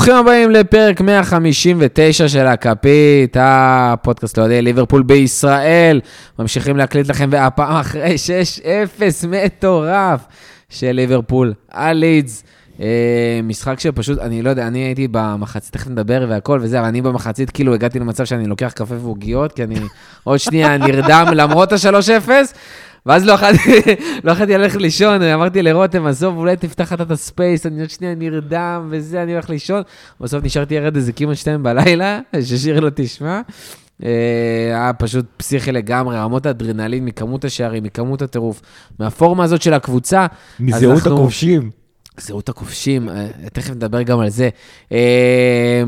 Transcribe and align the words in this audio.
ברוכים 0.00 0.16
הבאים 0.16 0.50
לפרק 0.50 1.00
159 1.00 2.28
של 2.28 2.46
הכפית, 2.46 3.36
הפודקאסט 3.40 4.38
לאוהדי 4.38 4.62
ליברפול 4.62 5.02
בישראל. 5.02 6.00
ממשיכים 6.38 6.76
להקליט 6.76 7.08
לכם, 7.08 7.28
והפעם 7.32 7.76
אחרי 7.76 8.14
6-0 9.24 9.26
מטורף 9.28 10.20
של 10.68 10.92
ליברפול 10.92 11.54
על 11.70 11.96
לידס. 11.96 12.44
אה, 12.80 13.40
משחק 13.42 13.80
שפשוט, 13.80 14.18
אני 14.18 14.42
לא 14.42 14.50
יודע, 14.50 14.66
אני 14.66 14.78
הייתי 14.78 15.08
במחצית, 15.10 15.72
תכף 15.72 15.88
נדבר 15.88 16.26
והכל 16.28 16.58
וזה, 16.62 16.78
אבל 16.78 16.88
אני 16.88 17.02
במחצית 17.02 17.50
כאילו 17.50 17.74
הגעתי 17.74 17.98
למצב 17.98 18.24
שאני 18.24 18.46
לוקח 18.46 18.72
קפה 18.76 18.94
ועוגיות, 18.94 19.52
כי 19.52 19.64
אני 19.64 19.76
עוד 20.24 20.38
שנייה 20.38 20.76
נרדם 20.76 21.26
למרות 21.34 21.72
ה-3-0. 21.72 22.30
ואז 23.06 23.24
לא 23.24 23.32
יכולתי, 23.32 23.80
לא 24.24 24.32
ללכת 24.32 24.80
לישון, 24.80 25.22
אמרתי 25.22 25.62
לרותם, 25.62 26.06
עזוב, 26.06 26.36
אולי 26.36 26.56
תפתח 26.56 26.92
אתה 26.92 27.02
את 27.02 27.10
הספייס, 27.10 27.66
אני 27.66 27.80
עוד 27.80 27.90
שנייה 27.90 28.14
נרדם 28.14 28.88
וזה, 28.90 29.22
אני 29.22 29.32
הולך 29.32 29.50
לישון. 29.50 29.82
בסוף 30.20 30.44
נשארתי 30.44 30.74
ירד 30.74 30.96
איזה 30.96 31.12
כמעט 31.12 31.36
שתיים 31.36 31.62
בלילה, 31.62 32.20
ששיר 32.46 32.80
לא 32.80 32.90
תשמע. 32.94 33.40
אה, 34.04 34.08
היה 34.66 34.92
פשוט 34.92 35.26
פסיכי 35.36 35.72
לגמרי, 35.72 36.16
רמות 36.16 36.46
האדרנלין, 36.46 37.04
מכמות 37.04 37.44
השערים, 37.44 37.82
מכמות 37.82 38.22
הטירוף, 38.22 38.62
מהפורמה 38.98 39.44
הזאת 39.44 39.62
של 39.62 39.74
הקבוצה. 39.74 40.26
מזהות 40.60 40.96
אנחנו... 40.96 41.14
הכובשים. 41.14 41.70
זהות 42.20 42.48
הכובשים, 42.48 43.08
אה, 43.08 43.28
תכף 43.52 43.70
נדבר 43.70 44.02
גם 44.02 44.20
על 44.20 44.28
זה. 44.28 44.48
אה, 44.92 45.82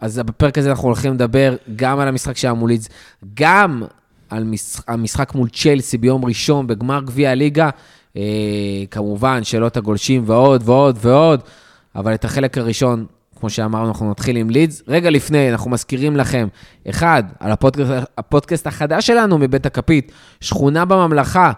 אז 0.00 0.18
בפרק 0.18 0.58
הזה 0.58 0.70
אנחנו 0.70 0.88
הולכים 0.88 1.14
לדבר 1.14 1.56
גם 1.76 1.98
על 1.98 2.08
המשחק 2.08 2.36
שהיה 2.36 2.54
מול 2.54 2.70
לידס, 2.70 2.88
גם 3.34 3.82
על 4.32 4.44
משחק, 4.44 4.90
המשחק 4.90 5.34
מול 5.34 5.48
צ'לסי 5.48 5.98
ביום 5.98 6.24
ראשון 6.24 6.66
בגמר 6.66 7.00
גביע 7.04 7.30
הליגה. 7.30 7.70
אה, 8.16 8.22
כמובן, 8.90 9.44
שאלות 9.44 9.76
הגולשים 9.76 10.22
ועוד 10.26 10.62
ועוד 10.64 10.98
ועוד, 11.00 11.40
אבל 11.96 12.14
את 12.14 12.24
החלק 12.24 12.58
הראשון, 12.58 13.06
כמו 13.40 13.50
שאמרנו, 13.50 13.88
אנחנו 13.88 14.10
נתחיל 14.10 14.36
עם 14.36 14.50
לידס. 14.50 14.82
רגע 14.88 15.10
לפני, 15.10 15.52
אנחנו 15.52 15.70
מזכירים 15.70 16.16
לכם, 16.16 16.48
אחד, 16.90 17.22
על 17.40 17.50
הפודקאסט, 17.50 17.90
הפודקאסט 18.18 18.66
החדש 18.66 19.06
שלנו 19.06 19.38
מבית 19.38 19.66
הכפית, 19.66 20.12
שכונה 20.40 20.84
בממלכה. 20.84 21.52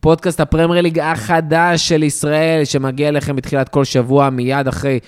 פודקאסט 0.00 0.40
הפרמייר 0.40 0.82
ליג 0.82 0.98
החדש 0.98 1.88
של 1.88 2.02
ישראל, 2.02 2.64
שמגיע 2.64 3.08
אליכם 3.08 3.36
בתחילת 3.36 3.68
כל 3.68 3.84
שבוע, 3.84 4.30
מיד 4.30 4.68
אחרי 4.68 4.98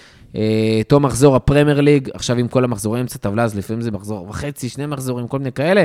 תום 0.88 1.04
מחזור 1.04 1.36
הפרמייר 1.36 1.80
ליג, 1.80 2.08
עכשיו 2.14 2.36
עם 2.36 2.48
כל 2.48 2.64
המחזורים 2.64 3.00
אמצע 3.00 3.18
טבלה, 3.18 3.44
אז 3.44 3.56
לפעמים 3.56 3.82
זה 3.82 3.90
מחזור 3.90 4.28
וחצי, 4.28 4.68
שני 4.68 4.86
מחזורים, 4.86 5.28
כל 5.28 5.38
מיני 5.38 5.52
כאלה, 5.52 5.84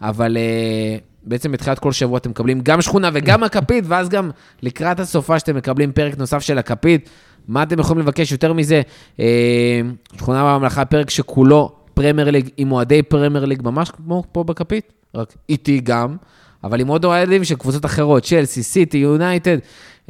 אבל 0.00 0.36
אה, 0.36 0.96
בעצם 1.24 1.52
בתחילת 1.52 1.78
כל 1.78 1.92
שבוע 1.92 2.18
אתם 2.18 2.30
מקבלים 2.30 2.60
גם 2.60 2.82
שכונה 2.82 3.10
וגם 3.12 3.42
הכפית, 3.44 3.84
ואז 3.88 4.08
גם 4.08 4.30
לקראת 4.62 5.00
הסופ"ש 5.00 5.38
אתם 5.38 5.56
מקבלים 5.56 5.92
פרק 5.92 6.18
נוסף 6.18 6.38
של 6.38 6.58
הכפית. 6.58 7.10
מה 7.48 7.62
אתם 7.62 7.78
יכולים 7.78 8.02
לבקש 8.02 8.32
יותר 8.32 8.52
מזה? 8.52 8.82
אה, 9.20 9.80
שכונה 10.16 10.44
בממלכה, 10.44 10.84
פרק 10.84 11.10
שכולו 11.10 11.72
פרמייר 11.94 12.30
ליג, 12.30 12.48
עם 12.56 12.72
אוהדי 12.72 13.02
פרמייר 13.02 13.44
ליג, 13.44 13.62
ממש 13.64 13.90
כמו 13.90 14.22
פה 14.32 14.44
בכפית, 14.44 14.92
רק 15.14 15.34
איתי 15.48 15.80
גם, 15.80 16.16
אבל 16.64 16.80
עם 16.80 16.88
עוד 16.88 17.04
אוהדים 17.04 17.44
של 17.44 17.54
קבוצות 17.54 17.84
אחרות, 17.84 18.22
צ'לסי, 18.22 18.62
סיטי, 18.62 18.98
יונייטד. 18.98 19.58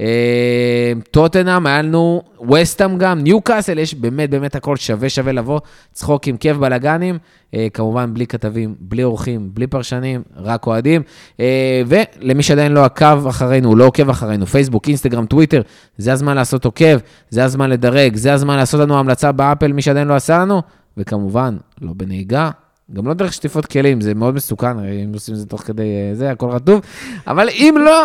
אה, 0.01 0.93
טוטנאם, 1.11 1.67
היה 1.67 1.83
לנו 1.83 2.23
וסטהאם 2.51 2.99
גם, 2.99 3.21
ניוקאסל, 3.21 3.79
יש 3.79 3.95
באמת 3.95 4.31
באמת 4.31 4.55
הכל 4.55 4.77
שווה 4.77 5.09
שווה 5.09 5.33
לבוא, 5.33 5.61
צחוקים 5.93 6.37
כיף 6.37 6.57
בלאגנים, 6.57 7.19
אה, 7.55 7.67
כמובן 7.75 8.15
בלי 8.15 8.27
כתבים, 8.27 8.75
בלי 8.81 9.05
אורחים, 9.05 9.51
בלי 9.53 9.67
פרשנים, 9.67 10.23
רק 10.37 10.67
אוהדים. 10.67 11.03
אה, 11.41 11.83
ולמי 11.87 12.43
שעדיין 12.43 12.73
לא 12.73 12.85
עקב 12.85 13.27
אחרינו, 13.27 13.77
לא 13.77 13.85
עוקב 13.85 14.11
אחרינו, 14.11 14.47
פייסבוק, 14.47 14.89
אינסטגרם, 14.89 15.27
טוויטר, 15.27 15.63
זה 15.99 16.13
הזמן 16.13 16.37
לעשות 16.37 16.65
עוקב, 16.65 16.99
זה 17.31 17.45
הזמן 17.45 17.71
לדרג, 17.71 18.17
זה 18.17 18.33
הזמן 18.33 18.57
לעשות 18.57 18.81
לנו 18.81 18.99
המלצה 18.99 19.33
באפל, 19.33 19.73
מי 19.73 19.83
שעדיין 19.83 20.09
לא 20.09 20.15
עשה 20.15 20.39
לנו, 20.39 20.63
וכמובן, 20.97 21.57
לא 21.81 21.93
בנהיגה, 21.97 22.51
גם 22.93 23.07
לא 23.07 23.15
דרך 23.15 23.33
שטיפות 23.33 23.67
כלים, 23.67 24.01
זה 24.01 24.15
מאוד 24.15 24.35
מסוכן, 24.35 24.79
אם 24.79 25.11
עושים 25.15 25.35
את 25.35 25.39
זה 25.41 25.47
תוך 25.47 25.61
כדי 25.61 25.85
זה, 26.13 26.31
הכל 26.31 26.51
רטוב, 26.51 26.81
אבל 27.27 27.49
אם 27.49 27.75
לא, 27.85 28.05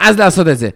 אז 0.00 0.18
לעשות 0.18 0.48
את 0.48 0.58
זה. 0.58 0.68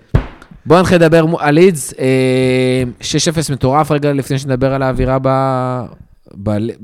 בואו 0.70 0.80
נתחיל 0.80 0.96
לדבר 0.96 1.24
על 1.38 1.54
לידס, 1.54 1.92
6-0 1.92 1.94
אה, 1.96 3.42
מטורף 3.52 3.90
רגע 3.90 4.12
לפני 4.12 4.38
שנדבר 4.38 4.74
על 4.74 4.82
האווירה 4.82 5.18
ב... 5.22 5.28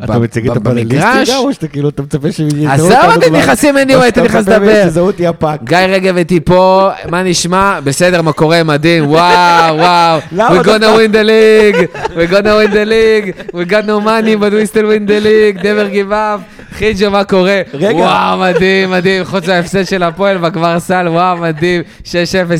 אתה 0.05 0.19
מציג 0.19 0.51
את 0.51 0.57
הפאנליסטיקה, 0.57 1.37
או 1.37 1.53
שאתה 1.53 1.69
כאילו, 1.69 1.89
אתה 1.89 2.03
מצפה 2.03 2.33
שהם 2.33 2.47
יזהו 2.47 2.87
אותנו? 2.87 3.01
עזוב 3.01 3.17
אותי, 3.17 3.31
נכנסים 3.31 3.77
anyway, 3.77 4.03
הייתי 4.03 4.21
נכנס 4.21 4.49
לדבר. 4.49 4.83
שיזהו 4.85 5.07
אותי 5.07 5.27
הפאק. 5.27 5.61
גיא 5.65 5.79
רגב 5.79 6.17
איתי 6.17 6.41
פה, 6.41 6.91
מה 7.11 7.23
נשמע? 7.23 7.81
בסדר, 7.85 8.23
מה 8.23 8.33
קורה? 8.33 8.63
מדהים, 8.63 9.07
וואו, 9.07 9.77
וואו. 9.77 10.21
We 10.37 10.65
gonna 10.65 10.91
win 10.99 11.13
the 11.13 11.25
league, 11.25 12.09
we 12.17 12.33
gonna 12.33 12.55
win 12.59 12.73
the 12.73 12.85
league, 12.85 13.55
we 13.55 13.71
got 13.71 13.87
no 13.87 14.01
money, 14.01 14.37
but 14.37 14.53
we 14.53 14.67
still 14.67 14.87
win 14.87 15.07
the 15.07 15.21
league, 15.21 15.57
never 15.65 15.89
give 15.91 16.13
up. 16.13 16.56
חיג'ו, 16.77 17.11
מה 17.11 17.25
קורה? 17.25 17.63
רגע. 17.75 17.97
וואו, 17.97 18.41
מדהים, 18.41 18.91
מדהים, 18.91 19.25
חוץ 19.25 19.49
מההפסד 19.49 19.85
של 19.85 20.03
הפועל 20.03 20.39
בכבר 20.39 20.81
סל, 20.81 21.09
וואו, 21.09 21.37
מדהים. 21.37 21.83
6-0, 22.05 22.09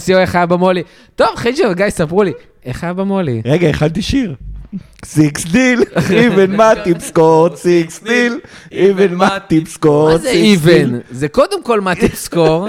יו, 0.09 0.19
איך 0.19 0.35
היה 0.35 0.47
במולי? 0.47 0.83
טוב, 1.15 1.29
חיג'ו, 1.37 1.65
גיא, 1.75 1.91
ספרו 1.91 2.23
לי, 2.23 2.33
איך 2.65 2.85
היה 2.85 2.93
במולי? 2.93 3.43
רגע, 3.45 3.69
הכנתי 3.69 4.03
שיר. 4.03 4.35
six 5.05 5.45
nil, 5.45 5.81
even 5.97 6.57
Matip 6.57 6.99
scored, 7.01 7.57
six 7.57 8.03
nil, 8.03 8.41
even 8.71 9.15
Matip 9.17 9.69
scored, 9.69 10.11
מה 10.11 10.19
זה 10.19 10.33
even? 10.55 10.89
זה 11.11 11.29
קודם 11.29 11.63
כל 11.63 11.81
Matip 11.81 12.15
scored, 12.15 12.69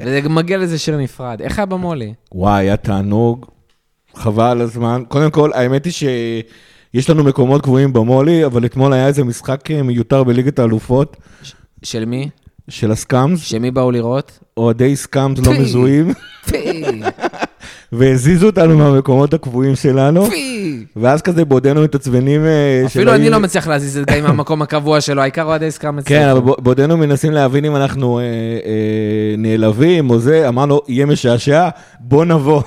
וזה 0.00 0.28
מגיע 0.28 0.58
לזה 0.58 0.78
שיר 0.78 0.96
נפרד. 0.96 1.42
איך 1.42 1.58
היה 1.58 1.66
במולי? 1.66 2.12
וואי, 2.32 2.64
היה 2.64 2.76
תענוג, 2.76 3.46
חבל 4.14 4.60
הזמן. 4.60 5.02
קודם 5.08 5.30
כל, 5.30 5.50
האמת 5.54 5.84
היא 5.84 5.92
שיש 6.96 7.10
לנו 7.10 7.24
מקומות 7.24 7.62
קבועים 7.62 7.92
במולי, 7.92 8.46
אבל 8.46 8.64
אתמול 8.64 8.92
היה 8.92 9.06
איזה 9.06 9.24
משחק 9.24 9.70
אה, 9.70 9.82
מיותר 9.82 10.24
בליגת 10.24 10.58
האלופות. 10.58 11.16
של 11.82 12.04
מי? 12.04 12.28
של 12.68 12.92
ה 12.92 12.99
scums. 12.99 13.40
שמי 13.40 13.70
באו 13.70 13.90
לראות? 13.90 14.38
אוהדי 14.56 14.96
scums 14.96 15.38
לא 15.38 15.52
מזוהים. 15.52 16.12
והזיזו 17.92 18.46
אותנו 18.46 18.78
מהמקומות 18.78 19.34
הקבועים 19.34 19.76
שלנו. 19.76 20.28
ואז 20.96 21.22
כזה 21.22 21.44
בעודנו 21.44 21.82
מתעצבנים... 21.82 22.46
אה, 22.46 22.82
אפילו 22.86 23.14
אני 23.14 23.30
לא 23.30 23.40
מצליח 23.40 23.66
להזיז 23.66 23.98
את 23.98 24.10
גיא 24.10 24.22
מהמקום 24.22 24.62
הקבוע 24.62 25.00
שלו, 25.00 25.22
העיקר 25.22 25.42
אוהדי 25.42 25.70
סקאמס. 25.70 26.04
כן, 26.04 26.28
אבל 26.28 26.40
בעודנו 26.58 26.96
מנסים 26.96 27.32
להבין 27.32 27.64
אם 27.64 27.76
אנחנו 27.76 28.18
אה, 28.18 28.24
נעלבים 29.38 30.10
או 30.10 30.18
זה, 30.18 30.48
אמרנו, 30.48 30.80
יהיה 30.88 31.06
משעשע, 31.06 31.68
בוא 32.00 32.24
נבוא. 32.24 32.62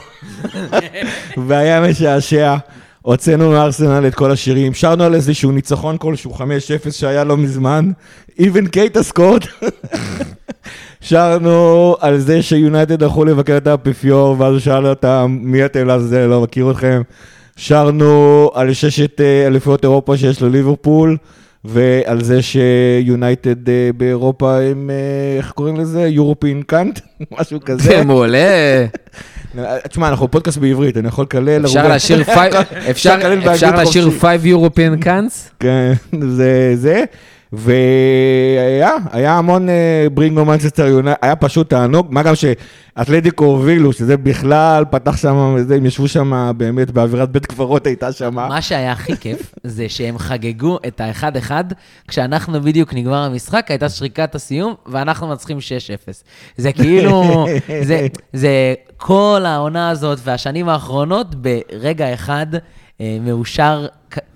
והיה 1.48 1.82
משעשע. 1.90 2.56
הוצאנו 3.06 3.52
מארסנל 3.52 4.08
את 4.08 4.16
כל 4.16 4.32
השירים, 4.32 4.74
שרנו 4.74 5.04
על 5.04 5.16
איזשהו 5.16 5.52
ניצחון 5.52 5.98
כלשהו, 5.98 6.34
5-0 6.34 6.42
שהיה 6.92 7.24
לא 7.24 7.38
מזמן, 7.38 7.92
even 8.40 8.70
קייטה 8.72 9.04
סקוט. 9.04 9.46
שרנו 11.02 11.96
על 12.00 12.18
זה 12.18 12.42
שיונייטד 12.42 13.04
הלכו 13.04 13.26
לבקר 13.26 13.58
את 13.58 13.68
האפיפיור, 13.68 14.36
ואז 14.40 14.52
הוא 14.52 14.60
שאל 14.60 14.88
אותם, 14.88 15.38
מי 15.42 15.66
אתם 15.66 15.88
לעזאזל, 15.88 16.26
לא 16.26 16.42
מכיר 16.42 16.72
אתכם. 16.72 17.02
שרנו 17.56 18.50
על 18.54 18.74
ששת 18.74 19.22
אה, 19.22 19.48
אליפויות 19.48 19.84
אירופה 19.84 20.18
שיש 20.18 20.42
לליברפול, 20.42 21.18
ועל 21.66 22.24
זה 22.24 22.40
שיונייטד 22.42 23.70
אה, 23.70 23.90
באירופה 23.98 24.60
הם, 24.60 24.90
אה, 24.90 25.38
איך 25.38 25.52
קוראים 25.52 25.76
לזה? 25.76 26.08
יורופין 26.08 26.62
קאנט? 26.62 27.00
משהו 27.40 27.60
כזה. 27.66 27.84
זה 27.84 28.04
מעולה. 28.04 28.86
תשמע, 29.90 30.08
אנחנו 30.08 30.32
פודקאסט 30.32 30.58
בעברית, 30.58 30.98
אני 30.98 31.08
יכול 31.08 31.24
לקלל... 31.24 31.66
אפשר 31.66 31.88
לשיר 31.88 32.22
אפשר 32.92 33.18
לשיר 33.82 34.10
5 34.20 34.40
European 34.44 35.02
קאנטס? 35.02 35.50
כן, 35.60 35.94
זה 36.22 36.72
זה. 36.76 37.04
והיה, 37.56 38.92
היה 39.12 39.38
המון 39.38 39.70
אה, 39.70 40.08
ברינגו 40.14 40.46
מנצ'סטר 40.46 40.88
יונייטד, 40.88 41.20
היה 41.22 41.36
פשוט 41.36 41.70
תענוג, 41.70 42.08
מה 42.10 42.24
גם 42.24 42.34
שאתלטיקו 42.36 43.46
הובילו, 43.46 43.94
שזה 43.94 44.18
בכלל 44.18 44.84
פתח 44.92 45.18
שם, 45.18 45.36
הם 45.76 45.86
ישבו 45.86 46.08
שם 46.08 46.52
באמת 46.58 46.92
באווירת 46.92 47.32
בית 47.32 47.46
קברות 47.46 47.88
הייתה 47.88 48.12
שם. 48.12 48.34
מה 48.34 48.62
שהיה 48.62 48.92
הכי 48.92 49.18
כיף, 49.18 49.54
זה 49.64 49.90
שהם 49.90 50.18
חגגו 50.18 50.78
את 50.88 51.02
האחד-אחד, 51.02 51.64
כשאנחנו 52.08 52.62
בדיוק 52.62 52.94
נגמר 52.94 53.24
המשחק, 53.24 53.66
הייתה 53.70 53.90
שריקת 53.90 54.36
הסיום, 54.36 54.74
ואנחנו 54.86 55.28
מנצחים 55.28 55.58
6-0. 55.58 55.62
זה 56.58 56.72
כאילו, 56.72 57.46
זה, 57.82 58.08
זה 58.34 58.74
כל 58.98 59.44
העונה 59.46 59.90
הזאת 59.90 60.20
והשנים 60.24 60.70
האחרונות 60.70 61.36
ברגע 61.36 62.14
אחד. 62.14 62.48
אה, 63.02 63.18
מאושר, 63.22 63.88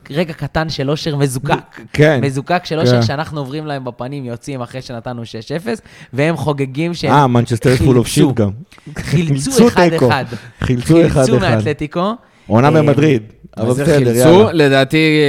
רגע 0.09 0.33
קטן 0.33 0.69
של 0.69 0.89
אושר 0.89 1.15
מזוקק. 1.15 1.81
כן. 1.93 2.19
מזוקק 2.23 2.65
של 2.65 2.79
אושר 2.79 2.95
כן. 2.95 3.01
שאנחנו 3.01 3.39
עוברים 3.39 3.65
להם 3.65 3.85
בפנים, 3.85 4.25
יוצאים 4.25 4.61
אחרי 4.61 4.81
שנתנו 4.81 5.21
6-0, 5.21 5.25
והם 6.13 6.37
חוגגים 6.37 6.93
שהם 6.93 7.11
אה, 7.11 7.27
מנצ'סטר 7.27 7.75
full 7.75 7.97
of 7.97 8.07
shit 8.07 8.33
גם. 8.33 8.49
חילצו 8.97 9.67
אחד-אחד. 9.67 10.25
חילצו 10.61 11.05
אחד-אחד. 11.05 11.25
חילצו 11.25 11.39
מאתלטיקו. 11.39 12.13
עונה 12.47 12.67
אה, 12.67 12.73
במדריד. 12.73 13.23
אבל 13.57 13.69
בסדר, 13.69 14.15
יאללה. 14.15 14.53
לדעתי, 14.53 15.19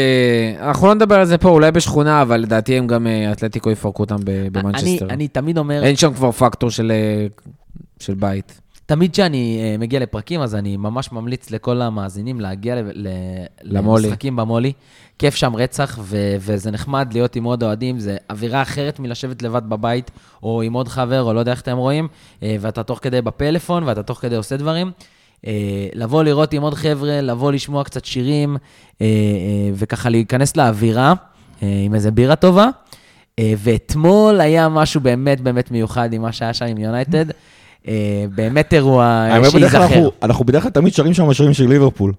אה, 0.58 0.68
אנחנו 0.68 0.86
לא 0.86 0.94
נדבר 0.94 1.14
על 1.14 1.26
זה 1.26 1.38
פה, 1.38 1.48
אולי 1.48 1.70
בשכונה, 1.70 2.22
אבל 2.22 2.40
לדעתי 2.40 2.78
הם 2.78 2.86
גם, 2.86 3.06
אתלטיקו 3.32 3.70
יפרקו 3.70 4.02
אותם 4.02 4.16
במנצ'סטר. 4.24 5.06
אני 5.10 5.28
תמיד 5.28 5.58
אומר... 5.58 5.84
אין 5.84 5.96
שם 5.96 6.14
כבר 6.14 6.32
פקטור 6.32 6.70
של 6.70 8.14
בית. 8.16 8.60
תמיד 8.90 9.12
כשאני 9.12 9.60
אה, 9.62 9.78
מגיע 9.78 10.00
לפרקים, 10.00 10.40
אז 10.40 10.54
אני 10.54 10.76
ממש 10.76 11.12
ממליץ 11.12 11.50
לכל 11.50 11.82
המאזינים 11.82 12.40
להגיע 12.40 12.74
ל- 12.74 12.90
ל- 12.94 13.08
למולי. 13.62 14.02
למשחקים 14.02 14.36
במולי. 14.36 14.72
כיף 15.18 15.34
שם 15.34 15.56
רצח, 15.56 15.98
ו- 16.02 16.36
וזה 16.40 16.70
נחמד 16.70 17.12
להיות 17.12 17.36
עם 17.36 17.44
עוד 17.44 17.62
אוהדים, 17.62 17.98
זה 17.98 18.16
אווירה 18.30 18.62
אחרת 18.62 19.00
מלשבת 19.00 19.42
לבד 19.42 19.62
בבית, 19.68 20.10
או 20.42 20.62
עם 20.62 20.72
עוד 20.72 20.88
חבר, 20.88 21.22
או 21.22 21.32
לא 21.32 21.40
יודע 21.40 21.52
איך 21.52 21.60
אתם 21.60 21.76
רואים, 21.76 22.08
אה, 22.42 22.56
ואתה 22.60 22.82
תוך 22.82 22.98
כדי 23.02 23.22
בפלאפון, 23.22 23.82
ואתה 23.84 24.02
תוך 24.02 24.18
כדי 24.18 24.36
עושה 24.36 24.56
דברים. 24.56 24.90
אה, 25.46 25.52
לבוא 25.94 26.22
לראות 26.22 26.52
עם 26.52 26.62
עוד 26.62 26.74
חבר'ה, 26.74 27.20
לבוא 27.20 27.52
לשמוע 27.52 27.84
קצת 27.84 28.04
שירים, 28.04 28.56
וככה 29.74 30.08
להיכנס 30.08 30.56
לאווירה 30.56 31.14
עם 31.62 31.94
איזה 31.94 32.10
בירה 32.10 32.36
טובה. 32.36 32.68
ואתמול 33.40 34.40
היה 34.40 34.68
משהו 34.68 35.00
באמת 35.00 35.40
באמת 35.40 35.70
מיוחד 35.70 36.12
עם 36.12 36.22
מה 36.22 36.32
שהיה 36.32 36.54
שם 36.54 36.64
עם 36.64 36.78
יונייטד. 36.78 37.24
אה, 37.88 37.94
באמת 38.34 38.74
אירוע 38.74 39.04
אה, 39.30 39.50
שייזכר. 39.50 39.86
אנחנו- 40.22 40.44
בדרך 40.44 40.62
כלל 40.62 40.72
תמיד 40.72 40.94
שרים 40.94 41.14
שם 41.14 41.32
שירים 41.32 41.52
של 41.54 41.68
ליברפול. 41.68 42.12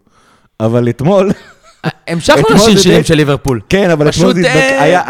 אבל 0.60 0.90
אתמול, 0.90 1.32
המשכנו 2.08 2.42
אתמול 2.42 2.56
לשיר 2.58 2.78
שירים 2.78 3.04
של 3.04 3.16
ליברפול. 3.16 3.62
כן, 3.70 3.90
אבל 3.90 4.12
פשוט, 4.12 4.22
אתמול 4.30 4.42
זה 4.44 4.50
התבק- 4.50 4.56
אה, 4.62 4.82
היה- 4.84 5.02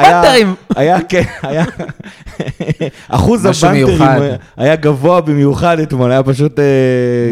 היה- 0.75 1.01
כן, 1.09 1.21
היה, 1.43 1.65
אחוז 3.09 3.45
הבנטרים. 3.45 4.01
היה- 4.57 4.75
גבוה 4.75 5.21
במיוחד 5.21 5.79
אתמול, 5.79 6.11
היה 6.11 6.23
פשוט 6.23 6.59
אה, 6.59 6.63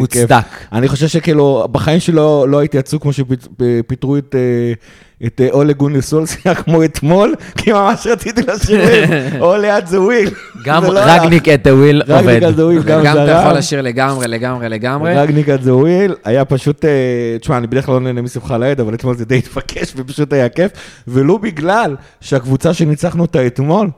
מוצדק. 0.00 0.44
אני 0.72 0.88
חושב 0.88 1.08
שכאילו, 1.08 1.66
בחיים 1.72 2.00
שלי 2.00 2.14
לא 2.14 2.46
לא 2.48 2.58
הייתי 2.58 2.78
עצוב 2.78 3.00
כמו 3.02 3.10
שפיטרו 3.12 4.16
את... 4.18 4.34
את 5.26 5.40
אה, 5.40 5.48
אולה 5.50 5.72
גונר 5.72 6.00
סולסיה 6.00 6.54
כמו 6.64 6.84
אתמול, 6.84 7.34
כי 7.56 7.72
ממש 7.72 8.06
רציתי 8.06 8.42
לשיר 8.42 8.80
Ole 9.40 9.56
at 9.56 9.86
the 9.86 10.00
wheel. 10.00 10.30
גם 10.64 10.82
זה 10.86 10.92
לא 10.92 11.00
היה. 11.00 11.22
רגניק 11.22 11.48
at 11.48 11.66
the 11.66 11.80
wheel 11.80 12.02
עובד. 12.02 12.12
רגניק 12.12 12.42
at 12.42 12.56
the 12.56 12.66
wheel 12.66 12.82
גם 12.82 13.02
גם 13.04 13.16
אתה 13.16 13.30
יכול 13.30 13.44
זורם. 13.44 13.56
לשיר 13.56 13.80
לגמרי, 13.82 14.28
לגמרי, 14.28 14.68
לגמרי. 14.68 15.14
רגניק 15.16 15.48
את 15.48 15.62
זה 15.62 15.74
וויל, 15.74 16.14
היה 16.24 16.44
פשוט, 16.44 16.84
אה, 16.84 16.90
תשמע, 17.40 17.56
אני 17.56 17.66
בדרך 17.66 17.86
כלל 17.86 17.94
לא 17.94 18.00
נהנה 18.00 18.22
משמחה 18.22 18.58
לאיד, 18.58 18.80
אבל 18.80 18.94
אתמול 18.94 19.16
זה 19.16 19.24
די 19.24 19.38
התבקש 19.38 19.92
ופשוט 19.96 20.32
היה 20.32 20.48
כיף, 20.48 20.72
ולו 21.08 21.38
בגלל 21.38 21.96
שהקבוצה 22.20 22.74
שניצחנו 22.74 23.22
אותה 23.22 23.46
אתמול, 23.46 23.88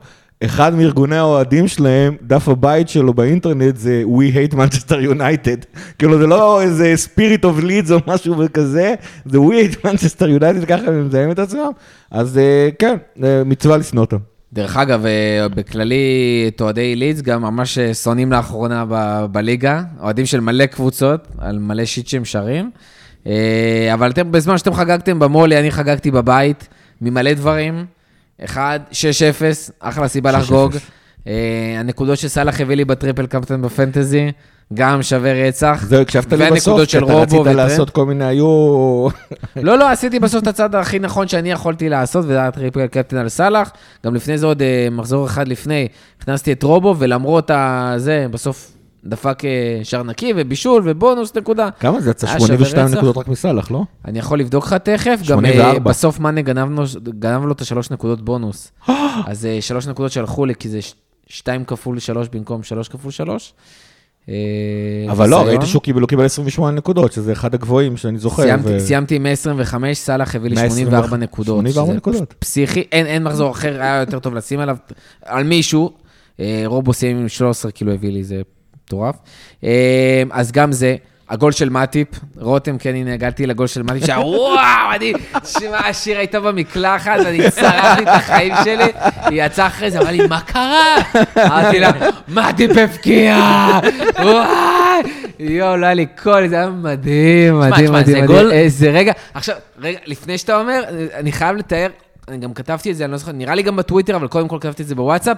אחד 0.45 0.75
מארגוני 0.75 1.17
האוהדים 1.17 1.67
שלהם, 1.67 2.15
דף 2.21 2.49
הבית 2.49 2.89
שלו 2.89 3.13
באינטרנט 3.13 3.77
זה 3.77 4.03
We 4.07 4.35
hate 4.35 4.53
Manchester 4.55 5.15
United. 5.15 5.79
כאילו 5.99 6.17
זה 6.19 6.27
לא 6.27 6.61
איזה 6.61 6.93
spirit 7.05 7.43
of 7.43 7.63
Leeds 7.63 7.91
או 7.91 7.97
משהו 8.07 8.35
כזה, 8.53 8.93
זה 9.25 9.37
We 9.37 9.41
hate 9.51 9.77
Manchester 9.85 10.41
United, 10.41 10.65
ככה 10.67 10.87
הם 10.87 11.07
מזהים 11.07 11.31
את 11.31 11.39
עצמם. 11.39 11.71
אז 12.11 12.37
אה, 12.37 12.69
כן, 12.79 12.97
אה, 13.23 13.43
מצווה 13.45 13.77
לשנוא 13.77 14.01
אותם. 14.03 14.17
דרך 14.53 14.77
אגב, 14.77 15.05
אה, 15.05 15.47
בכללי, 15.47 16.45
את 16.47 16.61
אוהדי 16.61 16.95
לידס 16.95 17.21
גם 17.21 17.41
ממש 17.41 17.79
שונאים 17.79 18.31
לאחרונה 18.31 18.85
ב- 18.89 19.25
בליגה, 19.31 19.81
אוהדים 19.99 20.25
של 20.25 20.39
מלא 20.39 20.65
קבוצות, 20.65 21.27
על 21.37 21.59
מלא 21.59 21.85
shit 21.85 22.07
שהם 22.07 22.25
שרים. 22.25 22.71
אבל 23.93 24.11
אתם, 24.11 24.31
בזמן 24.31 24.57
שאתם 24.57 24.73
חגגתם 24.73 25.19
במולי, 25.19 25.59
אני 25.59 25.71
חגגתי 25.71 26.11
בבית, 26.11 26.67
ממלא 27.01 27.33
דברים. 27.33 27.85
אחד, 28.41 28.79
6-0, 28.91 28.95
אחלה 29.79 30.07
סיבה 30.07 30.31
6-0. 30.31 30.37
לחגוג. 30.37 30.73
אה, 31.27 31.75
הנקודות 31.79 32.17
שסאלח 32.17 32.61
הביא 32.61 32.75
לי 32.75 32.85
ב 32.85 32.91
triple 32.91 33.25
captain 33.25 33.61
ב 33.61 33.69
fantasy, 33.69 34.31
גם 34.73 35.03
שווה 35.03 35.47
רצח. 35.47 35.85
זהו, 35.87 36.01
הקשבת 36.01 36.33
לי 36.33 36.51
בסוף, 36.51 36.85
כי 36.89 36.97
אתה 36.97 37.05
רצית. 37.05 37.39
לעשות 37.45 37.89
כל 37.89 38.05
מיני, 38.05 38.25
היו... 38.25 38.47
לא, 39.55 39.77
לא, 39.77 39.89
עשיתי 39.89 40.19
בסוף 40.19 40.43
את 40.43 40.47
הצעד 40.47 40.75
הכי 40.75 40.99
נכון 40.99 41.27
שאני 41.27 41.51
יכולתי 41.51 41.89
לעשות, 41.89 42.25
וזה 42.25 42.39
היה 42.39 42.51
triple 42.51 42.87
captain 42.87 43.17
על 43.17 43.29
סאלח. 43.29 43.71
גם 44.05 44.15
לפני 44.15 44.37
זה 44.37 44.45
עוד 44.45 44.61
אה, 44.61 44.87
מחזור 44.91 45.25
אחד 45.25 45.47
לפני, 45.47 45.87
הכנסתי 46.21 46.51
את 46.51 46.63
רובו, 46.63 46.95
ולמרות 46.99 47.51
הזה, 47.53 48.25
בסוף 48.31 48.72
דפק 49.05 49.45
אה, 49.45 49.49
שער 49.83 50.03
נקי 50.03 50.33
ובישול 50.35 50.81
ובונוס 50.85 51.35
נקודה. 51.35 51.69
כמה 51.79 52.01
זה 52.01 52.11
יצא? 52.11 52.27
היה 52.27 52.39
שווה 52.39 52.47
82 52.47 52.85
רצח. 52.85 52.97
נקודות 52.97 53.17
רק 53.17 53.27
מסאלח, 53.27 53.71
לא? 53.71 53.83
אני 54.05 54.19
יכול 54.19 54.39
לבדוק 54.39 54.65
לך 54.65 54.73
תכף, 54.73 55.19
גם 55.29 55.45
אה, 55.45 55.51
84. 55.53 55.79
בסוף 55.79 56.19
מאנה 56.19 56.41
גנב 56.41 56.79
לו- 56.79 56.85
גנב 57.19 57.45
לו 57.45 57.51
את 57.51 57.61
השלוש 57.61 57.91
נקודות 57.91 58.21
בונוס. 58.25 58.71
אז 59.27 59.45
אה, 59.45 59.57
שלוש 59.61 59.87
נקודות 59.87 60.11
שהלכו 60.11 60.45
לי, 60.45 60.55
כי 60.55 60.69
זה 60.69 60.79
שתיים 61.27 61.65
כפול 61.65 61.99
שלוש 61.99 62.27
במקום 62.31 62.63
שלוש 62.63 62.87
כפול 62.87 63.11
שלוש. 63.11 63.53
אבל 65.09 65.29
לא. 65.29 65.41
ראיתי 65.45 65.65
שהוא 65.65 65.81
קיבל, 65.81 66.01
הוא 66.01 66.09
קיבל 66.09 66.25
28 66.25 66.77
נקודות, 66.77 67.11
שזה 67.13 67.31
אחד 67.31 67.53
הגבוהים 67.53 67.97
שאני 67.97 68.17
זוכר. 68.17 68.43
סיימתי, 68.43 68.75
ו- 68.75 68.79
סיימתי 68.79 69.15
עם 69.15 69.23
125, 69.23 69.97
סאלח 69.97 70.35
הביא 70.35 70.49
לי 70.49 70.55
124 70.55 70.97
84 71.07 71.17
נקודות. 71.17 71.55
84 71.59 71.87
שזה 71.87 71.97
נקודות. 71.97 72.33
פסיכי, 72.39 72.83
אין, 72.91 73.05
אין 73.05 73.23
מחזור 73.23 73.51
אחר, 73.51 73.81
היה 73.81 73.99
יותר 73.99 74.19
טוב 74.19 74.33
לשים 74.35 74.59
עליו, 74.59 74.77
על 75.25 75.43
מישהו. 75.43 75.91
רובו 76.65 76.93
סיים 76.93 77.17
עם 77.17 77.27
13, 77.29 77.71
כאילו 77.71 77.91
הביא 77.93 78.11
לי, 78.11 78.23
זה 78.23 78.41
מטורף. 78.93 79.15
אה, 79.63 79.69
אז 80.31 80.51
גם 80.51 80.71
זה, 80.71 80.95
הגול 81.29 81.51
של 81.51 81.69
מאטיפ, 81.69 82.07
רותם, 82.37 82.77
כן, 82.77 82.95
הנה, 82.95 83.13
הגעתי 83.13 83.45
לגול 83.45 83.67
של 83.67 83.83
מאטיפ, 83.83 84.05
שהיה 84.05 84.19
וואו, 84.19 84.57
אני, 84.95 85.13
שמע, 85.45 85.77
השיר 85.87 86.17
הייתה 86.17 86.39
במקלחת, 86.39 87.11
ואני 87.25 87.51
צרחתי 87.51 88.03
את 88.03 88.07
החיים 88.07 88.53
שלי, 88.63 88.83
היא 89.25 89.43
יצאה 89.43 89.67
אחרי 89.67 89.91
זה, 89.91 89.99
אמרה 89.99 90.11
לי, 90.11 90.27
מה 90.27 90.41
קרה? 90.41 90.95
אמרתי 91.45 91.79
לה, 91.79 91.89
מאטיפ 92.27 92.71
הפקיע, 92.77 93.37
וואי, 94.19 95.01
יואו, 95.39 95.77
לא 95.77 95.85
היה 95.85 95.93
לי 95.95 96.05
קול, 96.23 96.47
זה 96.47 96.55
היה 96.55 96.69
מדהים, 96.69 97.59
מדהים, 97.59 97.85
תשמע, 97.85 97.99
מדהים, 97.99 98.05
זה 98.15 98.21
מדהים. 98.21 98.25
גול- 98.25 98.51
איזה 98.51 98.89
רגע, 98.91 99.11
עכשיו, 99.33 99.55
רגע, 99.81 99.97
לפני 100.05 100.37
שאתה 100.37 100.59
אומר, 100.59 100.83
אני 101.13 101.31
חייב 101.31 101.55
לתאר, 101.57 101.87
אני 102.27 102.37
גם 102.37 102.53
כתבתי 102.53 102.91
את 102.91 102.95
זה, 102.97 103.03
אני 103.03 103.11
לא 103.11 103.17
זוכר, 103.17 103.31
נראה 103.31 103.55
לי 103.55 103.61
גם 103.63 103.75
בטוויטר, 103.75 104.15
אבל 104.15 104.27
קודם 104.27 104.47
כל 104.47 104.57
כתבתי 104.61 104.83
את 104.83 104.87
זה 104.87 104.95
בוואטסאפ. 104.95 105.37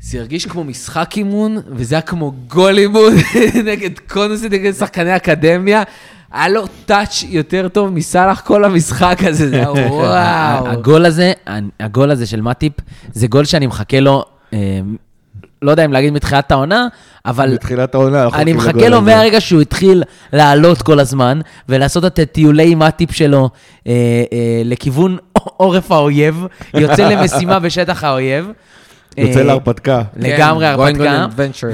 זה 0.00 0.18
הרגיש 0.18 0.46
כמו 0.46 0.64
משחק 0.64 1.16
אימון, 1.16 1.56
וזה 1.68 1.94
היה 1.94 2.02
כמו 2.02 2.32
גול 2.46 2.78
אימון 2.78 3.12
נגד 3.72 3.98
קונוסי, 4.08 4.48
נגד 4.48 4.72
שחקני 4.72 5.16
אקדמיה. 5.16 5.82
היה 6.32 6.48
לו 6.48 6.66
טאץ' 6.86 7.22
יותר 7.28 7.68
טוב 7.68 7.90
מסאלח 7.90 8.40
כל 8.40 8.64
המשחק 8.64 9.18
הזה, 9.26 9.48
זה 9.48 9.56
היה 9.56 9.70
וואו. 9.90 10.68
הגול 10.68 11.04
הזה, 11.04 11.32
הגול 11.80 12.10
הזה 12.10 12.26
של 12.26 12.40
מאטיפ, 12.40 12.72
זה 13.12 13.26
גול 13.26 13.44
שאני 13.44 13.66
מחכה 13.66 14.00
לו, 14.00 14.24
אה, 14.52 14.80
לא 15.62 15.70
יודע 15.70 15.84
אם 15.84 15.92
להגיד 15.92 16.12
מתחילת 16.12 16.50
העונה, 16.50 16.86
אבל 17.26 17.54
בתחילת 17.54 17.94
העונה, 17.94 18.22
אנחנו 18.22 18.38
אני 18.38 18.52
מחכה 18.52 18.88
לו. 18.88 19.00
מהרגע 19.02 19.40
שהוא 19.40 19.60
התחיל 19.60 20.02
לעלות 20.32 20.82
כל 20.82 21.00
הזמן, 21.00 21.40
ולעשות 21.68 22.04
את 22.04 22.18
הטיולי 22.18 22.74
מאטיפ 22.74 23.12
שלו 23.12 23.50
אה, 23.86 23.92
אה, 24.32 24.62
לכיוון 24.64 25.16
עורף 25.56 25.92
האויב, 25.92 26.46
יוצא 26.74 27.08
למשימה 27.08 27.58
בשטח 27.58 28.04
האויב. 28.04 28.52
יוצא 29.16 29.38
אה, 29.38 29.44
להרפתקה. 29.44 30.02
לגמרי 30.16 30.66
כן, 30.66 30.80
הרפתקה. 30.80 31.26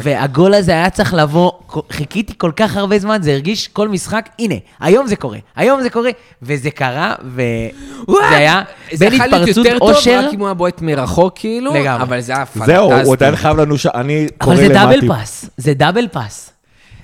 והגול 0.02 0.54
הזה 0.54 0.72
היה 0.72 0.90
צריך 0.90 1.14
לבוא, 1.14 1.52
חיכיתי 1.90 2.32
כל 2.38 2.50
כך 2.56 2.76
הרבה 2.76 2.98
זמן, 2.98 3.22
זה 3.22 3.32
הרגיש 3.32 3.68
כל 3.68 3.88
משחק, 3.88 4.28
הנה, 4.38 4.54
היום 4.80 5.06
זה 5.06 5.16
קורה, 5.16 5.38
היום 5.56 5.82
זה 5.82 5.90
קורה, 5.90 6.10
וזה 6.42 6.70
קרה, 6.70 7.14
וזה 7.34 8.28
היה 8.30 8.62
זה 8.92 9.04
בין 9.04 9.14
יכול 9.14 9.26
להיות 9.26 9.48
התפרצות 9.48 9.66
יותר 9.66 9.78
טוב, 9.78 9.90
אושר, 9.90 10.24
רק 10.26 10.34
אם 10.34 10.38
הוא 10.38 10.46
היה 10.46 10.54
בועט 10.54 10.80
מרחוק, 10.80 11.32
כאילו. 11.38 11.72
אבל 11.94 12.20
זה 12.20 12.32
היה 12.32 12.46
פנטסטי. 12.46 12.72
זהו, 12.72 12.92
הוא 12.92 13.14
עדיין 13.14 13.36
חייב 13.36 13.56
לנו 13.56 13.78
ש... 13.78 13.86
אני 13.86 14.26
קורא 14.38 14.54
אבל 14.54 14.62
זה 14.62 14.68
למטי. 14.68 15.06
דאבל 15.06 15.14
פס, 15.14 15.50
זה 15.56 15.74
דאבל 15.74 16.08
פס. 16.08 16.53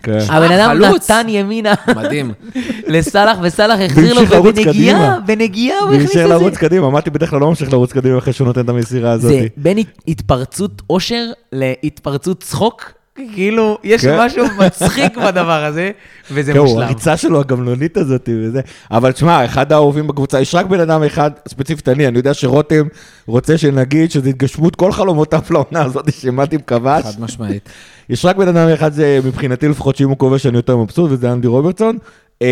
כן. 0.02 0.18
הבן 0.28 0.52
אדם. 0.52 0.78
נתן 0.82 1.26
ימינה 1.28 1.74
מדהים. 1.96 2.32
לסאלח, 2.86 3.38
וסאלח 3.42 3.78
החזיר 3.80 4.14
לו, 4.14 4.20
ובנגיעה, 4.22 4.72
קדימה. 4.72 5.18
בנגיעה 5.26 5.78
הוא 5.80 5.90
הכניס 5.94 6.10
את 6.10 6.14
זה. 6.14 6.26
לרוץ 6.26 6.56
קדימה, 6.56 6.86
אמרתי 6.86 7.10
בדרך 7.10 7.30
כלל 7.30 7.40
לא 7.40 7.48
ממשיך 7.48 7.72
לרוץ 7.72 7.92
קדימה 7.92 8.18
אחרי 8.18 8.32
שהוא 8.32 8.46
נותן 8.46 8.60
את 8.60 8.68
המסירה 8.68 9.10
הזאת. 9.10 9.30
זה 9.30 9.46
בין 9.56 9.78
הת- 9.78 10.02
התפרצות 10.08 10.82
אושר 10.90 11.24
להתפרצות 11.52 12.42
צחוק, 12.42 12.92
כאילו, 13.34 13.78
יש 13.84 14.04
כן. 14.04 14.18
משהו 14.20 14.44
מצחיק 14.58 15.16
בדבר 15.16 15.64
הזה, 15.64 15.90
וזה 16.30 16.52
כן, 16.52 16.58
מושלם. 16.58 16.80
הריצה 16.82 17.16
שלו 17.16 17.40
הגמלונית 17.40 17.96
הזאת 17.96 18.28
וזה. 18.42 18.60
אבל 18.90 19.12
תשמע, 19.12 19.44
אחד 19.44 19.72
האהובים 19.72 20.06
בקבוצה, 20.06 20.40
יש 20.40 20.54
רק 20.54 20.66
בן 20.66 20.80
אדם 20.80 21.02
אחד, 21.02 21.30
ספציפית 21.48 21.88
אני, 21.88 22.08
אני 22.08 22.18
יודע 22.18 22.34
שרותם 22.34 22.86
רוצה 23.26 23.58
שנגיד 23.58 24.10
שזה 24.10 24.28
התגשמות 24.28 24.76
כל 24.76 24.92
חלומותיו 24.92 25.40
לעונה 25.50 25.82
הזאת 25.82 26.12
שמטיב 26.20 26.60
כבש. 26.66 27.04
חד 27.04 27.20
משמעית. 27.20 27.68
יש 28.08 28.24
רק 28.24 28.36
בן 28.36 28.48
אדם 28.48 28.68
אחד, 28.68 28.92
זה 28.92 29.20
מבחינתי 29.24 29.68
לפחות, 29.68 29.96
שאם 29.96 30.08
הוא 30.08 30.18
כובש 30.18 30.46
אני 30.46 30.56
יותר 30.56 30.76
מבסוט, 30.76 31.10
וזה 31.10 31.32
אנדי 31.32 31.46
רוברטסון. 31.46 31.98
אה, 32.42 32.46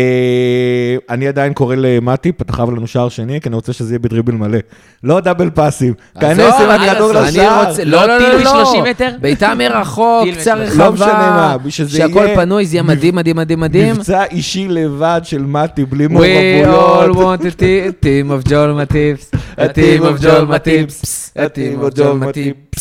אני 1.09 1.27
עדיין 1.27 1.53
קורא 1.53 1.75
למטיפ, 1.75 2.41
אתה 2.41 2.53
חייב 2.53 2.69
לנו 2.69 2.87
שער 2.87 3.09
שני, 3.09 3.41
כי 3.41 3.49
אני 3.49 3.55
רוצה 3.55 3.73
שזה 3.73 3.91
יהיה 3.93 3.99
בדריבל 3.99 4.33
מלא. 4.33 4.57
לא 5.03 5.19
דאבל 5.19 5.49
פאסים. 5.49 5.93
כנס 6.19 6.39
עם 6.39 6.69
אני 6.69 6.89
הכדור 6.89 7.07
רוצה- 7.07 7.21
לשער. 7.21 7.61
אני 7.61 7.69
רוצה- 7.69 7.83
לא 7.83 8.07
לא, 8.07 8.19
לא, 8.19 8.19
טיל 8.19 8.43
לא, 8.45 8.53
לא. 8.53 8.73
מ-30 8.83 8.89
מטר? 8.89 9.09
בעיטה 9.21 9.55
מרחוק, 9.55 10.27
קצה 10.37 10.55
מ-30. 10.55 10.77
לא 10.77 10.91
משנה 10.91 11.07
רחבה, 11.07 11.57
מה, 11.63 11.71
שזה 11.71 11.97
שהכל 11.97 12.19
יהיה 12.25 12.35
פנוי, 12.35 12.65
זה 12.65 12.75
יהיה 12.75 12.83
מדהים, 12.83 13.15
מדהים, 13.15 13.35
מדהים, 13.35 13.59
מדהים. 13.59 13.95
מבצע 13.95 14.23
אישי 14.25 14.67
לבד 14.67 15.21
של 15.23 15.41
מטי, 15.45 15.85
בלי 15.85 16.05
We 16.05 16.65
all 16.67 17.13
want 17.15 17.41
a 17.41 17.59
te- 17.59 18.03
team 18.03 18.45
of 18.45 18.49
Joel 18.49 18.51
Matips, 18.93 19.37
a 19.57 19.63
team 19.75 20.01
of 20.03 20.23
Joel 20.23 20.45
Matips, 20.51 21.05
a 21.37 21.49
team 21.55 21.81
of 21.83 21.97
Joel 21.97 22.23
Matips. 22.23 22.79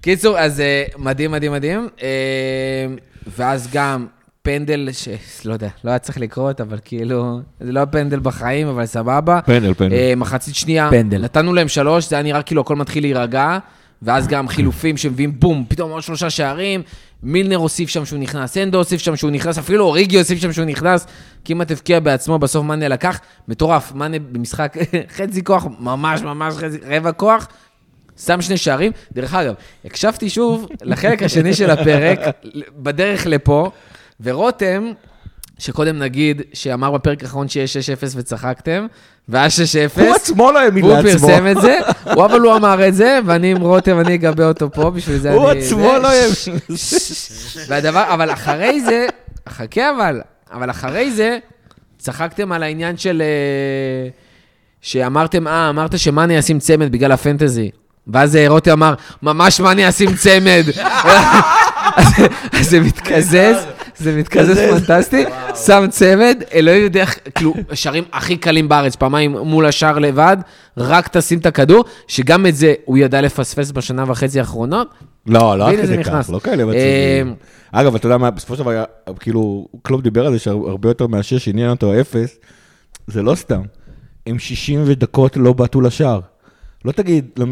קיצור, 0.00 0.38
אז 0.38 0.60
אה, 0.60 0.82
מדהים, 0.98 1.30
מדהים, 1.30 1.52
מדהים. 1.52 1.88
אה, 2.02 2.08
ואז 3.36 3.68
גם 3.72 4.06
פנדל, 4.42 4.88
ש... 4.92 5.08
לא 5.44 5.52
יודע, 5.52 5.68
לא 5.84 5.90
היה 5.90 5.98
צריך 5.98 6.18
לקרות, 6.20 6.60
אבל 6.60 6.78
כאילו, 6.84 7.40
זה 7.60 7.72
לא 7.72 7.84
פנדל 7.84 8.20
בחיים, 8.20 8.68
אבל 8.68 8.86
סבבה. 8.86 9.40
פנדל, 9.46 9.74
פנדל. 9.74 9.94
אה, 9.94 10.12
מחצית 10.16 10.54
שנייה, 10.54 10.88
פנדל. 10.90 11.22
נתנו 11.22 11.54
להם 11.54 11.68
שלוש, 11.68 12.08
זה 12.08 12.16
היה 12.16 12.22
נראה 12.22 12.42
כאילו 12.42 12.60
הכל 12.60 12.76
מתחיל 12.76 13.04
להירגע, 13.04 13.58
ואז 14.02 14.28
גם 14.28 14.48
חילופים 14.48 14.96
שמביאים 14.96 15.40
בום, 15.40 15.64
פתאום 15.68 15.90
עוד 15.90 16.02
שלושה 16.02 16.30
שערים, 16.30 16.82
מילנר 17.22 17.56
הוסיף 17.56 17.88
שם 17.88 18.04
שהוא 18.04 18.18
נכנס, 18.18 18.56
אנדו 18.56 18.78
הוסיף 18.78 19.00
שם 19.00 19.16
שהוא 19.16 19.30
נכנס, 19.30 19.58
אפילו 19.58 19.84
אוריגי 19.84 20.18
הוסיף 20.18 20.40
שם 20.40 20.52
שהוא 20.52 20.64
נכנס, 20.64 21.06
כמעט 21.44 21.70
הבקיע 21.70 22.00
בעצמו, 22.00 22.38
בסוף 22.38 22.64
מאנה 22.64 22.88
לקח, 22.88 23.20
מטורף, 23.48 23.92
מאנה 23.94 24.18
במשחק 24.18 24.76
חצי 25.16 25.44
כוח, 25.44 25.66
ממש 25.80 26.22
ממש 26.22 26.54
חצי, 26.54 26.78
רבע 26.86 27.12
כוח, 27.12 27.48
שם 28.26 28.40
שני 28.40 28.56
שערים. 28.56 28.92
דרך 29.12 29.34
אגב, 29.34 29.54
הקשבתי 29.84 30.30
שוב 30.30 30.68
לחלק 30.82 31.22
השני 31.22 31.54
של 31.54 31.70
הפרק, 31.70 32.18
בדרך 32.76 33.26
לפה, 33.26 33.70
ורותם, 34.20 34.92
שקודם 35.58 35.98
נגיד, 35.98 36.42
שאמר 36.52 36.90
בפרק 36.90 37.22
האחרון 37.22 37.48
שיש 37.48 37.76
6-0 37.76 37.80
וצחקתם, 38.14 38.86
והיה 39.28 39.48
6-0. 39.96 40.00
הוא 40.00 40.14
עצמו 40.14 40.52
לא 40.52 40.58
האמין 40.58 40.84
לעצמו. 40.84 41.10
פרסם 41.10 41.46
את 41.46 41.60
זה, 41.60 41.78
הוא 42.14 42.24
אבל 42.24 42.40
הוא 42.40 42.56
אמר 42.56 42.88
את 42.88 42.94
זה, 42.94 43.18
ואני 43.26 43.50
עם 43.50 43.60
רותם, 43.60 44.00
אני 44.00 44.14
אגבה 44.14 44.48
אותו 44.48 44.72
פה, 44.72 44.90
בשביל 44.90 45.18
זה 45.18 45.28
אני... 45.28 45.36
הוא 45.38 45.48
עצמו. 45.48 45.92
לא 46.02 46.08
האמין. 46.08 46.58
והדבר, 47.68 48.04
אבל 48.14 48.32
אחרי 48.32 48.80
זה, 48.80 49.06
חכה 49.48 49.90
אבל, 49.90 50.20
אבל 50.52 50.70
אחרי 50.70 51.10
זה, 51.10 51.38
צחקתם 51.98 52.52
על 52.52 52.62
העניין 52.62 52.96
של... 52.96 53.22
אה, 53.22 54.08
שאמרתם, 54.80 55.48
אה, 55.48 55.68
אמרת 55.68 55.98
שמאני 55.98 56.36
ישים 56.36 56.58
צמד 56.58 56.92
בגלל 56.92 57.12
הפנטזי. 57.12 57.70
ואז 58.06 58.36
אה, 58.36 58.48
רותם 58.48 58.70
אמר, 58.70 58.94
ממש 59.22 59.60
מאני 59.60 59.82
ישים 59.82 60.14
צמד. 60.14 60.64
אז 61.96 62.06
אז 62.60 62.70
זה 62.70 62.80
מתקזז, 62.80 63.56
זה 63.98 64.16
מתקזז 64.16 64.58
פנטסטי, 64.58 65.24
שם 65.66 65.84
צמד, 65.90 66.42
אלוהים 66.54 66.82
יודע 66.82 67.06
כאילו, 67.34 67.54
השערים 67.70 68.04
הכי 68.12 68.36
קלים 68.36 68.68
בארץ, 68.68 68.96
פעמיים 68.96 69.36
מול 69.36 69.66
השער 69.66 69.98
לבד, 69.98 70.36
רק 70.76 71.08
תשים 71.08 71.38
את 71.38 71.46
הכדור, 71.46 71.84
שגם 72.08 72.46
את 72.46 72.56
זה 72.56 72.74
הוא 72.84 72.98
ידע 72.98 73.20
לפספס 73.20 73.70
בשנה 73.70 74.04
וחצי 74.06 74.40
האחרונות. 74.40 74.88
לא, 75.26 75.58
לא 75.58 75.70
עד 75.70 75.76
זה 75.84 75.94
כדי. 75.94 76.04
כך, 76.04 76.30
לא 76.32 76.38
כאלה 76.38 76.62
אה, 76.62 76.68
מצבים. 76.68 77.34
אגב, 77.72 77.94
אתה 77.94 78.06
יודע 78.06 78.16
מה, 78.16 78.30
בסופו 78.30 78.56
של 78.56 78.62
דבר, 78.62 78.84
כאילו, 79.20 79.68
קלופ 79.82 80.02
דיבר 80.02 80.26
על 80.26 80.32
זה 80.32 80.38
שהרבה 80.38 80.88
יותר 80.88 81.06
מאשר 81.06 81.38
שעניין 81.38 81.70
אותו 81.70 81.92
האפס, 81.92 82.38
זה 83.06 83.22
לא 83.22 83.34
סתם. 83.34 83.62
הם 84.26 84.38
60 84.38 84.92
דקות 84.92 85.36
לא 85.36 85.52
בעטו 85.52 85.80
לשער. 85.80 86.20
לא 86.84 86.92
תגיד 86.92 87.24
אה, 87.40 87.44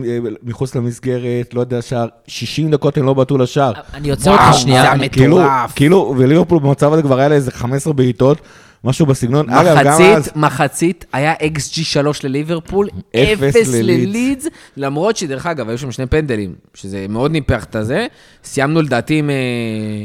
מחוץ 0.42 0.74
למסגרת, 0.74 1.54
לא 1.54 1.60
יודע, 1.60 1.82
שער, 1.82 2.06
60 2.26 2.70
דקות 2.70 2.96
הם 2.98 3.06
לא 3.06 3.14
בעטו 3.14 3.38
לשער. 3.38 3.72
אני 3.94 4.10
עוצר 4.10 4.32
אותך 4.32 4.58
שנייה. 4.58 4.82
זה 4.82 4.92
אני- 4.92 5.06
מטורף. 5.06 5.12
כאילו, 5.16 5.40
כאילו, 5.76 6.14
וליברפול 6.18 6.58
במצב 6.58 6.92
הזה 6.92 7.02
כבר 7.02 7.18
היה 7.18 7.28
לה 7.28 7.34
איזה 7.34 7.50
15 7.50 7.92
בעיטות, 7.92 8.38
משהו 8.84 9.06
בסגנון. 9.06 9.50
אגב, 9.50 9.76
גם 9.84 9.92
אז, 10.02 10.18
מחצית, 10.26 10.36
מחצית, 10.36 11.04
היה 11.12 11.34
XG 11.34 11.84
3 11.84 12.24
לליברפול, 12.24 12.88
אפס 13.16 13.42
אפס 13.56 13.68
ללידס. 13.74 14.06
ללידס, 14.06 14.46
למרות 14.76 15.16
שדרך 15.16 15.46
אגב, 15.46 15.68
היו 15.68 15.78
שם 15.78 15.92
שני 15.92 16.06
פנדלים, 16.06 16.54
שזה 16.74 17.06
מאוד 17.08 17.30
ניפח 17.30 17.64
את 17.64 17.76
הזה. 17.76 18.06
סיימנו 18.44 18.82
לדעתי 18.82 19.18
עם 19.18 19.30
אה, 19.30 19.34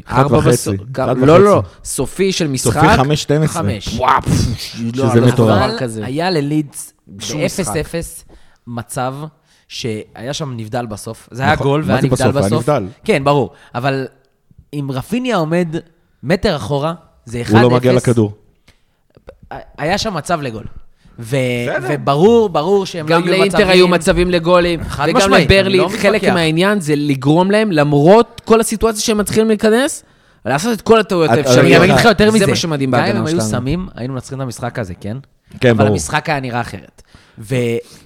אחד 0.08 0.22
ארבע 0.22 0.38
וחצי, 0.38 0.70
לא, 1.18 1.40
לא. 1.44 1.62
סופי 1.84 2.32
של 2.32 2.48
משחק. 2.48 2.82
סופי 2.98 3.44
5-12. 3.44 3.48
חמש. 3.48 3.88
וואו, 3.98 4.22
פפ, 4.22 4.30
לא, 4.30 4.92
שזה 4.92 5.02
לא 5.02 5.08
זוכר 5.08 5.26
מטורף. 5.34 5.82
אבל. 5.82 6.04
היה 6.04 6.30
ללידס 6.32 6.94
בשום 7.08 7.42
ב-0-0 7.42 7.96
מצב 8.68 9.16
שהיה 9.68 10.34
שם 10.34 10.54
נבדל 10.58 10.86
בסוף. 10.86 11.30
זה 11.32 11.44
היה 11.44 11.54
נכון. 11.54 11.68
גול 11.68 11.84
והיה 11.86 12.02
נבדל 12.02 12.10
בסוף? 12.10 12.36
היה 12.36 12.46
בסוף. 12.46 12.70
נבדל. 12.70 12.88
כן, 13.04 13.24
ברור. 13.24 13.52
אבל 13.76 14.08
אם 14.74 14.88
רפיניה 14.92 15.38
עומד 15.38 15.76
מטר 16.24 16.56
אחורה, 16.56 16.94
זה 17.26 17.42
1-0. 17.48 17.52
הוא 17.52 17.62
לא 17.62 17.70
מגיע 17.70 17.94
לכדור. 17.94 18.34
היה 19.78 19.98
שם 19.98 20.14
מצב 20.14 20.42
לגול. 20.42 20.64
ו- 21.20 21.38
וברור, 21.90 22.50
ברור 22.50 22.86
שהם 22.86 23.10
לא 23.10 23.16
גם 23.16 23.22
יהיו 23.22 23.32
מצבים... 23.32 23.40
לאינטר 23.40 23.70
היו 23.70 23.88
מצבים 23.88 24.32
לגולים, 24.32 24.84
חד 24.84 25.08
וגם 25.10 25.18
משמעית, 25.18 25.52
לברלי, 25.52 25.68
אני 25.70 25.78
לא 25.78 25.90
חלק 26.02 26.16
מתווכח. 26.16 26.34
מהעניין 26.34 26.80
זה 26.80 26.94
לגרום 26.96 27.52
להם, 27.52 27.72
למרות 27.72 28.42
כל 28.46 28.60
הסיטואציה 28.60 29.02
שהם 29.02 29.18
מתחילים 29.18 29.48
להיכנס, 29.48 30.04
לעשות 30.46 30.74
את 30.74 30.82
כל 30.82 31.00
הטעויות 31.00 31.32
אני 31.32 31.40
האפשריות. 31.40 31.76
גם 31.78 31.84
אגיד 31.84 31.96
לך 31.96 32.06
יותר 32.06 32.32
מזה. 32.32 32.46
זה 32.46 32.48
מה 32.48 32.56
שמדהים 32.56 32.92
גם 32.92 33.00
אם 33.00 33.06
בהגנה 33.06 33.20
הם 33.20 33.26
היו 33.26 33.36
שלנו. 33.42 33.50
שמים, 33.50 33.88
היינו 33.96 34.14
מנצחים 34.14 34.38
את 34.38 34.44
המשחק 34.44 34.80
הזה, 34.80 34.94
כן? 35.02 35.18
כן, 35.60 35.70
אבל 35.70 35.78
ברור. 35.78 35.92
המשחק 35.92 36.30
היה 36.30 36.40
נראה 36.40 36.62
אחרת. 36.62 37.02
ו- 37.50 37.56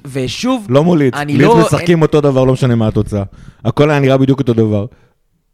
ושוב, 0.05 0.65
לא 0.69 0.83
מול 0.83 0.99
לידס. 0.99 1.17
אני 1.19 1.33
לידס 1.33 1.47
לא- 1.47 1.57
משחקים 1.59 2.01
אותו 2.01 2.21
דבר, 2.21 2.43
לא 2.43 2.53
משנה 2.53 2.75
מה 2.75 2.87
התוצאה. 2.87 3.23
הכל 3.65 3.89
היה 3.91 3.99
נראה 3.99 4.17
בדיוק 4.17 4.39
אותו 4.39 4.53
דבר. 4.53 4.85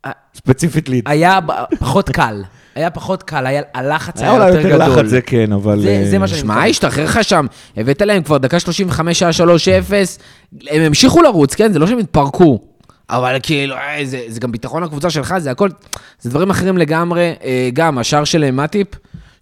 אה, 0.06 0.12
ספציפית 0.38 0.90
לידס. 0.90 1.12
היה 1.12 1.40
פחות 1.80 2.10
קל. 2.10 2.44
היה 2.76 2.90
פחות 2.90 3.24
קל, 3.24 3.46
היה- 3.46 3.62
הלחץ 3.74 4.20
היה 4.22 4.30
היה 4.32 4.40
אולי 4.40 4.48
יותר 4.58 4.68
יותר 4.70 4.84
גדול. 4.86 5.00
לחץ, 5.00 5.10
זה 5.10 5.22
כן, 5.22 5.52
אבל... 5.52 5.82
זה- 5.82 6.06
זה 6.10 6.14
אה, 6.16 6.20
מה 6.20 6.28
שאני- 6.28 6.40
שמע, 6.42 6.64
השתחרר 6.66 7.06
לך 7.06 7.24
שם, 7.24 7.46
הבאת 7.78 8.02
להם 8.02 8.24
כבר 8.24 8.38
דקה 8.38 8.60
35, 8.60 9.24
היה 9.24 9.32
3-0, 9.34 10.20
הם 10.70 10.82
המשיכו 10.82 11.22
לרוץ, 11.22 11.56
כן? 11.56 11.74
זה 11.74 11.80
לא 11.80 11.88
שהם 11.88 11.98
התפרקו. 11.98 12.60
אבל 13.10 13.36
כאילו, 13.44 13.76
אה, 13.76 14.00
זה, 14.06 14.22
זה 14.28 14.40
גם 14.40 14.52
ביטחון 14.52 14.84
לקבוצה 14.84 15.10
שלך, 15.10 15.36
זה 15.38 15.52
הכל, 15.52 15.70
זה 16.20 16.30
דברים 16.30 16.50
אחרים 16.50 16.78
לגמרי. 16.78 17.34
אה, 17.44 17.70
גם 17.74 17.98
השער 17.98 18.24
של 18.24 18.44
אה, 18.44 18.52
מאטיפ, 18.52 18.88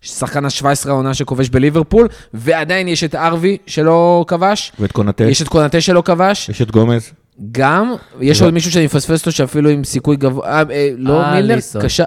שחקן 0.01 0.45
ה-17 0.45 0.65
העונה 0.89 1.13
שכובש 1.13 1.49
בליברפול, 1.49 2.07
ועדיין 2.33 2.87
יש 2.87 3.03
את 3.03 3.15
ארווי 3.15 3.57
שלא 3.67 4.25
כבש, 4.27 4.71
ואת 4.79 4.91
קונטה, 4.91 5.23
יש 5.23 5.41
את 5.41 5.47
קונטה 5.47 5.81
שלא 5.81 6.01
כבש, 6.05 6.49
יש 6.49 6.61
את 6.61 6.71
גומז. 6.71 7.09
גם, 7.51 7.93
יש. 8.21 8.41
עוד 8.41 8.53
מישהו 8.53 8.71
שאני 8.71 8.85
מפספס 8.85 9.19
אותו 9.19 9.31
שאפילו 9.31 9.69
עם 9.69 9.83
סיכוי 9.83 10.15
גבוה, 10.15 10.45
אה, 10.47 10.63
אה, 10.71 10.89
לא 10.97 11.13
מילנר, 11.31 11.53
אליסון. 11.53 11.81
קשה. 11.81 12.03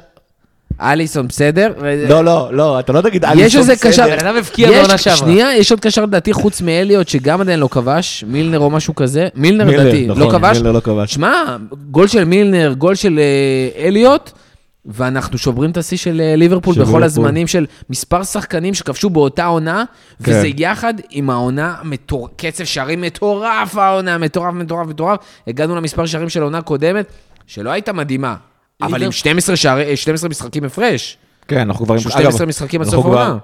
אליסון, 0.80 1.28
בסדר? 1.28 1.72
לא, 2.08 2.24
לא, 2.24 2.48
לא, 2.54 2.80
אתה 2.80 2.92
לא 2.92 3.00
תגיד 3.00 3.24
יש 3.36 3.56
איזה 3.56 3.72
בסדר. 3.72 3.90
קשר, 3.90 4.06
בן 4.06 4.26
אדם 4.26 4.36
הבקיע 4.36 4.68
יש- 4.68 4.74
בעונה 4.76 4.98
שעברה. 4.98 5.16
שנייה, 5.18 5.56
יש 5.56 5.70
עוד 5.70 5.80
קשר 5.80 6.02
לדעתי 6.04 6.32
חוץ 6.32 6.60
מאליוט, 6.60 7.08
שגם 7.08 7.40
עדיין 7.40 7.60
לא 7.60 7.68
כבש, 7.70 8.24
מילנר 8.28 8.58
או 8.58 8.70
משהו 8.70 8.94
כזה, 8.94 9.28
מילנר 9.34 9.64
מילנר, 9.64 9.82
לדעתי, 9.82 10.06
נכון, 10.06 10.22
לא 10.22 10.30
כבש. 10.30 10.56
מילנר 10.56 10.72
לא 10.72 10.80
כבש. 10.80 11.14
שמע, 11.14 11.56
גול 11.90 12.06
של 12.08 12.24
מילנר, 12.24 12.74
גול 12.78 12.94
של 12.94 13.18
אה, 13.18 13.86
אליוט, 13.86 14.30
ואנחנו 14.86 15.38
שוברים 15.38 15.70
את 15.70 15.76
השיא 15.76 15.96
של 15.96 16.20
אה, 16.20 16.36
ליברפול 16.36 16.74
של 16.74 16.80
בכל 16.80 16.86
ליברפול. 16.88 17.04
הזמנים 17.04 17.46
של 17.46 17.66
מספר 17.90 18.22
שחקנים 18.24 18.74
שכבשו 18.74 19.10
באותה 19.10 19.44
עונה, 19.44 19.84
כן. 20.24 20.30
וזה 20.32 20.48
יחד 20.56 20.94
עם 21.10 21.30
העונה, 21.30 21.74
מטור... 21.84 22.28
קצב 22.36 22.64
שערים 22.64 23.00
מטורף 23.00 23.76
העונה, 23.76 24.18
מטורף, 24.18 24.54
מטורף, 24.54 24.86
מטורף. 24.88 25.18
הגענו 25.46 25.76
למספר 25.76 26.06
שערים 26.06 26.28
של 26.28 26.40
העונה 26.40 26.62
קודמת, 26.62 27.06
שלא 27.46 27.70
הייתה 27.70 27.92
מדהימה, 27.92 28.34
אבל 28.82 28.92
ליבר- 28.92 29.04
עם 29.06 29.12
12 29.12 29.56
שערי- 29.56 29.96
12 29.96 30.28
משחקים 30.30 30.64
הפרש. 30.64 31.16
כן, 31.48 31.58
אנחנו 31.60 31.84
כבר... 31.84 31.94
עם- 31.94 32.00
שהוא 32.00 32.12
אגב, 32.12 32.20
12 32.22 32.46
משחקים 32.46 32.80
עד 32.82 32.88
סוף 32.88 33.06
כבר- 33.06 33.18
העונה. 33.20 33.38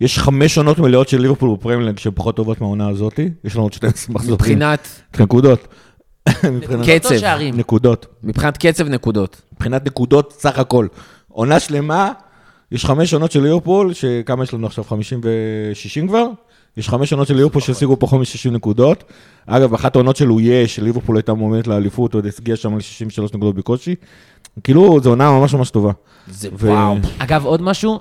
יש 0.00 0.18
חמש 0.18 0.58
עונות 0.58 0.78
מלאות 0.78 1.08
של 1.08 1.20
ליברפול 1.20 1.56
בפרמיירלנד 1.56 1.98
שהן 1.98 2.12
פחות 2.14 2.36
טובות 2.36 2.60
מהעונה 2.60 2.88
הזאת. 2.88 3.20
יש 3.44 3.54
לנו 3.54 3.62
עוד 3.64 3.72
12 3.72 4.14
מחזורים. 4.14 4.34
מבחינת 4.34 4.88
נקודות. 5.20 5.68
מבחינת 6.52 6.86
קצב. 6.88 7.18
שערים. 7.18 7.56
נקודות. 7.56 8.06
מבחינת 8.22 8.56
קצב 8.56 8.88
נקודות. 8.88 9.42
מבחינת 9.52 9.86
נקודות 9.86 10.34
סך 10.38 10.58
הכל. 10.58 10.86
עונה 11.28 11.60
שלמה, 11.60 12.12
יש 12.72 12.84
חמש 12.84 13.14
עונות 13.14 13.32
של 13.32 13.42
ליברפול, 13.42 13.92
שכמה 13.92 14.44
יש 14.44 14.54
לנו 14.54 14.66
עכשיו? 14.66 14.84
50 14.84 15.20
ו-60 15.24 16.08
כבר? 16.08 16.26
יש 16.76 16.88
חמש 16.88 17.12
עונות 17.12 17.28
של 17.28 17.34
ליברפול 17.34 17.62
שהשיגו 17.62 17.98
פחות 17.98 18.20
מ-60 18.20 18.50
נקודות. 18.50 19.04
אגב, 19.46 19.74
אחת 19.74 19.96
העונות 19.96 20.16
של 20.16 20.32
אויה, 20.32 20.68
שליברפול 20.68 21.16
הייתה 21.16 21.34
מועמדת 21.34 21.66
לאליפות, 21.66 22.14
עוד 22.14 22.26
הגיע 22.38 22.56
שם 22.56 22.76
ל-63 22.76 23.22
נקודות 23.24 23.54
בקושי. 23.54 23.94
כאילו, 24.64 25.00
זו 25.02 25.10
עונה 25.10 25.30
ממש 25.30 25.54
ממש 25.54 25.70
טובה. 25.70 25.92
זה 26.28 26.48
ו- 26.52 26.68
וואו. 26.68 26.96
אגב, 27.18 27.44
עוד 27.44 27.62
משהו, 27.62 28.00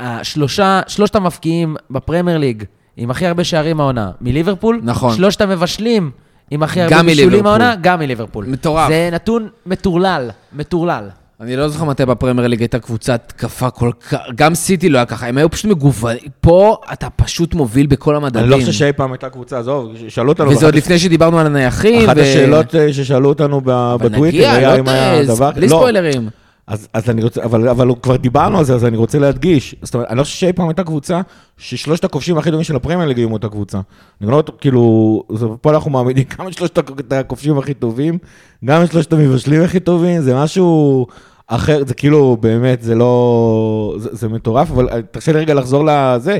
השלושה, 0.00 0.80
שלושת 0.86 1.16
המבקיעים 1.16 1.76
בפרמייר 1.90 2.38
ליג 2.38 2.64
עם 2.96 3.10
הכי 3.10 3.26
הרבה 3.26 3.44
שערים 3.44 3.80
העונה 3.80 4.10
מליברפול, 4.20 4.80
נכון. 4.82 5.16
שלושת 5.16 5.40
המבשלים 5.40 6.10
עם 6.50 6.62
הכי 6.62 6.80
גם 6.80 6.92
הרבה 6.92 7.02
בישולים. 7.02 7.46
העונה, 7.46 7.74
גם 7.80 7.98
מליברפול. 7.98 8.44
מטורף. 8.48 8.88
זה 8.88 9.08
נתון 9.12 9.48
מטורלל, 9.66 10.30
מטורלל. 10.52 11.08
אני 11.40 11.56
לא 11.56 11.68
זוכר 11.68 11.84
מתי 11.84 12.06
בפרמייר 12.06 12.48
ליג 12.48 12.60
הייתה 12.60 12.78
קבוצת 12.78 13.22
התקפה 13.26 13.70
כל 13.70 13.90
כך, 14.10 14.18
גם 14.34 14.54
סיטי 14.54 14.88
לא 14.88 14.98
היה 14.98 15.06
ככה, 15.06 15.26
הם 15.26 15.38
היו 15.38 15.50
פשוט 15.50 15.70
מגוונים. 15.70 16.18
פה 16.40 16.76
אתה 16.92 17.10
פשוט 17.10 17.54
מוביל 17.54 17.86
בכל 17.86 18.16
המדדים. 18.16 18.42
אני 18.42 18.50
לא 18.50 18.56
חושב 18.56 18.72
שאי 18.72 18.92
פעם 18.92 19.12
הייתה 19.12 19.28
קבוצה, 19.28 19.58
עזוב, 19.58 19.92
שאלו 20.08 20.28
אותנו... 20.28 20.50
וזה 20.50 20.66
עוד 20.66 20.74
לפני 20.74 20.98
שדיברנו 20.98 21.38
על 21.38 21.46
הנייחים. 21.46 22.08
אחת 22.08 22.16
השאלות 22.16 22.74
אה, 22.74 22.92
ששאלו 22.92 23.28
אותנו 23.28 23.60
בטוויטר, 23.64 24.50
היה 24.50 24.76
לא 24.76 24.78
אם 24.78 24.88
היה 24.88 25.18
תעז, 25.18 25.36
דבר... 25.36 25.50
בלי 25.50 25.68
לא, 25.68 25.76
ספוילרים. 25.76 26.28
אז, 26.66 26.88
אז 26.92 27.10
אני 27.10 27.22
רוצה, 27.22 27.44
אבל, 27.44 27.68
אבל 27.68 27.88
כבר 28.02 28.16
דיברנו 28.16 28.58
על 28.58 28.64
זה, 28.64 28.74
אז 28.74 28.84
אני 28.84 28.96
רוצה 28.96 29.18
להדגיש. 29.18 29.74
זאת 29.82 29.94
אומרת, 29.94 30.08
אני 30.08 30.18
לא 30.18 30.24
חושב 30.24 30.36
שאי 30.36 30.52
פעם 30.52 30.68
הייתה 30.68 30.84
קבוצה 30.84 31.20
ששלושת 31.58 32.04
הכובשים 32.04 32.38
הכי 32.38 32.50
טובים 32.50 32.64
של 32.64 32.76
הפרמייר 32.76 33.08
ליג 33.08 33.18
היו 33.18 33.32
אותה 33.32 33.48
קבוצה. 33.48 33.80
אני 34.20 34.30
לא, 34.30 34.42
כאילו, 34.60 35.22
פה 35.60 35.70
אנחנו 35.70 35.90
מעמידים 35.90 36.24
גם 36.38 36.48
את 36.48 36.52
שלושת 36.52 36.78
הכ- 36.78 37.14
הכובשים 37.14 37.58
הכי 37.58 37.74
טובים, 37.74 38.18
גם 38.64 38.82
את 38.84 38.92
שלושת 38.92 39.12
המבשלים 39.12 39.62
הכי 39.62 39.80
טובים, 39.80 40.22
זה 40.22 40.34
משהו 40.36 41.06
אחר, 41.54 41.82
זה 41.86 41.94
כאילו, 41.94 42.36
באמת, 42.40 42.82
זה 42.82 42.94
לא... 42.94 43.94
זה, 43.98 44.08
זה 44.12 44.28
מטורף, 44.28 44.70
אבל 44.70 44.88
אה, 44.88 45.02
תרשה 45.10 45.32
לי 45.32 45.38
רגע 45.38 45.54
לחזור 45.54 45.84
לזה. 45.86 46.38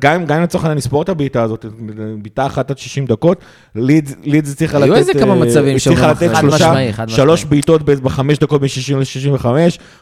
גם 0.00 0.20
אם, 0.20 0.42
לצורך 0.42 0.64
העניין 0.64 0.78
נספור 0.78 1.02
את 1.02 1.08
הבעיטה 1.08 1.42
הזאת, 1.42 1.66
בעיטה 2.22 2.46
אחת 2.46 2.70
עד 2.70 2.78
60 2.78 3.06
דקות, 3.06 3.40
לידס 3.74 4.14
לידס 4.24 4.52
הצליחה 4.52 4.78
לתת... 4.78 4.86
היו 4.86 4.94
איזה 4.94 5.12
כמה 5.14 5.32
אה, 5.32 5.38
מצבים 5.38 5.76
הצליחה 5.76 6.02
שם 6.02 6.10
לתת. 6.10 6.34
חד 6.34 6.40
שלושה, 6.40 6.70
משמעי, 6.70 6.92
חד 6.92 7.08
שלוש. 7.08 7.44
בעיטות 7.44 7.82
בחמש 7.82 8.38
דקות 8.38 8.62
מ-60 8.62 8.96
ל-65, 8.96 9.46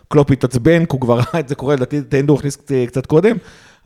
קלופ 0.08 0.30
התעצבן, 0.30 0.84
כי 0.84 0.92
הוא 0.92 1.00
כבר 1.00 1.18
ראה 1.18 1.40
את 1.40 1.48
זה 1.48 1.54
קורה, 1.54 1.74
לדעתי 1.74 1.98
את 1.98 2.14
אנדו 2.14 2.34
הכניס 2.34 2.56
קצת 2.86 3.06
קודם, 3.06 3.36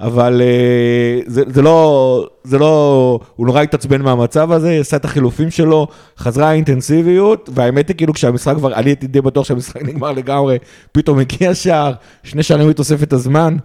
אבל 0.01 0.43
אה, 0.43 1.21
זה, 1.27 1.43
זה, 1.47 1.63
לא, 1.63 2.27
זה 2.45 2.59
לא, 2.59 3.21
הוא 3.37 3.47
נורא 3.47 3.63
התעצבן 3.63 4.03
מהמצב 4.03 4.53
הזה, 4.53 4.71
עשה 4.81 4.97
את 4.97 5.05
החילופים 5.05 5.51
שלו, 5.51 5.87
חזרה 6.19 6.49
האינטנסיביות, 6.49 7.51
והאמת 7.55 7.89
היא 7.89 7.97
כאילו 7.97 8.15
כשהמשחק 8.15 8.55
כבר, 8.57 8.75
אני 8.75 8.91
הייתי 8.91 9.07
די 9.07 9.21
בטוח 9.21 9.47
שהמשחק 9.47 9.83
נגמר 9.83 10.13
לגמרי, 10.13 10.59
פתאום 10.93 11.19
הגיע 11.19 11.55
שער, 11.55 11.93
שני 12.23 12.43
שערים 12.43 12.69
בתוספת 12.69 13.13
הזמן. 13.13 13.57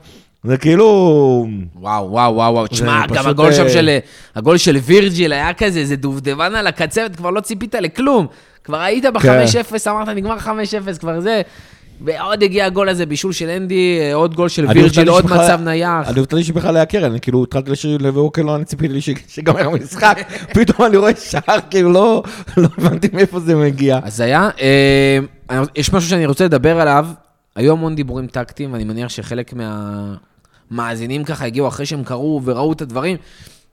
זה 0.44 0.58
כאילו... 0.58 1.48
וואו, 1.76 2.12
וואו, 2.12 2.36
וואו, 2.36 2.54
וואו. 2.54 2.68
תשמע, 2.68 3.08
גם 3.08 3.16
פשוט, 3.16 3.28
הגול 3.28 3.54
שם 3.54 3.64
אה, 3.64 3.70
של... 3.70 3.98
הגול 4.36 4.58
של 4.58 4.78
וירג'יל 4.84 5.34
היה 5.34 5.54
כזה, 5.54 5.86
זה 5.86 5.96
דובדבן 5.96 6.56
על 6.56 6.68
הקצבת, 6.68 7.16
כבר 7.16 7.30
לא 7.30 7.42
ציפית 7.42 7.76
לכלום. 7.76 8.28
כבר 8.64 8.78
היית 8.78 9.04
כן. 9.04 9.14
ב-5-0, 9.14 9.90
אמרת, 9.90 10.10
נגמר 10.10 10.38
5-0, 10.38 11.00
כבר 11.00 11.20
זה. 11.20 11.42
ועוד 12.02 12.44
הגיע 12.44 12.66
הגול 12.66 12.90
הזה, 12.90 13.06
בישול 13.06 13.32
של 13.34 13.50
אנדי, 13.50 14.00
אה, 14.00 14.14
עוד 14.14 14.36
גול 14.36 14.50
של 14.50 14.66
וירג'יל, 14.68 15.10
עוד 15.10 15.26
מצב 15.26 15.60
נייח. 15.64 16.10
אני 16.10 16.20
הופתעתי 16.20 16.44
שבכלל 16.44 16.76
היה 16.76 16.86
קרן, 16.86 17.12
אני 17.12 17.20
כאילו 17.20 17.44
התחלתי 17.44 17.72
לשיר 17.72 17.98
לווקר, 18.02 18.42
לא, 18.42 18.56
אני 18.56 18.66
ציפיתי 18.66 18.94
לי 18.94 19.02
שיגמר 19.02 19.68
המשחק, 19.68 20.20
פתאום 20.56 20.88
אני 20.88 20.98
רואה 20.98 21.16
שער, 21.16 21.60
כאילו 21.70 21.92
לא 21.92 22.24
לא 22.58 22.68
הבנתי 22.78 23.08
מאיפה 23.14 23.40
זה 23.40 23.56
מגיע. 23.56 24.00
אז 24.04 24.20
היה, 24.20 24.50
אה, 24.62 25.60
יש 25.76 25.94
משהו 25.94 26.10
שאני 26.10 26.26
רוצה 26.26 26.46
לדבר 26.46 26.82
עליו, 26.82 27.08
היו 27.56 27.72
המון 27.72 27.96
דיבורים 27.96 28.28
טקטיים, 28.28 28.74
ואני 28.74 28.84
מניח 28.84 29.10
שחלק 29.10 29.54
מהמאזינים 30.72 31.24
ככה 31.24 31.46
הגיעו 31.46 31.68
אחרי 31.68 31.86
שהם 31.86 32.04
קראו 32.04 32.42
וראו 32.46 32.74
את 32.74 32.82
הדברים. 32.82 33.18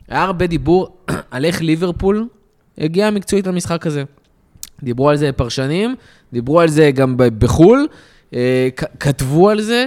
היה 0.08 0.22
הרבה 0.22 0.46
דיבור 0.46 0.96
על 1.30 1.44
איך 1.44 1.62
ליברפול 1.62 2.28
הגיעה 2.78 3.10
מקצועית 3.10 3.46
למשחק 3.46 3.86
הזה. 3.86 4.04
דיברו 4.82 5.10
על 5.10 5.16
זה 5.16 5.32
פרשנים, 5.32 5.94
דיברו 6.32 6.60
על 6.60 6.68
זה 6.68 6.90
גם 6.90 7.14
בחו"ל, 7.16 7.86
כתבו 9.00 9.50
על 9.50 9.60
זה. 9.60 9.86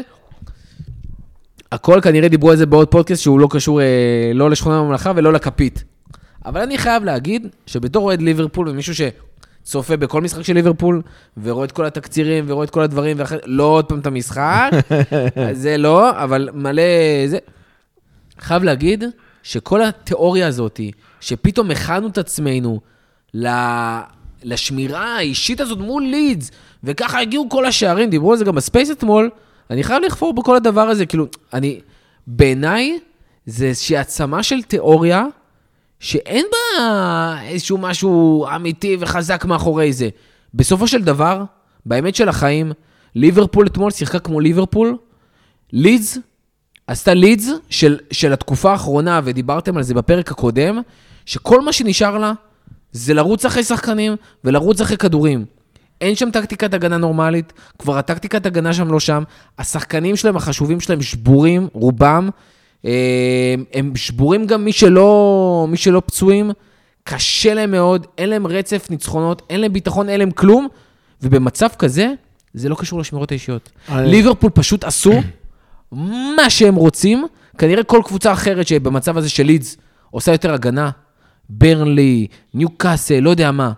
הכל 1.72 2.00
כנראה 2.01 2.27
דיברו 2.27 2.51
על 2.51 2.58
זה 2.58 2.66
בעוד 2.66 2.88
פודקאסט 2.88 3.22
שהוא 3.22 3.39
לא 3.39 3.48
קשור 3.51 3.82
אה, 3.82 4.32
לא 4.34 4.50
לשכונה 4.50 4.82
בממלכה 4.82 5.12
ולא 5.16 5.34
לכפית. 5.34 5.84
אבל 6.46 6.62
אני 6.62 6.77
חייב 6.77 7.04
להגיד 7.04 7.48
שבתור 7.66 8.04
אוהד 8.04 8.22
ליברפול 8.22 8.70
ומישהו 8.70 8.94
שצופה 8.96 9.98
בכל 9.98 10.22
משחק 10.22 10.42
של 10.42 10.54
ליברפול 10.54 11.01
ורואה 11.44 11.66
את 11.66 11.72
כל 11.72 11.86
התקצירים 11.86 12.46
ורואה 12.48 12.66
את 12.66 12.70
כל 12.70 12.82
הדברים, 12.82 13.20
ואחרי, 13.20 13.38
לא 13.46 13.63
עוד 13.63 13.86
פעם 13.86 14.00
את 14.00 14.08
המשחק, 14.08 14.72
זה 15.51 15.77
לא, 15.77 16.24
אבל 16.24 16.50
מלא 16.54 16.84
זה. 17.27 17.38
חייב 18.39 18.63
להגיד 18.63 19.04
שכל 19.44 19.84
התיאוריה 19.84 20.48
הזאת, 20.48 20.80
שפתאום 21.20 21.72
הכנו 21.72 22.08
את 22.08 22.18
עצמנו 22.18 22.80
ל... 23.34 23.48
לשמירה 24.44 25.18
האישית 25.18 25.62
הזאת 25.62 25.80
מול 25.80 26.04
לידס, 26.04 26.51
וככה 26.84 27.22
הגיעו 27.22 27.50
כל 27.50 27.65
השערים, 27.65 28.10
דיברו 28.10 28.31
על 28.31 28.38
זה 28.38 28.46
גם 28.46 28.55
ב 28.56 28.62
space 28.62 28.92
אתמול, 28.91 29.29
אני 29.69 29.84
חייב 29.84 30.03
לחפור 30.03 30.34
בכל 30.34 30.55
הדבר 30.55 30.81
הזה, 30.81 31.05
כאילו, 31.05 31.27
אני, 31.53 31.79
בעיניי, 32.27 33.00
זה 33.46 33.65
איזושהי 33.65 33.98
עצמה 33.98 34.43
של 34.43 34.62
תיאוריה, 34.62 35.25
שאין 36.00 36.46
בה 36.51 37.38
איזשהו 37.41 37.77
משהו 37.77 38.46
אמיתי 38.55 38.98
וחזק 39.00 39.46
מאחורי 39.46 39.93
זה. 39.93 40.10
בסופו 40.53 40.88
של 40.88 41.03
דבר, 41.03 41.43
באמת 41.86 42.15
של 42.15 42.29
החיים, 42.29 42.72
ליברפול 43.15 43.67
אתמול 43.67 43.91
שיחקה 43.91 44.19
כמו 44.19 44.39
ליברפול, 44.39 44.98
לידס 45.74 46.17
עשתה 46.88 47.13
לידס 47.13 47.50
של, 47.69 47.98
של 48.12 48.34
התקופה 48.34 48.72
האחרונה, 48.72 49.22
ודיברתם 49.24 49.77
על 49.77 49.84
זה 49.84 49.93
בפרק 49.93 50.31
הקודם, 50.31 50.81
שכל 51.25 51.62
מה 51.62 51.74
שנשאר 51.74 52.17
לה 52.17 52.34
זה 52.91 53.13
לרוץ 53.13 53.46
אחרי 53.46 53.63
שחקנים 53.63 54.15
ולרוץ 54.43 54.81
אחרי 54.81 54.98
כדורים. 54.98 55.46
אין 56.01 56.16
שם 56.16 56.32
טקטיקת 56.32 56.74
הגנה 56.74 56.98
נורמלית, 56.98 57.53
כבר 57.79 57.98
הטקטיקת 57.98 58.46
הגנה 58.46 58.74
שם 58.74 58.92
לא 58.92 59.00
שם, 59.00 59.24
השחקנים 59.60 60.16
שלהם, 60.16 60.38
החשובים 60.38 60.79
שלהם, 60.79 61.01
שבורים, 61.01 61.68
רובם. 61.74 62.29
אה, 62.86 63.55
הם 63.74 63.96
שבורים 63.96 64.46
גם 64.48 64.66
מי 64.66 64.72
שלא, 64.72 65.66
מי 65.70 65.77
שלא 65.77 66.01
פצועים, 66.05 66.51
קשה 67.03 67.53
להם 67.53 67.72
מאוד, 67.72 68.07
אין 68.18 68.29
להם 68.29 68.48
רצף 68.48 68.88
ניצחונות, 68.90 69.42
אין 69.50 69.62
להם 69.62 69.74
ביטחון, 69.74 70.10
אין 70.10 70.20
להם 70.20 70.31
כלום, 70.31 70.68
ובמצב 71.22 71.68
כזה, 71.79 72.12
זה 72.53 72.70
לא 72.70 72.75
קשור 72.75 73.00
לשמירות 73.00 73.31
האישיות. 73.31 73.70
אני- 73.90 74.12
ליברפול 74.12 74.50
פשוט 74.53 74.83
עשו 74.83 75.14
מה 76.36 76.50
שהם 76.50 76.75
רוצים, 76.75 77.25
כנראה 77.57 77.83
כל 77.83 78.01
קבוצה 78.05 78.31
אחרת 78.33 78.68
שבמצב 78.68 79.18
הזה 79.18 79.29
של 79.29 79.44
לידס 79.44 79.77
עושה 80.12 80.31
יותר 80.31 80.53
הגנה, 80.53 80.90
ברנלי, 81.50 82.27
ניו 82.53 82.70
קאסל, 82.70 83.20
לא 83.20 83.29
יודע 83.29 83.51
מה, 83.51 83.72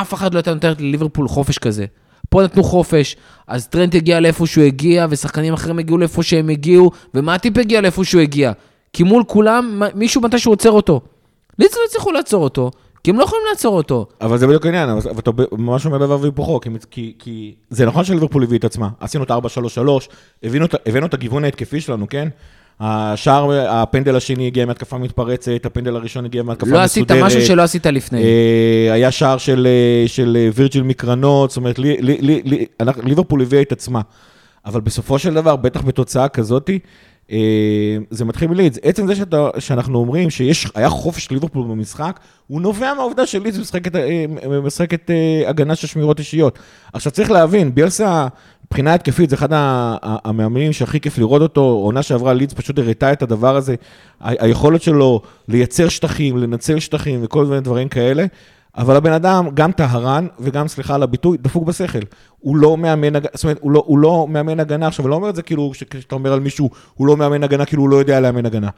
אף 0.00 0.14
אחד 0.14 0.34
לא 0.34 0.38
הייתה 0.38 0.54
נותנת 0.54 0.80
לליברפול 0.80 1.28
חופש 1.28 1.58
כזה. 1.58 1.84
פה 2.28 2.42
נתנו 2.42 2.62
חופש, 2.64 3.16
אז 3.46 3.68
טרנט 3.68 3.94
הגיע 3.94 4.20
לאיפה 4.20 4.46
שהוא 4.46 4.64
הגיע, 4.64 5.06
ושחקנים 5.10 5.54
אחרים 5.54 5.78
הגיעו 5.78 5.98
לאיפה 5.98 6.22
שהם 6.22 6.48
הגיעו, 6.48 6.90
ומטיפ 7.14 7.58
הגיע 7.58 7.80
לאיפה 7.80 8.04
שהוא 8.04 8.20
הגיע. 8.20 8.52
כי 8.92 9.02
מול 9.02 9.24
כולם, 9.26 9.82
מישהו 9.94 10.20
מתי 10.20 10.38
שהוא 10.38 10.52
עוצר 10.52 10.70
אותו. 10.70 11.00
לידס 11.58 11.74
לא 11.76 11.80
הצליחו 11.88 12.12
לעצור 12.12 12.44
אותו, 12.44 12.70
כי 13.04 13.10
הם 13.10 13.18
לא 13.18 13.24
יכולים 13.24 13.44
לעצור 13.50 13.76
אותו. 13.76 14.06
אבל 14.20 14.38
זה 14.38 14.46
בדיוק 14.46 14.66
העניין, 14.66 14.88
אבל 14.88 15.18
אתה 15.18 15.30
ממש 15.52 15.86
אומר 15.86 15.98
דבר 15.98 16.18
והיפוכו, 16.20 16.60
כי, 16.60 16.70
כי, 16.90 17.14
כי 17.18 17.54
זה 17.70 17.86
נכון 17.86 18.04
שליברפול 18.04 18.42
הביא 18.42 18.58
את 18.58 18.64
עצמה, 18.64 18.88
עשינו 19.00 19.24
את 19.24 19.30
ה-4-3-3, 19.30 19.80
הבאנו, 20.42 20.64
את- 20.64 20.74
הבאנו 20.88 21.06
את 21.06 21.14
הגיוון 21.14 21.44
ההתקפי 21.44 21.80
שלנו, 21.80 22.06
כן? 22.08 22.28
השער, 22.80 23.50
הפנדל 23.68 24.16
השני 24.16 24.46
הגיע 24.46 24.66
מהתקפה 24.66 24.98
מתפרצת, 24.98 25.66
הפנדל 25.66 25.96
הראשון 25.96 26.24
הגיע 26.24 26.42
מהתקפה 26.42 26.70
לא 26.70 26.84
מסודרת. 26.84 27.10
עשית 27.10 27.24
משהו 27.24 27.46
שלא 27.46 27.62
עשית 27.62 27.86
לפני. 27.86 28.22
אה, 28.22 28.92
היה 28.92 29.10
שער 29.10 29.38
של, 29.38 29.66
אה, 29.66 30.08
של 30.08 30.36
אה, 30.40 30.48
וירג'יל 30.54 30.82
מקרנות, 30.82 31.50
זאת 31.50 31.56
אומרת, 31.56 31.78
לי, 31.78 31.96
לי, 32.00 32.18
לי, 32.20 32.42
לי, 32.44 32.66
אנחנו- 32.80 33.02
ליברפול 33.02 33.42
הביאה 33.42 33.62
את 33.62 33.72
עצמה. 33.72 34.00
אבל 34.66 34.80
בסופו 34.80 35.18
של 35.18 35.34
דבר, 35.34 35.56
בטח 35.56 35.82
בתוצאה 35.82 36.28
כזאתי, 36.28 36.78
זה 38.10 38.24
מתחיל 38.24 38.48
מלידס. 38.48 38.78
עצם 38.82 39.06
זה 39.06 39.16
שאתה, 39.16 39.48
שאנחנו 39.58 39.98
אומרים 39.98 40.30
שהיה 40.30 40.88
חופש 40.88 41.30
ליברפול 41.30 41.66
במשחק, 41.66 42.20
הוא 42.46 42.60
נובע 42.60 42.94
מהעובדה 42.94 43.26
שלידס 43.26 43.58
משחקת, 43.58 43.96
אה, 43.96 44.24
משחקת 44.62 45.10
אה, 45.10 45.48
הגנה 45.48 45.74
של 45.74 45.86
שמירות 45.86 46.18
אישיות. 46.18 46.58
עכשיו 46.92 47.12
צריך 47.12 47.30
להבין, 47.30 47.74
ביאלסה, 47.74 48.26
מבחינה 48.66 48.94
התקפית, 48.94 49.30
זה 49.30 49.36
אחד 49.36 49.48
המאמנים 50.02 50.72
שהכי 50.72 51.00
כיף 51.00 51.18
לראות 51.18 51.42
אותו, 51.42 51.60
עונה 51.60 52.02
שעברה 52.02 52.32
לידס 52.34 52.54
פשוט 52.54 52.78
הראתה 52.78 53.12
את 53.12 53.22
הדבר 53.22 53.56
הזה, 53.56 53.74
היכולת 54.20 54.82
שלו 54.82 55.20
לייצר 55.48 55.88
שטחים, 55.88 56.36
לנצל 56.36 56.78
שטחים 56.78 57.20
וכל 57.22 57.46
מיני 57.46 57.60
דברים 57.60 57.88
כאלה. 57.88 58.26
אבל 58.76 58.96
הבן 58.96 59.12
אדם, 59.12 59.48
גם 59.54 59.72
טהרן, 59.72 60.26
וגם, 60.40 60.68
סליחה 60.68 60.94
על 60.94 61.02
הביטוי, 61.02 61.36
דפוק 61.36 61.64
בשכל. 61.64 61.98
הוא 62.38 62.56
לא 62.56 62.76
מאמן 62.76 63.12
זאת 63.34 63.44
אומרת, 63.44 63.58
הוא 63.60 63.70
לא, 63.70 63.84
הוא 63.86 63.98
לא 63.98 64.26
מאמן 64.30 64.60
הגנה. 64.60 64.86
עכשיו, 64.86 65.04
אני 65.04 65.10
לא 65.10 65.16
אומר 65.16 65.30
את 65.30 65.36
זה 65.36 65.42
כאילו, 65.42 65.72
כשאתה 65.90 66.14
אומר 66.14 66.32
על 66.32 66.40
מישהו, 66.40 66.70
הוא 66.94 67.06
לא 67.06 67.16
מאמן 67.16 67.44
הגנה, 67.44 67.64
כאילו 67.64 67.82
הוא 67.82 67.90
לא 67.90 67.96
יודע 67.96 68.20
לאמן 68.20 68.46
הגנה. 68.46 68.68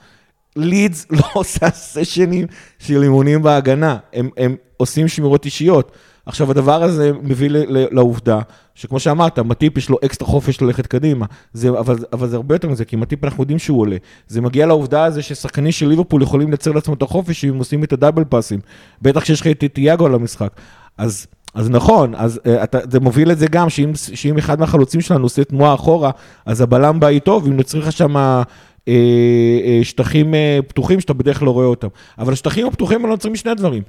לידס 0.57 1.07
לא 1.19 1.25
עושה 1.33 1.71
סשנים 1.71 2.47
של 2.79 3.03
אימונים 3.03 3.43
בהגנה, 3.43 3.97
הם, 4.13 4.31
הם 4.37 4.57
עושים 4.77 5.09
שמירות 5.09 5.45
אישיות. 5.45 5.93
עכשיו, 6.29 6.51
הדבר 6.51 6.83
הזה 6.83 7.13
מביא 7.23 7.51
לעובדה, 7.69 8.41
שכמו 8.75 9.01
שאמרת, 9.01 9.39
מטיפ 9.39 9.79
יש 9.79 9.89
לו 9.89 9.99
אקסטרה 10.05 10.29
חופש 10.29 10.61
ללכת 10.61 10.87
קדימה, 10.87 11.27
זה, 11.53 11.69
אבל, 11.69 11.97
אבל 12.13 12.29
זה 12.29 12.37
הרבה 12.37 12.55
יותר 12.55 12.69
מזה, 12.69 12.85
כי 12.85 12.97
מטיפ 12.97 13.25
אנחנו 13.25 13.43
יודעים 13.43 13.59
שהוא 13.59 13.81
עולה. 13.81 13.97
זה 14.29 14.41
מגיע 14.41 14.67
לעובדה 14.67 15.05
הזו 15.05 15.23
ששחקנים 15.23 15.73
של 15.73 15.89
ליברפול 15.89 16.23
יכולים 16.23 16.49
לייצר 16.49 16.73
לעצמם 16.73 16.95
את 16.95 17.03
החופש 17.03 17.45
אם 17.45 17.51
הם 17.51 17.59
עושים 17.59 17.85
את 17.85 17.93
הדאבל 17.93 18.25
פאסים, 18.25 18.61
בטח 19.03 19.21
כשיש 19.21 19.41
לך 19.41 19.47
את 19.47 19.65
תיאגו 19.73 20.07
על 20.07 20.15
המשחק. 20.15 20.51
אז, 20.99 21.27
אז 21.55 21.71
נכון, 21.71 22.15
אז 22.15 22.41
uh, 22.45 22.65
אתה, 22.65 22.79
זה 22.91 23.01
מוביל 23.01 23.33
את 23.33 23.39
זה 23.39 23.47
גם, 23.47 23.71
שאם, 23.71 23.93
שאם 23.95 24.39
אחד 24.39 24.61
מהחלוצים 24.61 25.01
שלנו 25.01 25.23
עושה 25.23 25.45
תנועה 25.45 25.75
אחורה, 25.75 26.11
אז 26.47 26.61
הבלם 26.61 27.01
בא 27.01 27.09
איתו, 27.09 27.41
ואם 27.45 27.57
נוצרים 27.57 27.83
לך 27.83 27.93
שם 27.93 28.17
אה, 28.17 28.43
אה, 28.89 29.81
שטחים 29.83 30.35
אה, 30.35 30.59
פתוחים 30.69 31.01
שאתה 31.01 31.13
בדרך 31.13 31.39
כלל 31.39 31.47
לא 31.47 31.53
רואה 31.53 31.67
אותם. 31.67 31.89
אבל 32.19 32.33
השטחים 32.33 32.67
הפתוחים 32.67 33.01
האלה 33.01 33.09
נוצרים 33.09 33.33
משני 33.33 33.55
דברים. 33.55 33.83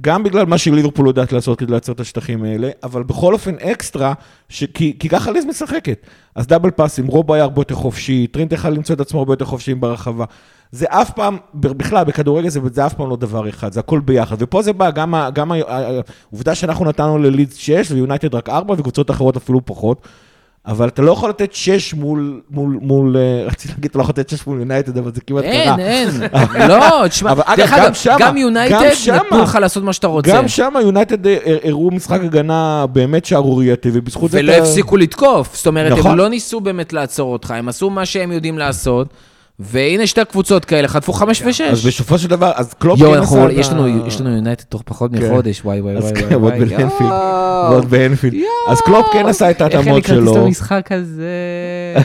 גם 0.00 0.22
בגלל 0.22 0.46
מה 0.46 0.58
שליברפול 0.58 1.06
יודעת 1.06 1.32
לעשות 1.32 1.58
כדי 1.58 1.70
לייצר 1.70 1.92
את 1.92 2.00
השטחים 2.00 2.44
האלה, 2.44 2.70
אבל 2.82 3.02
בכל 3.02 3.32
אופן 3.32 3.54
אקסטרה, 3.54 4.12
ש... 4.48 4.64
כי, 4.64 4.96
כי 4.98 5.08
ככה 5.08 5.30
לידס 5.30 5.44
משחקת. 5.44 6.06
אז 6.34 6.46
דאבל 6.46 6.70
פאסים, 6.70 7.06
רובו 7.06 7.32
היה 7.32 7.42
הרבה 7.42 7.60
יותר 7.60 7.74
חופשי, 7.74 8.26
טרנט 8.26 8.52
יכול 8.52 8.70
למצוא 8.70 8.94
את 8.94 9.00
עצמו 9.00 9.18
הרבה 9.18 9.32
יותר 9.32 9.44
חופשי 9.44 9.74
ברחבה. 9.74 10.24
זה 10.72 10.86
אף 10.88 11.10
פעם, 11.10 11.36
בכלל, 11.54 12.04
בכדורגל 12.04 12.48
זה, 12.48 12.60
זה 12.72 12.86
אף 12.86 12.94
פעם 12.94 13.10
לא 13.10 13.16
דבר 13.16 13.48
אחד, 13.48 13.72
זה 13.72 13.80
הכל 13.80 14.00
ביחד. 14.00 14.36
ופה 14.38 14.62
זה 14.62 14.72
בא, 14.72 14.90
גם, 14.90 15.14
גם 15.34 15.52
העובדה 15.52 16.54
שאנחנו 16.54 16.84
נתנו 16.84 17.18
ללידס 17.18 17.56
6 17.56 17.90
ויונייטד 17.90 18.34
רק 18.34 18.48
4 18.48 18.74
וקבוצות 18.78 19.10
אחרות 19.10 19.36
אפילו 19.36 19.60
פחות. 19.64 20.08
אבל 20.66 20.88
אתה 20.88 21.02
לא 21.02 21.12
יכול 21.12 21.30
לתת 21.30 21.52
6 21.52 21.94
מול, 21.94 22.40
מול, 22.50 22.78
מול, 22.82 23.16
אה, 23.16 23.44
רציתי 23.46 23.74
להגיד, 23.74 23.90
אתה 23.90 23.98
לא 23.98 24.02
יכול 24.02 24.12
לתת 24.12 24.28
6 24.28 24.46
מול 24.46 24.58
יונייטד, 24.58 24.98
אבל 24.98 25.12
זה 25.14 25.20
כמעט 25.20 25.44
קרה. 25.44 25.52
אין, 25.52 25.80
אין. 25.80 26.08
לא, 26.68 27.08
תשמע, 27.08 27.34
דרך 27.34 27.72
גם 27.72 27.78
אגב, 27.78 27.94
שמה, 27.94 28.16
גם 28.18 28.36
יונייטד 28.36 28.90
נתנו 29.12 29.42
לך 29.42 29.58
לעשות 29.60 29.84
מה 29.84 29.92
שאתה 29.92 30.06
רוצה. 30.06 30.32
גם 30.32 30.48
שם 30.48 30.74
יונייטד 30.82 31.26
אה, 31.26 31.56
הראו 31.64 31.90
משחק 31.90 32.20
הגנה 32.20 32.86
באמת 32.92 33.24
שערורייתי, 33.24 33.90
ובזכות 33.92 34.30
זה... 34.30 34.38
ולא 34.38 34.52
הפסיקו 34.52 34.96
לתקוף. 34.96 35.56
זאת 35.56 35.66
אומרת, 35.66 35.92
נכון. 35.98 36.10
הם 36.10 36.18
לא 36.18 36.28
ניסו 36.28 36.60
באמת 36.60 36.92
לעצור 36.92 37.32
אותך, 37.32 37.50
הם 37.50 37.68
עשו 37.68 37.90
מה 37.90 38.06
שהם 38.06 38.32
יודעים 38.32 38.58
לעשות, 38.58 39.08
והנה 39.58 40.06
שתי 40.06 40.24
קבוצות 40.24 40.64
כאלה, 40.64 40.88
חטפו 40.88 41.12
חמש 41.12 41.42
ושש. 41.46 41.60
אז 41.60 41.86
בסופו 41.86 42.18
של 42.18 42.28
דבר, 42.28 42.52
אז 42.54 42.74
קלופ 42.74 43.00
יואו, 43.00 43.12
כן 43.12 43.18
אנחנו- 43.18 43.36
עשה 43.44 43.52
את 43.52 43.58
יש 43.58 43.68
ה- 43.68 43.72
לנו- 43.74 44.06
יש 44.06 44.20
לנו 44.20 44.30
יונייטד 44.30 44.64
תוך 44.64 44.82
פחות 44.86 45.10
כן. 45.14 45.26
מחודש, 45.26 45.60
וואי 45.64 45.80
וואי 45.80 45.96
אז 45.96 46.02
וואי 46.04 46.14
כן, 46.14 46.24
וואי. 46.24 46.36
ועוד 46.36 46.52
וואי, 46.54 46.64
באנפילד. 46.76 47.10
ועוד 47.70 47.84
באנפילד. 47.90 48.34
אז 48.68 48.80
קלופ 48.80 49.06
כן 49.12 49.26
עשה 49.26 49.50
את 49.50 49.62
איך 49.62 49.62
אין 49.62 49.84
לי 49.84 49.90
ההתאמות 49.90 50.06
כרטיס 50.06 50.32
שלו. 50.34 50.46
למשחק 50.46 50.92
הזה? 50.92 51.24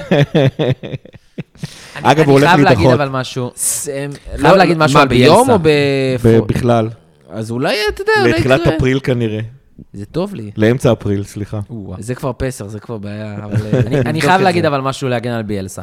אגב, 2.04 2.26
הוא 2.26 2.34
הולך 2.34 2.44
אני 2.44 2.50
חייב 2.54 2.60
להגיד. 2.60 2.90
אבל 2.90 3.10
משהו. 3.10 3.52
ס- 3.56 3.86
חייב 3.88 4.12
לא- 4.38 4.58
להגיד 4.58 4.78
משהו 4.78 4.96
מה, 4.98 5.02
על 5.02 5.08
ביום. 5.08 5.50
או 5.50 5.60
ב... 5.62 5.70
בכלל, 6.48 6.90
אז 7.30 7.52
אולי, 7.52 7.76
אתה 7.90 8.02
יודע, 8.02 8.12
אולי 8.22 8.32
לתחילת. 8.34 8.62
אפריל 8.68 9.00
כנראה. 9.04 9.40
זה 9.94 10.06
טוב 10.06 10.34
לי. 10.36 10.52
לאמצע 10.58 10.92
אפריל, 10.94 11.24
סליחה. 11.24 11.60
זה 12.00 12.16
כבר 12.16 12.32
פסח, 12.38 12.66
זה 12.66 12.80
כבר 12.80 12.98
בעיה, 12.98 13.36
אבל... 13.44 13.56
אה, 13.74 13.80
אני- 13.80 14.00
אני 14.10 14.22
חייב 14.22 14.42
להגיד. 14.42 14.66
אבל 14.66 14.82
משהו 14.82 15.10
להגן 15.10 15.32
על 15.32 15.44
ביאלסה. 15.44 15.82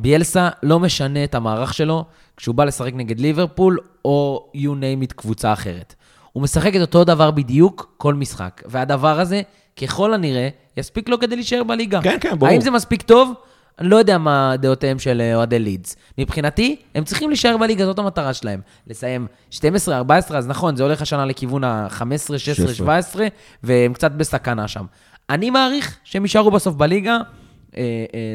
ביאלסה 0.00 0.48
לא 0.62 0.80
משנה 0.80 1.24
את 1.24 1.34
המערך 1.34 1.74
שלו 1.74 2.04
כשהוא 2.36 2.54
בא 2.54 2.64
לשחק 2.64 2.92
נגד 2.94 3.20
ליברפול 3.20 3.78
או 4.04 4.50
you 4.54 4.68
name 4.80 5.10
it 5.10 5.14
קבוצה 5.16 5.52
אחרת. 5.52 5.94
הוא 6.32 6.42
משחק 6.42 6.76
את 6.76 6.80
אותו 6.80 7.04
דבר 7.04 7.30
בדיוק 7.30 7.94
כל 7.96 8.14
משחק, 8.14 8.62
והדבר 8.66 9.20
הזה, 9.20 9.42
ככל 9.82 10.14
הנראה, 10.14 10.48
יספיק 10.76 11.08
לו 11.08 11.18
כדי 11.18 11.36
להישאר 11.36 11.64
בליגה. 11.64 12.00
כן, 12.02 12.16
כן, 12.20 12.38
ברור. 12.38 12.52
האם 12.52 12.60
זה 12.60 12.70
מספיק 12.70 13.02
טוב? 13.02 13.32
אני 13.78 13.88
לא 13.88 13.96
יודע 13.96 14.18
מה 14.18 14.54
דעותיהם 14.58 14.98
של 14.98 15.20
אה, 15.20 15.34
אוהדי 15.34 15.58
לידס. 15.58 15.96
מבחינתי, 16.18 16.76
הם 16.94 17.04
צריכים 17.04 17.28
להישאר 17.28 17.56
בליגה, 17.56 17.84
זאת 17.84 17.98
המטרה 17.98 18.34
שלהם. 18.34 18.60
לסיים 18.86 19.26
12, 19.50 19.96
14, 19.96 20.38
אז 20.38 20.46
נכון, 20.48 20.76
זה 20.76 20.82
הולך 20.82 21.02
השנה 21.02 21.24
לכיוון 21.24 21.64
ה-15, 21.64 22.00
16, 22.00 22.38
16. 22.38 22.74
17, 22.74 23.26
והם 23.62 23.92
קצת 23.92 24.10
בסכנה 24.10 24.68
שם. 24.68 24.84
אני 25.30 25.50
מעריך 25.50 25.98
שהם 26.04 26.22
יישארו 26.22 26.50
בסוף 26.50 26.74
בליגה, 26.74 27.18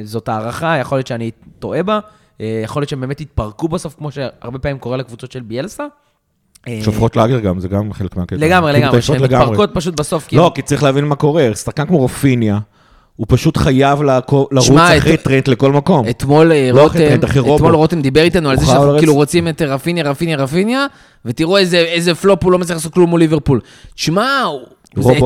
זאת 0.04 0.30
הערכה, 0.30 0.78
יכול 0.78 0.98
להיות 0.98 1.08
שאני 1.08 1.32
טועה 1.60 1.84
בה, 1.84 2.00
אה, 2.42 2.62
יכול 2.64 2.82
להיות 2.82 2.90
שהם 2.90 3.02
באמת 3.02 3.22
יתפרקו 3.22 3.68
בסוף, 3.68 3.96
כמו 3.98 4.12
שהרבה 4.12 4.60
פעמים 4.60 4.78
קורה 4.80 4.98
לקבוצות 4.98 5.32
של 5.32 5.40
ביאלסה. 5.40 5.84
אה, 6.68 6.80
שופכות 6.84 7.16
לאגר 7.16 7.40
גם, 7.40 7.60
זה 7.60 7.68
גם 7.68 7.94
חלק 7.94 8.18
מהקטע. 8.18 8.36
לגמרי, 8.36 8.74
כאילו, 8.74 8.86
לגמרי, 8.86 9.02
שהן. 9.02 9.22
מתפרקות 9.24 9.70
פשוט 9.74 10.00
בסוף. 10.00 10.34
לא, 10.34 10.46
הם- 10.46 10.52
כי 10.54 10.62
צריך 10.62 10.84
להבין 10.84 11.06
מה 11.06 11.16
קורה. 11.16 11.50
שחקן 11.56 11.86
כמו 11.86 11.98
רופיניה, 11.98 12.60
הוא 13.16 13.26
פשוט 13.30 13.58
חייב 13.58 14.02
לרוץ 14.02 14.70
אחרי 14.70 15.18
טרנט 15.18 15.48
לכל 15.48 15.72
מקום. 15.72 16.10
אתמול 16.10 16.52
אה, 16.52 16.70
לא 16.72 16.82
רותם, 17.78 18.02
דיבר 18.02 18.22
איתנו 18.22 18.50
על 18.50 18.58
זה 18.60 18.66
שאנחנו 18.66 18.98
כאילו 18.98 19.14
רוצים 19.16 19.48
את 19.48 19.62
רפיניה, 19.62 20.04
רפיניה, 20.04 20.38
רפיניה, 20.38 20.86
ותראו 21.26 21.58
איזה, 21.58 22.16
פלופ 22.22 22.44
הוא 22.44 22.52
לא 22.52 22.60
מצליח 22.60 22.78
לעשות 22.78 22.94
כלום 22.94 23.10
מול 23.10 23.20
ליברפול. 23.20 23.60
תשמע, 23.96 24.44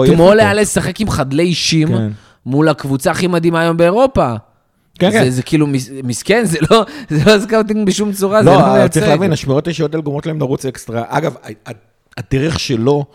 אתמול. 0.06 0.40
היה 0.40 0.54
לשחק 0.54 1.02
עם 1.02 1.10
חדלי 1.10 1.44
אישים 1.44 1.88
כן. 1.88 2.10
מול 2.48 2.70
הקבוצה 2.70 3.12
הכי 3.12 3.28
מדהימה 3.28 3.62
היום 3.62 3.78
באירופה. 3.78 4.34
כן, 5.00 5.12
זה, 5.12 5.18
כן. 5.20 5.30
זה 5.30 5.44
כאילו 5.44 5.68
מס- 5.68 5.90
מסכן, 6.04 6.46
זה 6.46 6.58
לא, 6.72 6.86
זה 7.10 7.20
לא 7.26 7.40
scouting 7.40 7.88
בשום 7.88 8.12
צורה, 8.14 8.44
זה 8.44 8.50
לא, 8.50 8.56
לא 8.60 8.74
מייצג. 8.74 8.94
צריך 8.94 9.08
להבין, 9.08 9.34
השמירות 9.34 9.68
האישיות 9.68 9.94
האלה 9.94 10.04
גורמות 10.04 10.26
להם 10.26 10.40
לרוץ 10.40 10.66
אקסטרה. 10.66 11.04
אגב, 11.08 11.36
הדרך 12.18 12.60
שלו 12.60 13.06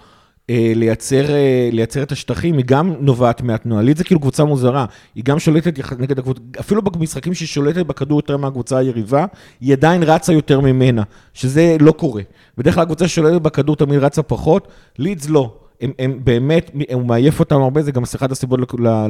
אה, 0.51 0.73
לייצר, 0.75 1.31
אה, 1.31 1.68
לייצר 1.73 2.03
את 2.03 2.12
השטחים, 2.12 2.57
היא 2.57 2.64
גם 2.66 2.95
נובעת 3.01 3.42
מהתנועה. 3.42 3.83
לידס 3.83 3.96
זה 3.97 4.05
כאילו 4.05 4.21
קבוצה 4.21 4.45
מוזרה. 4.45 4.85
היא 5.14 5.25
גם 5.25 5.38
שולטת 5.38 5.99
נגד 5.99 6.18
הקבוצה, 6.18 6.40
אפילו 6.61 6.83
במשחקים 6.83 7.35
שהיא 7.35 7.49
שולטת 7.49 7.87
בכדור 7.87 8.18
יותר 8.18 8.37
מהקבוצה 8.37 8.79
היריבה, 8.79 9.25
היא 9.61 9.73
עדיין 9.73 10.03
רצה 10.03 10.33
יותר 10.33 10.61
ממנה, 10.61 11.03
שזה 11.35 11.77
לא 11.81 11.92
קורה. 11.92 12.23
בדרך 12.59 12.75
כלל 12.75 12.83
הקבוצה 12.83 13.09
ששולטת 13.09 13.42
בכדור 13.42 13.77
תמיד 13.77 13.99
רצה 13.99 14.23
פחות, 14.23 14.68
לידס 14.99 15.29
לא. 15.29 15.55
הם, 15.83 15.90
הם 15.99 16.18
באמת, 16.25 16.71
הוא 16.92 17.03
מעייף 17.07 17.40
אותם 17.40 17.62
הרבה, 17.62 17.83
זה 17.83 17.92
גם 17.92 18.03
אחת 18.16 18.33
הסיבות 18.33 18.61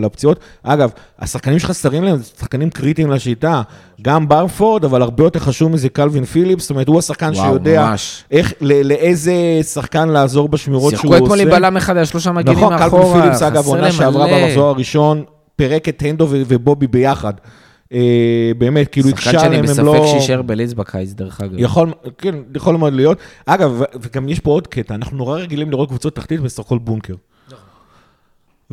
לפציעות. 0.00 0.40
אגב, 0.62 0.90
השחקנים 1.18 1.58
שחסרים 1.58 2.04
להם, 2.04 2.16
זה 2.16 2.24
שחקנים 2.40 2.70
קריטיים 2.70 3.10
לשיטה. 3.10 3.62
גם 4.02 4.28
ברפורד, 4.28 4.84
אבל 4.84 5.02
הרבה 5.02 5.24
יותר 5.24 5.38
חשוב 5.40 5.72
מזה 5.72 5.88
קלווין 5.88 6.24
פיליפס, 6.24 6.62
זאת 6.62 6.70
אומרת, 6.70 6.88
הוא 6.88 6.98
השחקן 6.98 7.32
וואו, 7.34 7.44
שיודע 7.48 7.88
ממש. 7.90 8.24
איך, 8.30 8.52
ל- 8.60 8.88
לאיזה 8.88 9.32
שחקן 9.62 10.08
לעזור 10.08 10.48
בשמירות 10.48 10.90
שהוא 10.90 11.00
שיחקו 11.00 11.08
עושה. 11.14 11.24
אתמול 11.24 11.40
עם 11.40 11.50
בלם 11.50 11.76
אחד 11.76 11.96
על 11.96 12.04
שלושה 12.04 12.32
מגינים 12.32 12.58
נכון, 12.58 12.72
מאחורה. 12.74 13.02
קלווין 13.02 13.22
פיליפס, 13.22 13.42
אגב, 13.42 13.66
עונה 13.66 13.92
שעברה. 13.92 14.26
במחזור 14.26 14.68
הראשון, 14.68 15.24
פירק 15.56 15.88
את 15.88 16.02
הנדו 16.06 16.26
ובובי 16.30 16.86
ביחד. 16.86 17.32
אה, 17.92 18.52
באמת, 18.58 18.88
כאילו 18.88 19.08
שחקן 19.08 19.20
הקשה 19.20 19.32
שאני 19.32 19.46
עליהם, 19.46 19.64
הם 19.64 19.70
בספק 19.70 19.84
לא... 19.84 20.06
שיישאר 20.06 20.42
בלידס 20.42 20.72
בקיץ, 20.72 21.12
דרך 21.12 21.40
אגב. 21.40 21.54
יכול, 21.58 21.92
כן, 22.18 22.34
יכול 22.56 22.76
מאוד 22.76 22.92
להיות. 22.92 23.18
אגב, 23.46 23.82
וגם 24.00 24.28
יש 24.28 24.40
פה 24.40 24.50
עוד 24.50 24.66
קטע, 24.66 24.94
אנחנו 24.94 25.16
נורא 25.16 25.38
רגילים 25.38 25.70
לראות 25.70 25.88
קבוצות 25.88 26.16
תחתית 26.16 26.40
בסך 26.40 26.72
בונקר. 26.72 27.14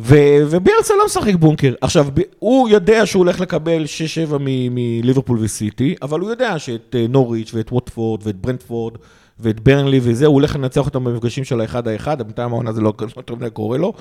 ו- 0.02 0.38
וביאלסה 0.50 0.94
לא 0.98 1.06
משחק 1.06 1.34
בונקר. 1.34 1.74
עכשיו, 1.80 2.06
ב- 2.14 2.20
הוא 2.38 2.68
יודע 2.68 3.06
שהוא 3.06 3.20
הולך 3.20 3.40
לקבל 3.40 3.84
6-7 4.30 4.38
מ- 4.40 4.74
מליברפול 4.74 5.38
וסיטי, 5.40 5.94
אבל 6.02 6.20
הוא 6.20 6.30
יודע 6.30 6.58
שאת 6.58 6.96
אה, 6.98 7.06
נוריץ' 7.08 7.50
ואת 7.54 7.72
ווטפורד 7.72 8.20
ואת 8.26 8.36
ברנדפורד 8.36 8.94
ואת 9.40 9.60
ברנלי 9.60 10.00
וזה, 10.02 10.26
הוא 10.26 10.34
הולך 10.34 10.56
לנצח 10.56 10.86
אותם 10.86 11.04
במפגשים 11.04 11.44
של 11.44 11.60
האחד 11.60 11.88
האחד, 11.88 12.22
בינתיים 12.22 12.52
העונה 12.52 12.72
זה 12.72 12.80
לא 12.80 12.92
יותר 13.16 13.34
מדי 13.34 13.50
קורה 13.50 13.78
לו. 13.78 13.92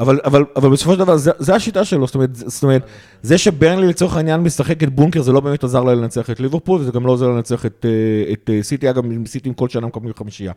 אבל, 0.00 0.20
אבל, 0.24 0.44
אבל 0.56 0.70
בסופו 0.70 0.92
של 0.92 0.98
דבר, 0.98 1.16
זה, 1.16 1.30
זה 1.38 1.54
השיטה 1.54 1.84
שלו, 1.84 2.06
זאת 2.06 2.14
אומרת, 2.14 2.34
זאת 2.34 2.62
אומרת, 2.62 2.82
זה 3.22 3.38
שברנלי 3.38 3.86
לצורך 3.86 4.16
העניין 4.16 4.40
משחק 4.40 4.82
את 4.82 4.94
בונקר, 4.94 5.22
זה 5.22 5.32
לא 5.32 5.40
באמת 5.40 5.64
עזר 5.64 5.84
לה 5.84 5.94
לנצח 5.94 6.30
את 6.30 6.40
ליברפול, 6.40 6.80
וזה 6.80 6.92
גם 6.92 7.06
לא 7.06 7.12
עוזר 7.12 7.28
לנצח 7.28 7.66
את, 7.66 7.86
אה, 7.88 8.32
את 8.32 8.50
אה, 8.52 8.62
סיטי, 8.62 8.90
אגב, 8.90 9.02
סיטי 9.26 9.52
כל 9.56 9.68
שנה 9.68 9.86
מקבלים 9.86 10.14
חמישייה. 10.18 10.52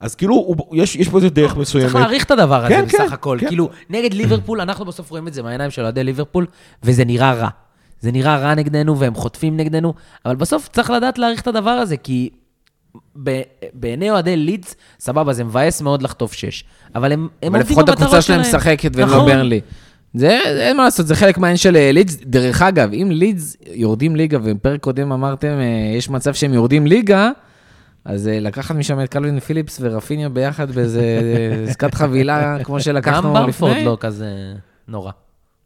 אז 0.00 0.14
כאילו, 0.14 0.34
הוא, 0.34 0.56
יש, 0.72 0.96
יש 0.96 1.08
פה 1.08 1.16
איזה 1.16 1.28
דרך 1.28 1.56
מסוימת. 1.56 1.86
צריך 1.86 2.00
להעריך 2.00 2.24
את 2.24 2.30
הדבר 2.30 2.64
הזה 2.64 2.74
כן, 2.74 2.84
בסך 2.84 2.98
כן, 2.98 3.12
הכל. 3.12 3.38
כן. 3.40 3.48
כאילו, 3.48 3.68
נגד 3.90 4.14
ליברפול, 4.14 4.60
אנחנו 4.60 4.84
בסוף 4.84 5.10
רואים 5.10 5.28
את 5.28 5.34
זה 5.34 5.42
מהעיניים 5.42 5.70
של 5.70 5.82
אוהדי 5.82 6.04
ליברפול, 6.04 6.46
וזה 6.82 7.04
נראה 7.04 7.34
רע. 7.34 7.48
זה 8.00 8.12
נראה 8.12 8.38
רע 8.38 8.54
נגדנו, 8.54 8.98
והם 8.98 9.14
חוטפים 9.14 9.56
נגדנו, 9.56 9.94
אבל 10.24 10.36
בסוף 10.36 10.68
צריך 10.68 10.90
לדעת 10.90 11.18
להעריך 11.18 11.40
את 11.40 11.46
הדבר 11.46 11.70
הזה, 11.70 11.96
כי 11.96 12.30
בעיני 13.74 14.10
אוהדי 14.10 14.36
לידס, 14.36 14.74
סבבה, 15.00 15.32
זה 15.32 15.44
מבאס 15.44 15.82
מאוד 15.82 16.02
לחטוף 16.02 16.32
שש. 16.32 16.64
אבל 16.94 17.12
הם, 17.12 17.28
הם 17.42 17.54
אבל 17.54 17.58
עובדים 17.58 17.60
לפחות 17.60 17.86
במטרות 17.86 18.02
הקבוצה 18.02 18.22
שלהם 18.22 18.44
שלהם. 18.44 18.56
משחקת 18.56 18.90
ולא 18.94 19.06
נכון. 19.06 19.26
ברנלי. 19.26 19.60
זה, 20.14 20.38
אין 20.46 20.76
מה 20.76 20.84
לעשות, 20.84 21.06
זה 21.06 21.14
חלק 21.14 21.38
מהעניין 21.38 21.56
של 21.56 21.76
אה, 21.76 21.92
לידס. 21.92 22.16
דרך 22.22 22.62
אגב, 22.62 22.92
אם 22.92 23.08
לידס 23.10 23.56
יורדים 23.72 24.16
ליגה, 24.16 24.38
ובפרק 24.42 24.80
קודם 24.80 25.12
אמרתם, 25.12 25.48
אה, 25.48 25.96
יש 25.96 26.10
מצב 26.10 26.34
שהם 26.34 26.54
יורדים 26.54 26.86
ליגה, 26.86 27.30
אז 28.04 28.28
אה, 28.28 28.40
לקחת 28.40 28.74
משם 28.74 29.00
את 29.00 29.08
קלווין 29.08 29.40
פיליפס 29.40 29.78
ורפיניה 29.82 30.28
ביחד 30.28 30.70
באיזה 30.70 31.20
עסקת 31.68 31.94
חבילה, 31.94 32.56
כמו 32.64 32.74
גם 32.74 32.80
שלקחנו 32.80 33.32
במפורד 33.32 33.72
לפני. 33.72 33.84
לא 33.84 33.96
כזה 34.00 34.28
נורא. 34.88 35.10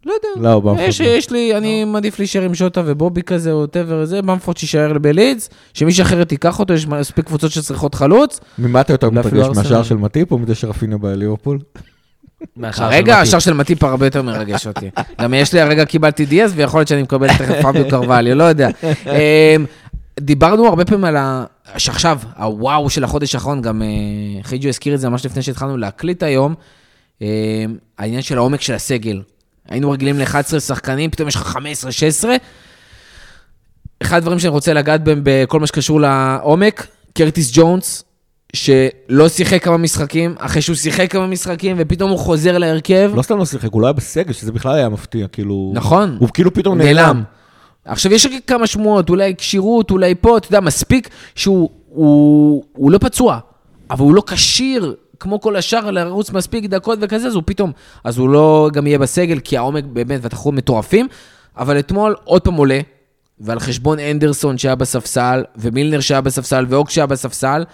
לא 0.08 0.12
יודע. 0.12 0.48
לא, 0.48 0.60
במפורד 0.60 0.88
יש, 0.88 1.00
לא. 1.00 1.06
יש 1.06 1.30
לי, 1.30 1.56
אני 1.56 1.84
מעדיף 1.84 2.18
להישאר 2.18 2.42
עם 2.42 2.54
ז'וטה 2.54 2.82
ובובי 2.86 3.22
כזה, 3.22 3.52
או 3.52 3.58
whatever 3.58 4.04
זה, 4.04 4.22
במפורד 4.22 4.56
שיישאר 4.56 4.98
בלידס, 4.98 5.50
שמישהו 5.74 6.02
אחר 6.02 6.24
תיקח 6.24 6.58
אותו, 6.58 6.74
יש 6.74 6.86
מספיק 6.86 7.26
קבוצות 7.26 7.50
שצריכות 7.50 7.94
חלוץ. 7.94 8.40
ממה 8.58 8.80
אתה 8.80 8.92
יותר 8.92 9.10
מתרגש. 9.10 9.46
מהשער 9.56 9.82
של 9.82 9.96
מטיפ 9.96 10.32
או 10.32 10.38
מזה 10.38 10.54
שרפיניה 10.54 10.98
בליברפול? 10.98 11.58
מטיפ. 12.56 13.08
השער 13.08 13.38
של 13.38 13.52
מטיפ 13.52 13.82
הרבה 13.84 14.06
יותר 14.06 14.22
מרגש 14.22 14.66
אותי. 14.66 14.90
גם 15.20 15.34
יש 15.34 15.52
לי, 15.52 15.60
הרגע 15.60 15.84
קיבלתי 15.84 16.26
דיאז, 16.26 16.52
ויכול 16.56 16.80
להיות 16.80 16.88
שאני 16.88 17.02
מקבל 17.02 17.28
תכף 17.28 17.54
פאביו 17.62 17.88
קרווליו, 17.88 18.34
לא 18.34 18.44
יודע. 18.44 18.68
אמ, 19.06 19.66
דיברנו 20.20 20.66
הרבה 20.66 20.84
פעמים 20.84 21.04
על 21.04 21.16
ה... 21.16 21.44
שעכשיו, 21.76 22.18
הוואו 22.36 22.90
של 22.90 23.04
החודש 23.04 23.34
האחרון, 23.34 23.62
גם 23.62 23.82
אה, 23.82 23.88
חיג'ו 24.42 24.68
הזכיר 24.68 24.94
את 24.94 25.00
זה 25.00 25.08
ממש 25.08 25.26
לפני 25.26 25.42
שהתחלנו 25.42 25.76
להקליט 25.76 26.22
היום, 26.22 26.54
אמ, 27.20 27.26
העניין 27.98 28.22
של 28.22 28.38
העומק 28.38 28.60
של 28.60 28.74
הסגל. 28.74 29.22
היינו 29.68 29.90
רגילים 29.90 30.18
ל-11 30.18 30.60
שחקנים, 30.60 31.10
פתאום 31.10 31.28
יש 31.28 31.36
לך 31.36 31.58
15-16. 32.24 32.28
אחד 34.02 34.16
הדברים 34.16 34.38
שאני 34.38 34.50
רוצה 34.50 34.72
לגעת 34.72 35.04
בהם 35.04 35.20
בכל 35.22 35.60
מה 35.60 35.66
שקשור 35.66 36.00
לעומק, 36.00 36.86
קרטיס 37.14 37.50
ג'ונס, 37.54 38.04
שלא 38.52 39.28
שיחק 39.28 39.64
כמה 39.64 39.76
משחקים, 39.76 40.34
אחרי 40.38 40.62
שהוא 40.62 40.76
שיחק 40.76 41.12
כמה 41.12 41.26
משחקים, 41.26 41.76
ופתאום 41.78 42.10
הוא 42.10 42.18
חוזר 42.18 42.58
להרכב. 42.58 43.10
לא 43.14 43.22
סתם 43.22 43.38
לא 43.38 43.44
שיחק, 43.44 43.72
הוא 43.72 43.82
לא 43.82 43.86
היה 43.86 43.92
בסגל, 43.92 44.32
שזה 44.32 44.52
בכלל 44.52 44.74
היה 44.74 44.88
מפתיע, 44.88 45.28
כאילו... 45.28 45.72
נכון. 45.74 46.16
הוא 46.20 46.28
כאילו 46.34 46.54
פתאום 46.54 46.78
נעלם. 46.78 46.96
נעלם. 46.96 47.22
עכשיו, 47.84 48.12
יש 48.12 48.26
רק 48.26 48.32
כמה 48.46 48.66
שמועות, 48.66 49.10
אולי 49.10 49.34
כשירות, 49.38 49.90
אולי 49.90 50.14
פה, 50.20 50.38
אתה 50.38 50.46
יודע, 50.48 50.60
מספיק 50.60 51.08
שהוא 51.34 51.70
הוא, 51.88 52.64
הוא 52.72 52.90
לא 52.90 52.98
פצוע, 52.98 53.38
אבל 53.90 54.04
הוא 54.04 54.14
לא 54.14 54.22
כשיר, 54.26 54.94
כמו 55.20 55.40
כל 55.40 55.56
השאר, 55.56 55.90
לרוץ 55.90 56.30
מספיק 56.30 56.64
דקות 56.64 56.98
וכזה, 57.02 57.26
אז 57.26 57.34
הוא 57.34 57.42
פתאום, 57.46 57.72
אז 58.04 58.18
הוא 58.18 58.28
לא 58.28 58.70
גם 58.72 58.86
יהיה 58.86 58.98
בסגל, 58.98 59.40
כי 59.40 59.56
העומק 59.56 59.84
באמת 59.84 60.20
והתחרות 60.22 60.54
מטורפים, 60.54 61.08
אבל 61.56 61.78
אתמול 61.78 62.16
עוד 62.24 62.42
פעם 62.42 62.54
עולה, 62.54 62.80
ועל 63.40 63.60
חשבון 63.60 63.98
אנדרסון 63.98 64.58
שהיה 64.58 64.74
בספסל, 64.74 65.44
ומילנר 65.56 66.00
שהיה 66.00 66.20
בספסל, 66.20 66.66
ואוק 66.68 66.90
שהיה 66.90 67.06
בספסל, 67.06 67.64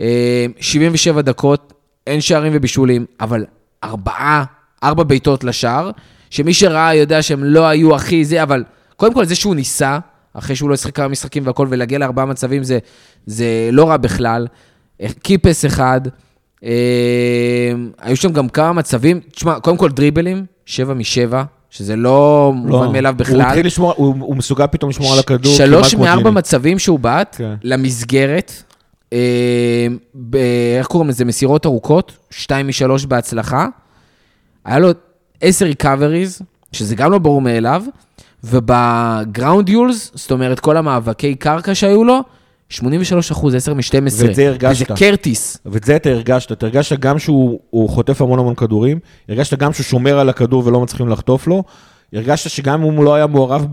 אה, 0.00 0.46
77 0.60 1.22
דקות, 1.22 1.72
אין 2.06 2.20
שערים 2.20 2.52
ובישולים, 2.54 3.06
אבל 3.20 3.44
ארבעה, 3.84 4.44
ארבע 4.82 5.02
בעיטות 5.02 5.44
לשער, 5.44 5.90
שמי 6.30 6.54
שראה 6.54 6.94
יודע 6.94 7.22
שהם 7.22 7.44
לא 7.44 7.66
היו 7.66 7.94
הכי 7.94 8.24
זה, 8.24 8.42
אבל 8.42 8.64
קודם 8.96 9.14
כל 9.14 9.24
זה 9.24 9.34
שהוא 9.34 9.54
ניסה, 9.54 9.98
אחרי 10.34 10.56
שהוא 10.56 10.68
לא 10.68 10.74
ישחק 10.74 10.96
כמה 10.96 11.08
משחקים 11.08 11.46
והכל, 11.46 11.66
ולהגיע 11.70 11.98
לארבעה 11.98 12.26
מצבים 12.26 12.62
זה, 12.62 12.78
זה 13.26 13.68
לא 13.72 13.88
רע 13.88 13.96
בכלל. 13.96 14.46
אה, 15.00 15.06
קיפס 15.22 15.64
אחד, 15.64 16.00
אה, 16.06 16.12
היו 16.62 18.16
שם 18.16 18.32
גם 18.32 18.48
כמה 18.48 18.72
מצבים, 18.72 19.20
תשמע, 19.32 19.60
קודם 19.60 19.76
כל 19.76 19.90
דריבלים, 19.90 20.44
שבע 20.66 20.94
משבע, 20.94 21.42
שזה 21.70 21.96
לא 21.96 22.52
מובן 22.56 22.92
מאליו 22.92 23.14
בכלל. 23.16 23.40
הוא 23.40 23.48
התחיל 23.48 23.66
לשמור, 23.66 23.92
הוא 23.96 24.14
הוא 24.20 24.36
מסוגל 24.36 24.66
פתאום 24.66 24.90
לשמור 24.90 25.12
על 25.12 25.18
הכדור. 25.18 25.54
שלוש 25.54 25.94
מארבע. 25.94 26.30
מצבים 26.30 26.78
שהוא 26.78 26.98
בעט 26.98 27.36
כן. 27.38 27.54
למסגרת, 27.62 28.52
אה, 29.12 29.86
ב- 30.14 30.36
איך 30.78 30.86
קוראים 30.86 31.08
לזה? 31.08 31.24
מסירות 31.24 31.66
ארוכות, 31.66 32.12
שתיים 32.30 32.68
משלוש 32.68 33.04
בהצלחה. 33.04 33.66
היה 34.64 34.78
לו 34.78 34.88
עשר 35.40 35.64
recoveries, 35.64 36.42
שזה 36.72 36.94
גם 36.96 37.12
לא 37.12 37.18
ברור 37.18 37.40
מאליו, 37.40 37.82
וב 38.44 38.75
ground 38.75 39.68
duels, 39.68 40.10
זאת 40.14 40.30
אומרת, 40.30 40.60
כל 40.60 40.76
המאבקי 40.76 41.34
קרקע 41.34 41.74
שהיו 41.74 42.04
לו, 42.04 42.20
83 42.70 43.30
אחוז, 43.30 43.54
10 43.54 43.74
מ-12. 43.74 43.94
ואת 43.94 44.34
זה 44.34 44.48
הרגשת. 44.48 44.90
וזה 44.90 44.98
קרטיס. 44.98 45.58
ואת 45.66 45.84
זה 45.84 45.96
אתה 45.96 46.10
הרגשת, 46.10 46.52
אתה 46.52 46.66
הרגשת 46.66 46.98
גם 46.98 47.18
שהוא 47.18 47.60
הוא 47.70 47.88
חוטף 47.88 48.22
המון 48.22 48.38
המון 48.38 48.54
כדורים, 48.54 48.98
הרגשת 49.28 49.58
גם 49.58 49.72
שהוא 49.72 49.84
שומר 49.84 50.18
על 50.18 50.28
הכדור 50.28 50.62
ולא 50.66 50.80
מצליחים 50.80 51.08
לחטוף 51.08 51.46
לו, 51.46 51.62
הרגשת 52.12 52.50
שגם 52.50 52.82
אם 52.84 52.96
הוא 52.96 53.04
לא 53.04 53.14
היה 53.14 53.26
מעורב 53.26 53.66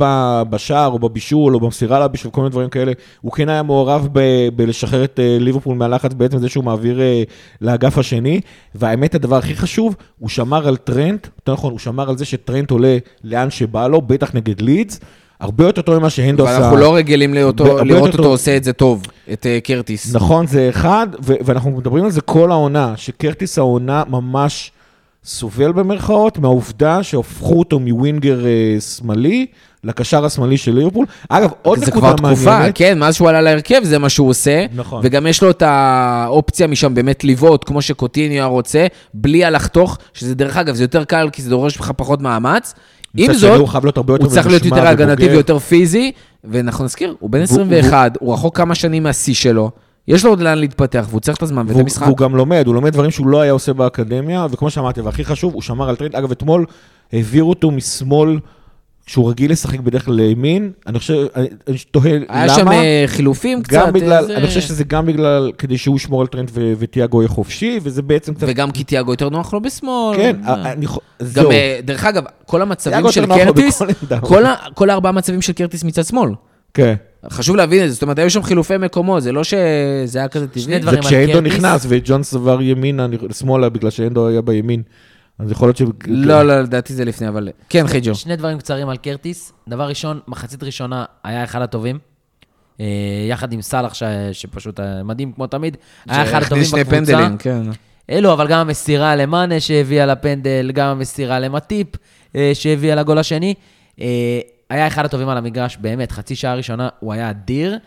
בשער 0.50 0.88
או 0.88 1.00
בבישול 1.00 1.56
או 1.56 1.60
במסירה 1.60 2.00
לבישול, 2.00 2.32
כל 2.32 2.42
מיני 2.42 2.52
דברים 2.52 2.70
כאלה, 2.70 2.92
הוא 3.22 3.32
כן 3.32 3.50
היה 3.50 3.64
מעורב 3.64 4.08
ב- 4.12 4.50
בלשחרר 4.56 5.04
את 5.04 5.20
אה, 5.20 5.38
ליברפול 5.40 5.76
מהלחץ 5.78 6.14
בעצם 6.14 6.40
זה 6.40 6.50
שהוא 6.50 6.64
מעביר 6.64 7.02
אה, 7.02 7.24
לאגף 7.62 7.98
השני, 7.98 8.42
והאמת 8.76 9.16
הדבר 9.16 9.36
הכי 9.36 9.56
חשוב, 9.56 9.96
הוא 10.20 10.30
שמר 10.30 10.68
על 10.68 10.78
טרנט, 10.78 11.28
יותר 11.36 11.54
נכון, 11.54 11.72
הוא 11.72 11.80
שמר 11.80 12.10
על 12.10 12.18
זה 12.18 12.26
שטרנט 12.26 12.72
עולה 12.72 12.98
לאן 13.24 13.50
שבא 13.50 13.88
לו, 13.88 14.02
בטח 14.02 14.36
נגד 14.36 14.62
לידס, 14.62 15.00
הרבה 15.40 15.64
יותר 15.64 15.82
טוב 15.82 15.98
ממה 16.00 16.10
שהנדו 16.10 16.48
עשה. 16.48 16.60
ואנחנו 16.62 16.78
לא 16.78 16.96
רגילים 16.96 17.34
לאותו- 17.34 17.68
יותר 17.68 17.84
לראות 17.84 18.12
טוב. 18.12 18.20
אותו 18.20 18.30
עושה 18.30 18.58
את 18.58 18.64
זה 18.64 18.74
טוב, 18.74 19.04
את 19.34 19.46
אה, 19.46 19.60
קרטיס. 19.64 20.16
נכון, 20.16 20.48
זה 20.48 20.70
אחד, 20.70 21.08
ו- 21.24 21.34
ואנחנו 21.46 21.72
מדברים 21.72 22.04
על 22.04 22.12
זה 22.12 22.22
כל 22.22 22.52
העונה, 22.52 22.94
שקרטיס 22.96 23.58
העונה 23.58 24.04
ממש 24.10 24.72
סובל 25.28 25.72
במרכאות, 25.72 26.38
מהעובדה 26.40 27.04
שהפכו 27.04 27.60
אותו 27.60 27.80
מווינגר 27.80 28.46
אה, 28.46 28.52
שמאלי 28.82 29.46
לקשר 29.84 30.26
השמאלי 30.26 30.58
של 30.58 30.72
ליברפול. 30.74 31.06
אגב, 31.30 31.50
עוד 31.62 31.80
זה 31.80 31.86
נקודה 31.86 32.08
כבר 32.14 32.16
מעניינת. 32.22 32.38
תקופה, 32.38 32.72
כן, 32.76 33.00
מאז 33.00 33.16
שהוא 33.16 33.30
עלה 33.30 33.42
להרכב 33.42 33.80
זה 33.84 33.98
מה 34.00 34.10
שהוא 34.10 34.30
עושה. 34.30 34.66
נכון. 34.76 35.02
וגם 35.04 35.28
יש 35.28 35.44
לו 35.44 35.50
את 35.50 35.62
האופציה 35.62 36.68
משם 36.68 36.94
באמת 36.94 37.24
לבעוט, 37.24 37.64
כמו 37.68 37.82
שקוטיניו 37.82 38.36
היה 38.38 38.46
רוצה, 38.46 38.88
בלי 39.14 39.46
הלחתוך, 39.46 39.98
שזה 40.14 40.36
דרך 40.36 40.58
אגב, 40.58 40.76
זה 40.76 40.84
יותר 40.84 41.04
קל, 41.04 41.30
כי 41.32 41.42
זה 41.42 41.50
דורש 41.50 41.78
לך 41.78 41.92
פחות 41.98 42.22
מאמץ. 42.22 42.74
עם 43.18 43.34
זאת, 43.34 43.60
הוא 43.60 43.68
הוא 44.22 44.28
צריך 44.28 44.48
להיות 44.48 44.66
יותר 44.66 44.88
הגנתי. 44.88 45.28
ויותר 45.28 45.60
פיזי, 45.60 46.12
ואנחנו 46.44 46.86
נזכיר, 46.86 47.16
הוא 47.20 47.30
בן 47.30 47.38
והוא- 47.38 47.62
21, 47.62 48.18
הוא 48.20 48.34
רחוק 48.34 48.58
כמה 48.58 48.76
שנים 48.76 49.04
מהשיא 49.04 49.34
שלו, 49.34 49.72
יש 50.08 50.26
לו 50.26 50.32
עוד 50.32 50.40
לאן 50.40 50.58
להתפתח, 50.58 51.06
והוא 51.10 51.22
צריך 51.22 51.38
את 51.38 51.44
הזמן 51.44 51.62
ואת 51.66 51.70
והוא, 51.72 51.82
המשחק. 51.82 52.02
והוא 52.06 52.18
גם 52.18 52.36
לומד, 52.36 52.64
הוא 52.68 52.76
לומד 52.76 52.94
דברים 52.94 53.12
שהוא 53.12 53.28
לא 53.28 53.42
היה 53.42 53.52
עושה 53.52 53.74
באקדמיה, 53.74 54.48
וכמו 54.52 54.70
שאמרתי, 54.70 55.02
והכי 55.02 55.26
חשוב, 55.26 55.54
הוא 55.54 55.62
שמר 55.62 55.90
על 55.90 55.96
טרנד. 55.96 56.16
אגב, 56.16 56.32
אתמול 56.32 56.66
העבירו 57.14 57.50
אותו 57.50 57.72
משמאל, 57.72 58.40
שהוא 59.08 59.30
רגיל 59.30 59.52
לשחק 59.52 59.80
בדרך 59.80 60.06
כלל 60.06 60.14
לימין, 60.16 60.72
אני 60.88 61.00
חושב, 61.00 61.14
אני, 61.36 61.48
אני 61.68 61.78
תוהה 61.92 62.12
למה. 62.14 62.26
היה 62.30 62.50
שם 62.50 62.68
אה, 62.68 63.04
חילופים 63.08 63.64
קצת. 63.64 63.88
בגלל, 63.94 64.22
איזה- 64.22 64.38
אני 64.38 64.48
חושב 64.48 64.62
שזה 64.62 64.84
גם 64.84 65.06
בגלל, 65.06 65.52
כדי 65.58 65.78
שהוא 65.78 65.96
ישמור 65.96 66.22
על 66.22 66.28
טרנד 66.28 66.52
ו- 66.54 66.74
וטיאגו 66.80 67.22
יהיה 67.22 67.30
חופשי, 67.30 67.80
וזה 67.84 68.02
בעצם 68.02 68.34
קצת... 68.34 68.48
וגם 68.50 68.72
כי 68.72 68.84
תיאגו 68.84 69.12
יותר 69.12 69.30
נוח 69.30 69.54
לו 69.54 69.62
בשמאל. 69.62 70.18
כן, 70.18 70.36
אה. 70.48 70.72
אני 70.72 70.88
חו- 70.88 71.00
גם, 71.22 71.28
זהו. 71.28 71.52
אה, 71.52 71.80
דרך 71.84 72.06
אגב, 72.06 72.24
כל 72.46 72.62
המצבים 72.62 73.12
של 73.12 73.26
קרטיס. 73.26 73.82
כל 74.22 74.46
ה- 74.46 74.56
כל 74.74 74.90
הארבעה 74.90 75.12
מצבים 75.12 75.42
של 75.42 75.54
קרטיס 75.54 75.84
מצד 75.84 76.06
שמאל. 76.06 76.30
כן. 76.74 76.96
חשוב 77.30 77.56
להבין 77.56 77.84
את 77.84 77.88
זה, 77.88 77.94
זאת 77.94 78.02
אומרת, 78.02 78.20
היו 78.20 78.30
שם 78.30 78.44
חילופי 78.44 78.78
מקומות, 78.78 79.24
זה 79.24 79.32
לא 79.32 79.44
שזה 79.44 80.20
היה 80.20 80.28
כזה 80.28 80.48
טבעי. 80.48 80.62
שני. 80.64 80.82
זה 80.82 80.98
כשאנדו. 81.02 81.42
נכנס 81.42 81.86
וג'ונס 81.90 82.34
עבר 82.34 82.62
ימינה, 82.62 83.08
שמאלה, 83.34 83.70
בגלל 83.70 83.90
שאנדו 83.90 84.28
היה 84.28 84.42
בימין. 84.42 84.82
אז 85.40 85.52
יכול 85.52 85.68
להיות 85.68 85.78
ש... 85.78 85.82
לא, 86.08 86.44
לא, 86.44 86.62
לדעתי 86.62 86.94
זה 86.94 87.06
לפני, 87.06 87.28
אבל... 87.28 87.50
כן, 87.70 87.88
חיג'ו. 87.88 88.16
שני 88.16 88.36
דברים 88.36 88.58
קצרים 88.58 88.90
על 88.90 88.98
קרטיס. 88.98 89.54
דבר 89.70 89.84
ראשון, 89.90 90.20
מחצית 90.28 90.64
ראשונה 90.64 91.06
היה 91.24 91.44
אחד 91.44 91.62
הטובים. 91.62 92.00
אה, 92.80 92.86
יחד 93.30 93.54
עם 93.54 93.62
סאלח, 93.62 93.94
ש- 93.94 94.04
שפשוט 94.32 94.80
אה, 94.80 95.04
מדהים 95.04 95.32
כמו 95.32 95.48
תמיד. 95.48 95.78
היה 96.10 96.24
אחד 96.24 96.44
הטובים 96.44 96.64
שני 96.64 96.84
בקבוצה. 96.84 96.98
פנדלים, 97.14 97.38
כן. 97.38 97.62
אלו, 98.10 98.34
אבל 98.34 98.48
גם 98.48 98.60
המסירה 98.60 99.16
למאנה 99.16 99.60
שהביאה 99.60 100.06
לפנדל, 100.06 100.72
גם 100.74 100.88
המסירה 100.88 101.40
למטיפ 101.40 101.88
אה, 102.36 102.52
שהביאה 102.54 102.96
לגול 102.96 103.18
השני. 103.18 103.54
היה 104.70 104.88
אחד 104.88 105.06
הטובים 105.06 105.30
על 105.30 105.38
המגרש, 105.38 105.78
באמת, 105.82 106.12
חצי 106.12 106.36
שעה 106.36 106.56
ראשונה 106.56 106.90
הוא 107.00 107.14
היה 107.14 107.30
אדיר. 107.30 107.78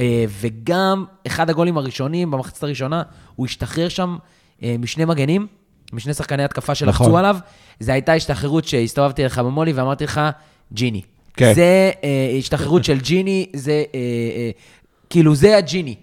אה, 0.00 0.24
וגם 0.40 1.04
אחד 1.26 1.50
הגולים 1.50 1.78
הראשונים 1.78 2.30
במחצית 2.30 2.62
הראשונה, 2.62 3.02
הוא 3.36 3.46
השתחרר 3.46 3.88
שם 3.88 4.16
אה, 4.62 4.76
משני 4.78 5.04
מגנים, 5.04 5.46
משני 5.92 6.14
שחקני 6.14 6.44
התקפה 6.44 6.74
שלחצו 6.74 7.04
נכון. 7.04 7.18
עליו. 7.18 7.36
זו 7.80 7.92
הייתה 7.92 8.12
השתחררות 8.12 8.64
שהסתובבתי 8.64 9.24
לך 9.24 9.38
במולי 9.38 9.72
ואמרתי 9.72 10.04
לך, 10.04 10.20
ג'יני. 10.72 11.02
כן. 11.36 11.54
זה 11.54 11.90
אה, 12.04 12.36
השתחררות 12.38 12.84
של 12.84 13.00
ג'יני, 13.00 13.46
זה... 13.52 13.72
אה, 13.94 14.00
אה, 14.36 14.50
כאילו, 15.10 15.34
זה 15.34 15.56
הג'יני. 15.56 15.94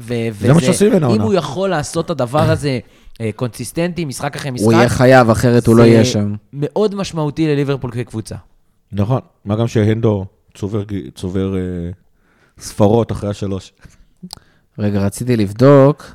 ו- 0.00 0.14
זה 0.30 0.52
מה 0.52 0.60
שעושים 0.60 0.92
ממנו 0.92 1.14
אם. 1.14 1.20
הוא 1.20 1.34
יכול 1.34 1.70
לעשות 1.70 2.04
את 2.04 2.10
הדבר 2.10 2.50
הזה 2.50 2.78
אה, 3.20 3.30
קונסיסטנטי, 3.36 4.04
משחק 4.04 4.36
אחרי 4.36 4.50
משחק, 4.50 4.64
הוא 4.64 4.72
יהיה 4.72 4.88
חייב, 4.88 5.30
אחרת 5.30 5.66
הוא 5.66 5.76
לא 5.76 5.82
יהיה 5.82 6.04
שם. 6.04 6.34
מאוד 6.52 6.94
משמעותי 6.94 7.48
לליברפול 7.48 7.90
כקבוצה. 7.90 8.34
נכון, 8.92 9.20
מה 9.44 9.56
גם 9.56 9.68
שהנדו 9.68 10.26
צובר, 10.54 10.82
צובר 11.14 11.56
אה, 11.56 11.60
ספרות 12.58 13.12
אחרי 13.12 13.30
השלוש. 13.30 13.72
רגע, 14.78 15.00
רציתי 15.00 15.36
לבדוק 15.36 16.14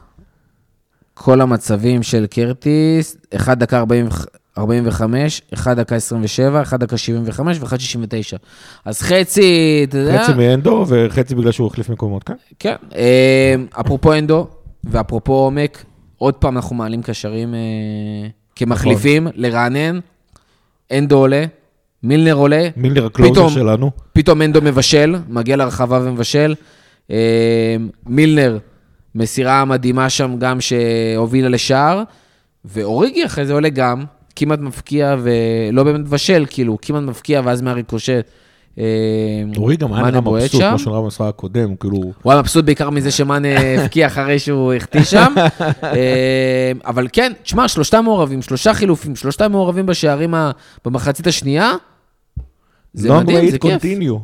כל 1.13 1.41
המצבים 1.41 2.03
של 2.03 2.25
קרטיס, 2.29 3.17
1 3.35 3.57
דקה 3.57 3.77
40 3.77 4.09
45, 4.57 5.41
1 5.53 5.77
דקה 5.77 5.95
27, 5.95 6.61
1 6.61 6.79
דקה 6.79 6.97
75 6.97 7.57
ו-1 7.59 7.79
69. 7.79 8.38
אז 8.85 9.01
חצי, 9.01 9.85
אתה 9.89 9.97
יודע... 9.97 10.23
חצי 10.23 10.33
מהנדו 10.33 10.85
וחצי 10.88 11.35
בגלל 11.35 11.51
שהוא 11.51 11.67
החליף 11.67 11.89
מקומות, 11.89 12.23
כן? 12.23 12.33
כן. 12.59 12.75
אה, 12.95 13.55
אפרופו 13.79 14.13
אנדו, 14.13 14.47
ואפרופו 14.83 15.33
עומק, 15.33 15.85
עוד 16.17 16.33
פעם 16.33 16.55
אנחנו 16.55 16.75
מעלים 16.75 17.01
קשרים 17.01 17.53
אה, 17.53 17.59
כמחליפים, 18.55 19.27
לרענן, 19.33 19.99
אנדו 20.91 21.17
עולה, 21.17 21.45
מילנר 22.05 22.33
עולה, 22.33 22.67
מילנר 22.77 23.05
הקלוזר 23.05 23.49
שלנו. 23.49 23.91
פתאום 24.13 24.41
אנדו 24.41 24.61
מבשל, 24.61 25.15
מגיע 25.29 25.55
לרחבה 25.55 25.99
ומבשל. 26.03 26.55
אה, 27.11 27.75
מילנר, 28.05 28.57
מסירה 29.15 29.65
מדהימה 29.65 30.09
שם 30.09 30.35
גם 30.39 30.61
שהובילה 30.61 31.49
לשער, 31.49 32.03
ואוריגי 32.65 33.25
אחרי 33.25 33.45
זה 33.45 33.53
עולה 33.53 33.69
גם, 33.69 34.03
כמעט 34.35 34.59
מפקיע 34.59 35.15
ולא 35.19 35.83
באמת 35.83 35.99
מבשל, 35.99 36.45
כאילו, 36.49 36.77
כמעט 36.81 37.03
מפקיע 37.03 37.41
ואז 37.43 37.61
מהריקושט. 37.61 38.29
אה, 38.79 38.83
אורי 39.57 39.75
גם 39.75 39.93
היה 39.93 40.05
נראה 40.05 40.21
מבסוט, 40.21 40.61
שם. 40.61 40.69
כמו 40.69 40.79
שהוא 40.79 40.91
נראה 40.91 41.03
במשחק 41.03 41.25
הקודם, 41.27 41.75
כאילו... 41.75 41.97
הוא 42.21 42.31
היה 42.31 42.41
מבסוט 42.41 42.65
בעיקר 42.65 42.89
מזה 42.89 43.11
שמאנה 43.11 43.47
הבקיע 43.79 44.07
אחרי 44.07 44.39
שהוא 44.39 44.73
החטיא 44.73 45.03
שם. 45.03 45.33
אה, 45.83 46.71
אבל 46.85 47.07
כן, 47.13 47.31
תשמע, 47.43 47.67
שלושתם 47.67 48.03
מעורבים, 48.03 48.41
שלושה 48.41 48.73
חילופים, 48.73 49.15
שלושתם 49.15 49.51
מעורבים 49.51 49.85
בשערים 49.85 50.33
במחצית 50.85 51.27
השנייה. 51.27 51.71
זה 52.95 53.10
Long 53.10 53.23
מדהים, 53.23 53.49
זה 53.49 53.58
it 53.58 53.60
כיף. 53.60 53.81
continue. 53.84 54.19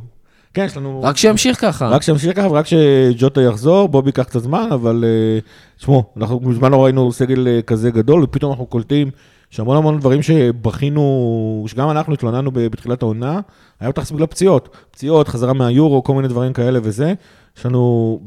כן, 0.54 0.66
יש 0.66 0.78
לנו... 0.78 1.02
רק 1.04 1.18
שימשיך 1.18 1.62
ככה. 1.62 1.88
רק 1.90 2.02
שימשיך 2.02 2.36
ככה, 2.36 2.48
ורק 2.52 2.66
שג'וטה 2.66 3.42
יחזור, 3.42 3.90
בובי 3.90 4.10
ייקח 4.10 4.24
קצת 4.24 4.40
זמן, 4.40 4.68
אבל 4.72 5.04
אה, 5.08 5.40
תשמעו, 5.78 6.04
אנחנו 6.18 6.40
מזמן 6.40 6.72
לא 6.72 6.84
ראינו 6.84 7.12
סגל 7.12 7.48
אה, 7.48 7.62
כזה 7.62 7.92
גדול, 7.92 8.24
ופתאום 8.24 8.52
אנחנו 8.52 8.66
קולטים 8.66 9.12
שהמון 9.50 9.78
המון 9.78 10.00
דברים 10.00 10.22
שבכינו, 10.22 11.64
שגם 11.68 11.90
אנחנו 11.90 12.14
התלוננו 12.14 12.52
בתחילת 12.54 13.02
העונה, 13.02 13.40
היה 13.80 13.90
בטח 13.90 14.12
בגלל 14.12 14.26
פציעות. 14.28 14.70
פציעות, 14.92 15.28
חזרה 15.28 15.54
מהיורו, 15.54 16.04
כל 16.04 16.14
מיני 16.16 16.28
דברים 16.28 16.54
כאלה 16.54 16.80
וזה. 16.84 17.14
יש 17.58 17.66
לנו, 17.66 18.20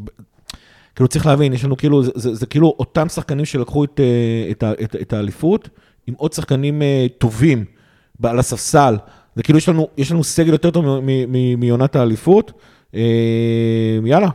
כאילו 0.94 1.08
צריך 1.08 1.26
להבין, 1.26 1.52
יש 1.52 1.64
לנו 1.64 1.76
כאילו, 1.76 2.02
זה, 2.02 2.10
זה, 2.14 2.34
זה 2.34 2.46
כאילו 2.46 2.74
אותם 2.78 3.08
שחקנים 3.08 3.44
שלקחו 3.44 3.84
את, 3.84 4.00
אה, 4.00 4.50
את, 4.50 4.62
ה- 4.62 4.72
את, 4.84 4.96
את 5.02 5.12
האליפות, 5.12 5.68
עם 6.06 6.14
עוד 6.16 6.32
שחקנים 6.32 6.82
טובים 7.18 7.64
על 8.22 8.38
הספסל. 8.38 8.96
זה 9.36 9.42
כאילו 9.42 9.58
יש 9.58 9.68
לנו, 9.68 9.88
יש 9.96 10.12
לנו 10.12 10.24
סגל 10.24 10.52
יותר 10.52 10.70
טוב 10.70 10.84
מעונת 11.58 11.96
האליפות. 11.96 12.52
אה, 12.94 13.00
יאללה. 14.04 14.28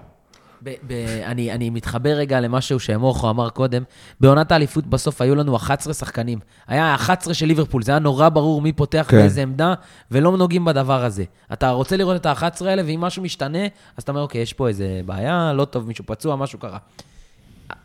ב- 0.64 0.76
ב- 0.88 1.22
אני, 1.26 1.52
אני 1.52 1.70
מתחבר 1.70 2.10
רגע 2.10 2.40
למשהו 2.40 2.80
שמוחו 2.80 3.30
אמר 3.30 3.50
קודם. 3.50 3.84
בעונת 4.20 4.52
האליפות 4.52 4.88
בסוף 4.88 5.22
היו 5.22 5.36
לנו 5.36 5.56
11 5.56 5.94
שחקנים. 5.94 6.40
היה 6.68 6.96
11 6.96 7.34
של 7.34 7.46
ליברפול, 7.46 7.84
זה 7.84 7.92
היה 7.92 8.00
נורא 8.00 8.30
ברור 8.30 8.62
מי 8.62 8.74
פותח 8.74 9.06
כן. 9.10 9.18
באיזה 9.18 9.42
עמדה, 9.42 9.74
ולא 10.12 10.38
נוגעים 10.38 10.66
בדבר 10.66 11.04
הזה. 11.06 11.24
אתה 11.54 11.70
רוצה 11.70 11.98
לראות 11.98 12.16
את 12.16 12.26
ה-11 12.26 12.66
האלה, 12.66 12.82
ואם 12.86 13.02
משהו 13.02 13.24
משתנה, 13.24 13.64
אז 13.98 14.04
אתה 14.04 14.12
אומר, 14.12 14.22
אוקיי, 14.22 14.42
יש 14.42 14.54
פה 14.54 14.68
איזה 14.68 15.02
בעיה, 15.06 15.54
לא 15.54 15.66
טוב, 15.66 15.88
מישהו 15.88 16.04
פצוע, 16.08 16.36
משהו 16.36 16.60
קרה. 16.60 16.78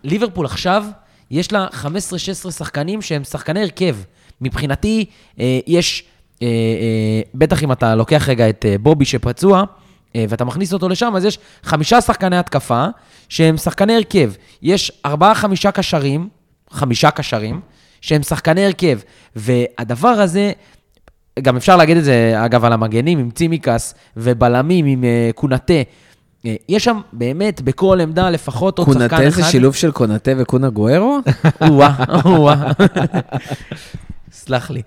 ליברפול 0.04 0.46
עכשיו, 0.46 0.84
יש 1.30 1.52
לה 1.52 1.66
15-16 2.46 2.50
שחקנים 2.50 3.02
שהם 3.02 3.24
שחקני 3.24 3.62
הרכב. 3.62 3.96
מבחינתי, 4.40 5.04
אה, 5.40 5.58
יש, 5.66 6.04
אה, 6.42 6.46
אה, 6.46 7.20
בטח 7.34 7.62
אם 7.62 7.72
אתה 7.72 7.94
לוקח 7.94 8.28
רגע 8.28 8.48
את 8.48 8.64
אה, 8.68 8.78
בובי 8.78 9.04
שפצוע, 9.04 9.64
ואתה 10.28 10.44
מכניס 10.44 10.72
אותו 10.72 10.88
לשם, 10.88 11.16
אז 11.16 11.24
יש 11.24 11.38
חמישה 11.62 12.00
שחקני 12.00 12.36
התקפה 12.36 12.86
שהם 13.28 13.56
שחקני 13.56 13.96
הרכב. 13.96 14.32
יש 14.62 14.92
ארבעה-חמישה 15.06 15.70
קשרים, 15.70 16.28
חמישה 16.70 17.10
קשרים, 17.10 17.60
שהם 18.00 18.22
שחקני 18.22 18.64
הרכב. 18.66 18.98
והדבר 19.36 20.08
הזה, 20.08 20.52
גם 21.42 21.56
אפשר 21.56 21.76
להגיד 21.76 21.96
את 21.96 22.04
זה, 22.04 22.34
אגב, 22.44 22.64
על 22.64 22.72
המגנים 22.72 23.18
עם 23.18 23.30
צימקס 23.30 23.94
ובלמים 24.16 24.86
עם 24.86 25.04
קונאטה. 25.34 25.74
יש 26.68 26.84
שם 26.84 27.00
באמת 27.12 27.62
בכל 27.62 28.00
עמדה 28.00 28.30
לפחות 28.30 28.78
עוד 28.78 28.88
שחקן 28.88 29.04
אחד. 29.04 29.16
קונאטה 29.16 29.30
זה 29.30 29.44
שילוב 29.44 29.74
של 29.74 29.92
קונאטה 29.92 30.30
וקונה 30.38 30.68
גוארו? 30.68 31.18
או-אה, 31.68 32.04
או-אה. 32.24 32.72
סלח 34.34 34.70
לי. 34.70 34.82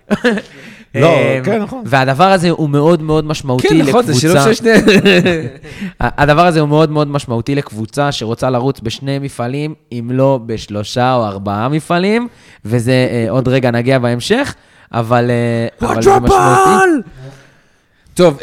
לא, 0.94 1.06
אה, 1.06 1.40
כן, 1.44 1.62
נכון. 1.62 1.82
והדבר 1.86 2.24
הזה 2.24 2.50
הוא 2.50 2.70
מאוד 2.70 3.02
מאוד 3.02 3.24
משמעותי 3.24 3.68
כן, 3.68 3.76
לקבוצה. 3.76 3.90
נכון, 3.90 4.06
זה 4.06 4.20
שילוב 4.20 4.44
של 4.44 4.54
שני... 4.54 4.70
הדבר 6.00 6.46
הזה 6.46 6.60
הוא 6.60 6.68
מאוד 6.68 6.90
מאוד 6.90 7.08
משמעותי 7.08 7.54
לקבוצה 7.54 8.12
שרוצה 8.12 8.50
לרוץ 8.50 8.80
בשני 8.80 9.18
מפעלים, 9.18 9.74
אם 9.92 10.10
לא 10.12 10.40
בשלושה 10.46 11.14
או 11.14 11.26
ארבעה 11.26 11.68
מפעלים, 11.68 12.28
וזה 12.64 13.08
אה, 13.10 13.30
עוד 13.30 13.48
רגע 13.48 13.70
נגיע 13.70 13.98
בהמשך, 13.98 14.54
אבל, 14.92 15.30
אה, 15.30 15.88
אבל 15.88 16.02
זה 16.02 16.10
משמעותי. 16.20 17.08
טוב, 18.14 18.38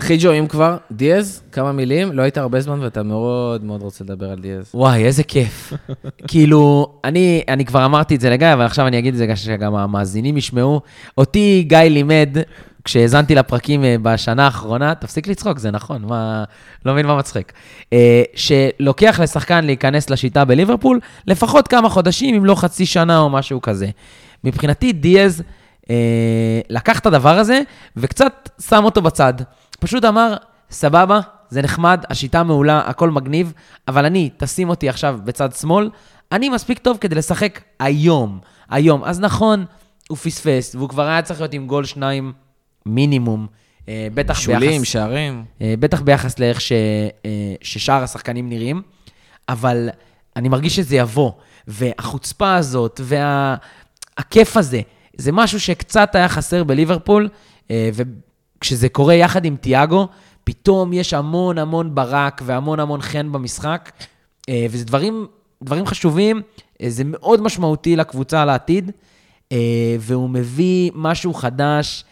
חיג'ו, 0.00 0.32
אם 0.32 0.46
כבר, 0.46 0.76
דיאז, 0.90 1.42
כמה 1.52 1.72
מילים, 1.72 2.12
לא 2.12 2.22
היית 2.22 2.38
הרבה 2.38 2.60
זמן 2.60 2.80
ואתה 2.80 3.02
מאוד 3.02 3.64
מאוד 3.64 3.82
רוצה 3.82 4.04
לדבר 4.04 4.30
על 4.30 4.38
דיאז. 4.38 4.70
וואי, 4.74 5.04
איזה 5.04 5.22
כיף. 5.22 5.72
כאילו, 6.28 6.92
אני, 7.04 7.42
אני 7.48 7.64
כבר 7.64 7.84
אמרתי 7.84 8.14
את 8.14 8.20
זה 8.20 8.30
לגיא, 8.30 8.52
אבל 8.52 8.64
עכשיו 8.64 8.86
אני 8.86 8.98
אגיד 8.98 9.14
את 9.14 9.18
זה 9.18 9.36
שגם 9.36 9.74
המאזינים 9.74 10.36
ישמעו. 10.36 10.80
אותי 11.18 11.64
גיא 11.68 11.78
לימד, 11.78 12.36
כשהאזנתי 12.84 13.34
לפרקים 13.34 13.84
אה, 13.84 13.96
בשנה 14.02 14.44
האחרונה, 14.44 14.94
תפסיק 14.94 15.26
לצחוק, 15.26 15.58
זה 15.58 15.70
נכון, 15.70 16.02
מה... 16.02 16.44
לא 16.86 16.92
מבין 16.92 17.06
מה 17.06 17.16
מצחיק. 17.16 17.52
אה, 17.92 18.22
שלוקח 18.34 19.20
לשחקן 19.22 19.64
להיכנס 19.64 20.10
לשיטה 20.10 20.44
בליברפול 20.44 21.00
לפחות 21.26 21.68
כמה 21.68 21.88
חודשים, 21.88 22.34
אם 22.34 22.44
לא 22.44 22.54
חצי 22.54 22.86
שנה 22.86 23.18
או 23.18 23.30
משהו 23.30 23.62
כזה. 23.62 23.86
מבחינתי, 24.44 24.92
דיאז 24.92 25.42
אה, 25.90 26.60
לקח 26.70 26.98
את 26.98 27.06
הדבר 27.06 27.38
הזה 27.38 27.60
וקצת 27.96 28.48
שם 28.68 28.84
אותו 28.84 29.02
בצד. 29.02 29.34
פשוט 29.80 30.04
אמר, 30.04 30.36
סבבה, 30.70 31.20
זה 31.48 31.62
נחמד, 31.62 32.04
השיטה 32.10 32.42
מעולה, 32.42 32.82
הכל 32.86 33.10
מגניב, 33.10 33.52
אבל 33.88 34.04
אני, 34.04 34.30
תשים 34.36 34.68
אותי 34.68 34.88
עכשיו 34.88 35.18
בצד 35.24 35.52
שמאל, 35.52 35.90
אני 36.32 36.48
מספיק 36.48 36.78
טוב 36.78 36.98
כדי 37.00 37.14
לשחק 37.14 37.60
היום, 37.78 38.38
היום. 38.70 39.04
אז 39.04 39.20
נכון, 39.20 39.64
הוא 40.08 40.16
פספס, 40.18 40.74
והוא 40.74 40.88
כבר 40.88 41.06
היה 41.06 41.22
צריך 41.22 41.40
להיות 41.40 41.54
עם 41.54 41.66
גול 41.66 41.84
שניים 41.84 42.32
מינימום, 42.86 43.46
אה, 43.88 44.08
בטח 44.14 44.38
שולים, 44.38 44.70
ביחס... 44.70 44.92
שערים. 44.92 45.44
אה, 45.60 45.74
בטח 45.78 46.00
ביחס 46.00 46.38
לאיך 46.38 46.60
ש, 46.60 46.72
אה, 47.24 47.54
ששאר 47.62 48.02
השחקנים 48.02 48.48
נראים, 48.48 48.82
אבל 49.48 49.88
אני 50.36 50.48
מרגיש 50.48 50.76
שזה 50.76 50.96
יבוא, 50.96 51.32
והחוצפה 51.66 52.54
הזאת, 52.54 53.00
והכיף 53.04 54.56
הזה, 54.56 54.80
זה 55.16 55.32
משהו 55.32 55.60
שקצת 55.60 56.14
היה 56.14 56.28
חסר 56.28 56.64
בליברפול, 56.64 57.28
וכשזה 58.60 58.88
קורה 58.88 59.14
יחד 59.14 59.44
עם 59.44 59.56
תיאגו, 59.56 60.08
פתאום 60.44 60.92
יש 60.92 61.14
המון 61.14 61.58
המון 61.58 61.94
ברק 61.94 62.42
והמון 62.44 62.80
המון 62.80 63.02
חן 63.02 63.32
במשחק, 63.32 63.92
אה, 64.48 64.66
וזה 64.70 64.84
דברים, 64.84 65.26
דברים 65.62 65.86
חשובים, 65.86 66.42
אה, 66.82 66.90
זה 66.90 67.02
מאוד 67.06 67.42
משמעותי 67.42 67.96
לקבוצה 67.96 68.44
לעתיד, 68.44 68.90
אה, 69.52 69.58
והוא 70.00 70.30
מביא 70.30 70.90
משהו 70.94 71.34
חדש, 71.34 72.04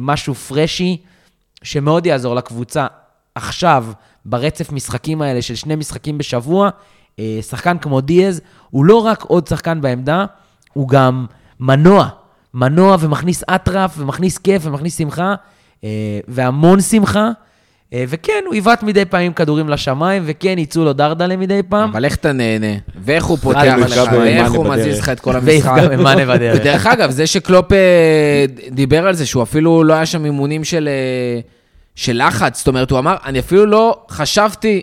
משהו 0.00 0.34
פרשי, 0.34 0.96
שמאוד 1.62 2.06
יעזור 2.06 2.34
לקבוצה 2.34 2.86
עכשיו, 3.34 3.86
ברצף 4.24 4.72
משחקים 4.72 5.22
האלה 5.22 5.42
של 5.42 5.54
שני 5.54 5.76
משחקים 5.76 6.18
בשבוע. 6.18 6.70
שחקן 7.40 7.78
כמו 7.78 8.00
דיאז, 8.00 8.40
הוא 8.70 8.84
לא 8.84 8.96
רק 8.96 9.22
עוד 9.22 9.46
שחקן 9.46 9.80
בעמדה, 9.80 10.24
הוא 10.72 10.88
גם 10.88 11.26
מנוע. 11.60 12.08
מנוע 12.54 12.96
ומכניס 13.00 13.42
אטרף, 13.42 13.94
ומכניס 13.98 14.38
כיף, 14.38 14.62
ומכניס 14.66 14.98
שמחה, 14.98 15.34
והמון 16.28 16.80
שמחה. 16.80 17.30
אה, 17.92 18.04
וכן, 18.08 18.42
הוא 18.46 18.54
עיוות 18.54 18.82
מדי 18.82 19.04
פעם 19.04 19.22
עם 19.22 19.32
כדורים 19.32 19.68
לשמיים, 19.68 20.22
וכן, 20.26 20.58
יצאו 20.58 20.84
לו 20.84 20.92
דרדלה 20.92 21.36
מדי 21.36 21.60
פעם. 21.68 21.90
אבל 21.90 22.04
איך 22.04 22.16
אתה 22.16 22.32
נהנה? 22.32 22.66
ואיך 23.04 23.24
הוא 23.24 23.38
פותח 23.38 23.74
לך? 23.78 24.12
ואיך 24.12 24.52
הוא. 24.52 24.68
מזיז 24.68 24.98
לך 24.98 25.08
את 25.08 25.20
כל 25.20 25.36
המשחק? 25.36 25.72
ויפגע 25.72 25.88
במאנה 25.88 26.34
בדרך. 26.34 26.60
ודרך 26.60 26.86
אגב, 26.86 27.10
זה 27.10 27.26
שקלופ 27.26 27.72
אה, 27.72 28.44
דיבר 28.70 29.06
על 29.06 29.14
זה, 29.14 29.26
שהוא 29.26 29.42
אפילו 29.42 29.84
לא 29.84 29.92
היה 29.94 30.06
שם 30.06 30.24
אימונים 30.24 30.64
של, 30.64 30.88
אה, 30.88 31.40
של 31.94 32.26
לחץ, 32.26 32.58
זאת 32.58 32.68
אומרת, 32.68 32.90
הוא 32.90 32.98
אמר, 32.98 33.16
אני 33.24 33.38
אפילו 33.38 33.66
לא 33.66 34.04
חשבתי 34.10 34.82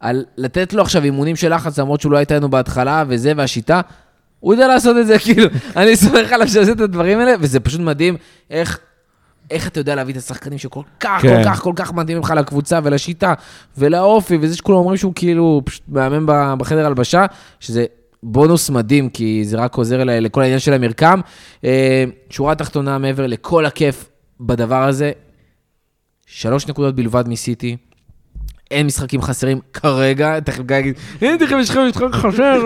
על 0.00 0.24
לתת 0.36 0.72
לו 0.72 0.82
עכשיו 0.82 1.04
אימונים 1.04 1.36
של 1.36 1.54
לחץ, 1.54 1.78
למרות 1.78 2.00
שהוא 2.00 2.12
לא 2.12 2.16
הייתה 2.16 2.36
לנו 2.36 2.50
בהתחלה, 2.50 3.04
וזה, 3.08 3.32
והשיטה. 3.36 3.80
הוא 4.40 4.54
יודע 4.54 4.68
לעשות 4.68 4.96
את 4.96 5.06
זה, 5.06 5.18
כאילו, 5.24 5.48
אני 5.76 5.96
סומך 5.96 6.32
עליו 6.32 6.48
שעושה 6.48 6.72
את 6.72 6.80
הדברים 6.80 7.18
האלה, 7.18 7.32
וזה 7.40 7.60
פשוט 7.60 7.80
מדהים 7.80 8.16
איך... 8.50 8.78
איך 9.52 9.68
אתה 9.68 9.80
יודע 9.80 9.94
להביא 9.94 10.12
את 10.14 10.18
השחקנים 10.18 10.58
שכל 10.58 10.82
כך, 11.00 11.18
כן. 11.22 11.42
כל 11.44 11.50
כך, 11.50 11.60
כל 11.62 11.72
כך 11.76 11.92
מתאימים 11.92 12.22
לך 12.22 12.30
לקבוצה 12.36 12.78
ולשיטה 12.82 13.34
ולאופי, 13.78 14.38
וזה 14.40 14.56
שכולם 14.56 14.78
אומרים 14.78 14.96
שהוא 14.96 15.12
כאילו 15.14 15.62
פשוט 15.64 15.82
מאמן 15.88 16.56
בחדר 16.58 16.86
הלבשה, 16.86 17.26
שזה 17.60 17.84
בונוס 18.22 18.70
מדהים, 18.70 19.08
כי 19.08 19.42
זה 19.44 19.56
רק 19.56 19.74
עוזר 19.74 20.04
ל- 20.04 20.18
לכל 20.18 20.40
העניין 20.42 20.58
של 20.58 20.72
המרקם. 20.72 21.20
אה, 21.64 22.04
שורה 22.30 22.54
תחתונה 22.54 22.98
מעבר 22.98 23.26
לכל 23.26 23.66
הכיף 23.66 24.08
בדבר 24.40 24.82
הזה, 24.82 25.12
שלוש 26.26 26.66
נקודות 26.68 26.94
בלבד 26.94 27.28
מסיטי. 27.28 27.76
אין 28.70 28.86
משחקים 28.86 29.22
חסרים 29.22 29.60
כרגע, 29.72 30.40
תכף 30.40 30.62
גיא 30.66 30.76
יגיד, 30.76 30.94
אין 31.22 31.36
תכף 31.38 31.56
יש 31.60 31.70
לכם 31.70 31.80
משחק 31.88 32.12
חסר, 32.12 32.62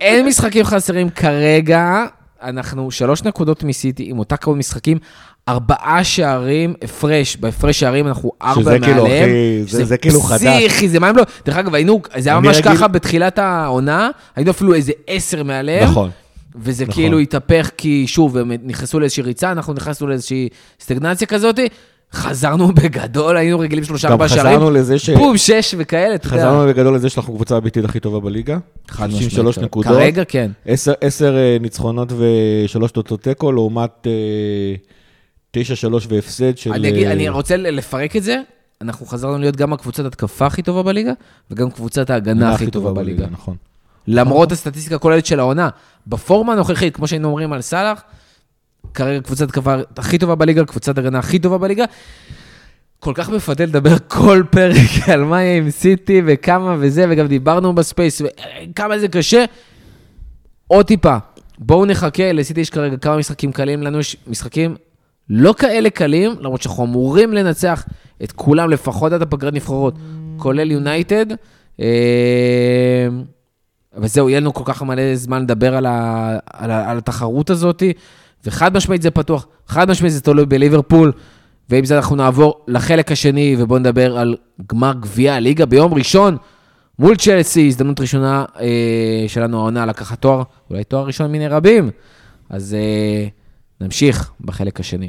אין 0.00 0.26
משחקים 0.26 0.64
חסרים 0.64 1.10
כרגע, 1.10 2.04
אנחנו 2.42 2.90
שלוש 2.90 3.22
נקודות 3.22 3.62
מסיטי 3.64 4.04
עם 4.10 4.18
אותה 4.18 4.36
כמות 4.36 4.56
משחקים, 4.56 4.98
ארבעה 5.48 6.04
שערים 6.04 6.74
הפרש, 6.82 7.36
בהפרש 7.36 7.80
שערים 7.80 8.06
אנחנו 8.06 8.32
ארבע 8.42 8.60
שזה 8.60 8.70
מעליהם. 8.78 8.84
כאילו, 8.84 9.06
אחי, 9.06 9.62
זה- 9.62 9.68
שזה 9.68 9.84
זה 9.84 9.96
כאילו 9.96 10.20
חדש. 10.20 10.42
פסיכי, 10.42 10.88
זה 10.88 11.00
מה 11.00 11.08
הם 11.08 11.16
לא... 11.16 11.22
דרך 11.46 11.56
אגב, 11.56 11.74
היינו, 11.74 12.00
זה 12.18 12.30
היה 12.30 12.40
ממש 12.40 12.56
רגיל- 12.56 12.72
ככה 12.74 12.88
בתחילת 12.88 13.38
העונה, 13.38 14.10
היינו 14.36 14.50
אפילו 14.50 14.74
איזה 14.74 14.92
עשר 15.06 15.42
מעליהם. 15.42 15.84
נכון. 15.90 16.10
וזה 16.56 16.84
נכון. 16.84 16.94
כאילו 16.94 17.18
התהפך, 17.18 17.70
כי 17.76 18.04
שוב, 18.06 18.36
הם 18.36 18.52
נכנסו 18.64 19.00
לאיזושהי 19.00 19.22
ריצה, 19.22 19.52
אנחנו 19.52 19.72
נכנסנו 19.72 20.06
לאיזושהי 20.06 20.48
סטגנציה 20.80 21.26
כזאת, 21.26 21.58
חזרנו 22.12 22.68
בגדול, 22.82 23.36
היינו 23.36 23.58
רגילים 23.58 23.84
שלושה 23.84 24.08
גם 24.08 24.12
ארבעה 24.12 24.28
שערים, 24.28 24.56
חזרנו 24.56 24.70
לזה 24.70 24.98
ש... 24.98 25.10
בום, 25.10 25.36
שש 25.36 25.74
וכאלה, 25.78 26.14
אתה 26.14 26.26
יודע. 26.28 26.36
חזרנו 26.38 26.68
בגדול 26.68 26.94
לזה 26.94 27.08
שאנחנו 27.08 27.32
הקבוצה 27.32 27.56
הביתית 27.56 27.84
הכי 27.84 28.00
טובה 28.00 28.20
בליגה. 28.20 28.58
חד 28.88 29.10
63 29.10 29.48
משמעית. 29.54 29.70
נקודות. 29.70 29.92
כרגע 29.92 30.22
כן. 30.28 30.50
עשר- 30.66 30.92
עשר 31.00 31.36
אה, 31.36 31.56
ניצחונות 31.60 32.12
ושלוש 32.18 32.90
תוצאות 32.90 33.22
תיקו, 33.22 33.52
לעומת 33.52 34.06
אה, 34.06 34.12
תשע 35.54 35.76
שלוש 35.76 36.06
והפסד 36.10 36.58
של... 36.58 36.72
אני, 36.72 36.88
אגיד, 36.88 37.06
אה, 37.06 37.12
אני 37.12 37.28
רוצה 37.28 37.56
לפרק 37.56 38.16
את 38.16 38.22
זה, 38.22 38.40
אנחנו 38.80 39.06
חזרנו 39.06 39.38
להיות 39.38 39.56
גם 39.56 39.72
הקבוצת 39.72 40.04
התקפה 40.04 40.46
הכי 40.46 40.62
טובה 40.62 40.82
בליגה, 40.82 41.12
וגם 41.50 41.70
קבוצת 41.70 42.10
ההגנה 42.10 42.52
הכי 42.52 42.70
טובה 42.70 42.92
בליגה. 42.92 43.26
נכון. 43.30 43.56
למרות 44.06 44.52
הסטטיסטיקה 44.52 44.96
הכוללת 44.96 45.26
של 45.26 45.40
העונה. 45.40 45.68
בפורמה 46.06 46.52
הנוכחית, 46.52 46.96
כמו 46.96 47.06
שהיינו 47.06 47.28
אומרים 47.28 47.52
על 47.52 47.60
סאלח, 47.60 48.02
כרגע 48.94 49.20
קבוצת 49.20 49.48
התקפה 49.48 49.74
הכי 49.96 50.18
טובה 50.18 50.34
בליגה, 50.34 50.64
קבוצת 50.64 50.98
הגנה 50.98 51.18
הכי 51.18 51.38
טובה 51.38 51.58
בליגה. 51.58 51.84
כל 53.00 53.12
כך 53.14 53.30
מפתה 53.30 53.66
לדבר 53.66 53.96
כל 54.08 54.42
פרק 54.50 55.08
על 55.12 55.24
מה 55.24 55.42
יהיה 55.42 55.56
עם 55.56 55.70
סיטי 55.70 56.22
וכמה 56.26 56.76
וזה, 56.78 57.06
וגם 57.10 57.26
דיברנו 57.26 57.74
ב 57.74 57.81
space, 57.81 58.22
וכמה 58.22 58.98
זה 58.98 59.08
קשה. 59.08 59.44
עוד 60.66 60.86
טיפה, 60.86 61.16
בואו 61.58 61.86
נחכה, 61.86 62.32
לסיטי 62.32 62.60
יש 62.60 62.70
כרגע 62.70 62.96
כמה 62.96 63.16
משחקים 63.16 63.52
קלים, 63.52 63.82
לנו 63.82 63.98
יש 64.00 64.16
משחקים 64.26 64.76
לא 65.30 65.54
כאלה 65.58 65.90
קלים, 65.90 66.32
למרות 66.40 66.62
שאנחנו 66.62 66.84
אמורים 66.84 67.32
לנצח 67.32 67.84
את 68.24 68.32
כולם, 68.32 68.70
לפחות 68.70 69.12
עד 69.12 69.22
הפגרת 69.22 69.54
נבחרות, 69.54 69.94
כולל 70.36 70.70
יונייטד. 70.70 71.26
אה, 71.80 73.08
וזהו, 73.96 74.28
יהיה 74.28 74.40
לנו 74.40 74.54
כל 74.54 74.64
כך 74.66 74.82
מלא 74.82 75.14
זמן 75.14 75.42
לדבר 75.42 75.76
על, 75.76 75.86
ה, 75.86 76.38
על, 76.52 76.70
ה, 76.70 76.90
על 76.90 76.98
התחרות 76.98 77.50
הזאת, 77.50 77.82
וחד 78.44 78.76
משמעית 78.76 79.02
זה 79.02 79.10
פתוח, 79.10 79.46
חד 79.66 79.90
משמעית 79.90 80.12
זה 80.12 80.20
תלוי 80.20 80.46
בליברפול, 80.46 81.12
ועם 81.70 81.84
זה 81.84 81.96
אנחנו 81.96 82.16
נעבור 82.16 82.64
לחלק 82.68 83.12
השני, 83.12 83.56
ובואו 83.58 83.78
נדבר 83.78 84.18
על 84.18 84.36
גמר 84.66 84.92
גביע 85.00 85.34
הליגה 85.34 85.66
ביום 85.66 85.94
ראשון, 85.94 86.36
מול 86.98 87.16
צ'לסי, 87.16 87.66
הזדמנות 87.66 88.00
ראשונה 88.00 88.44
אה, 88.60 89.24
שלנו 89.28 89.58
העונה 89.58 89.86
לקחת 89.86 90.20
תואר, 90.20 90.42
אולי 90.70 90.84
תואר 90.84 91.06
ראשון 91.06 91.32
מיני 91.32 91.48
רבים. 91.48 91.90
אז 92.50 92.74
אה, 92.74 93.28
נמשיך 93.80 94.32
בחלק 94.40 94.80
השני. 94.80 95.08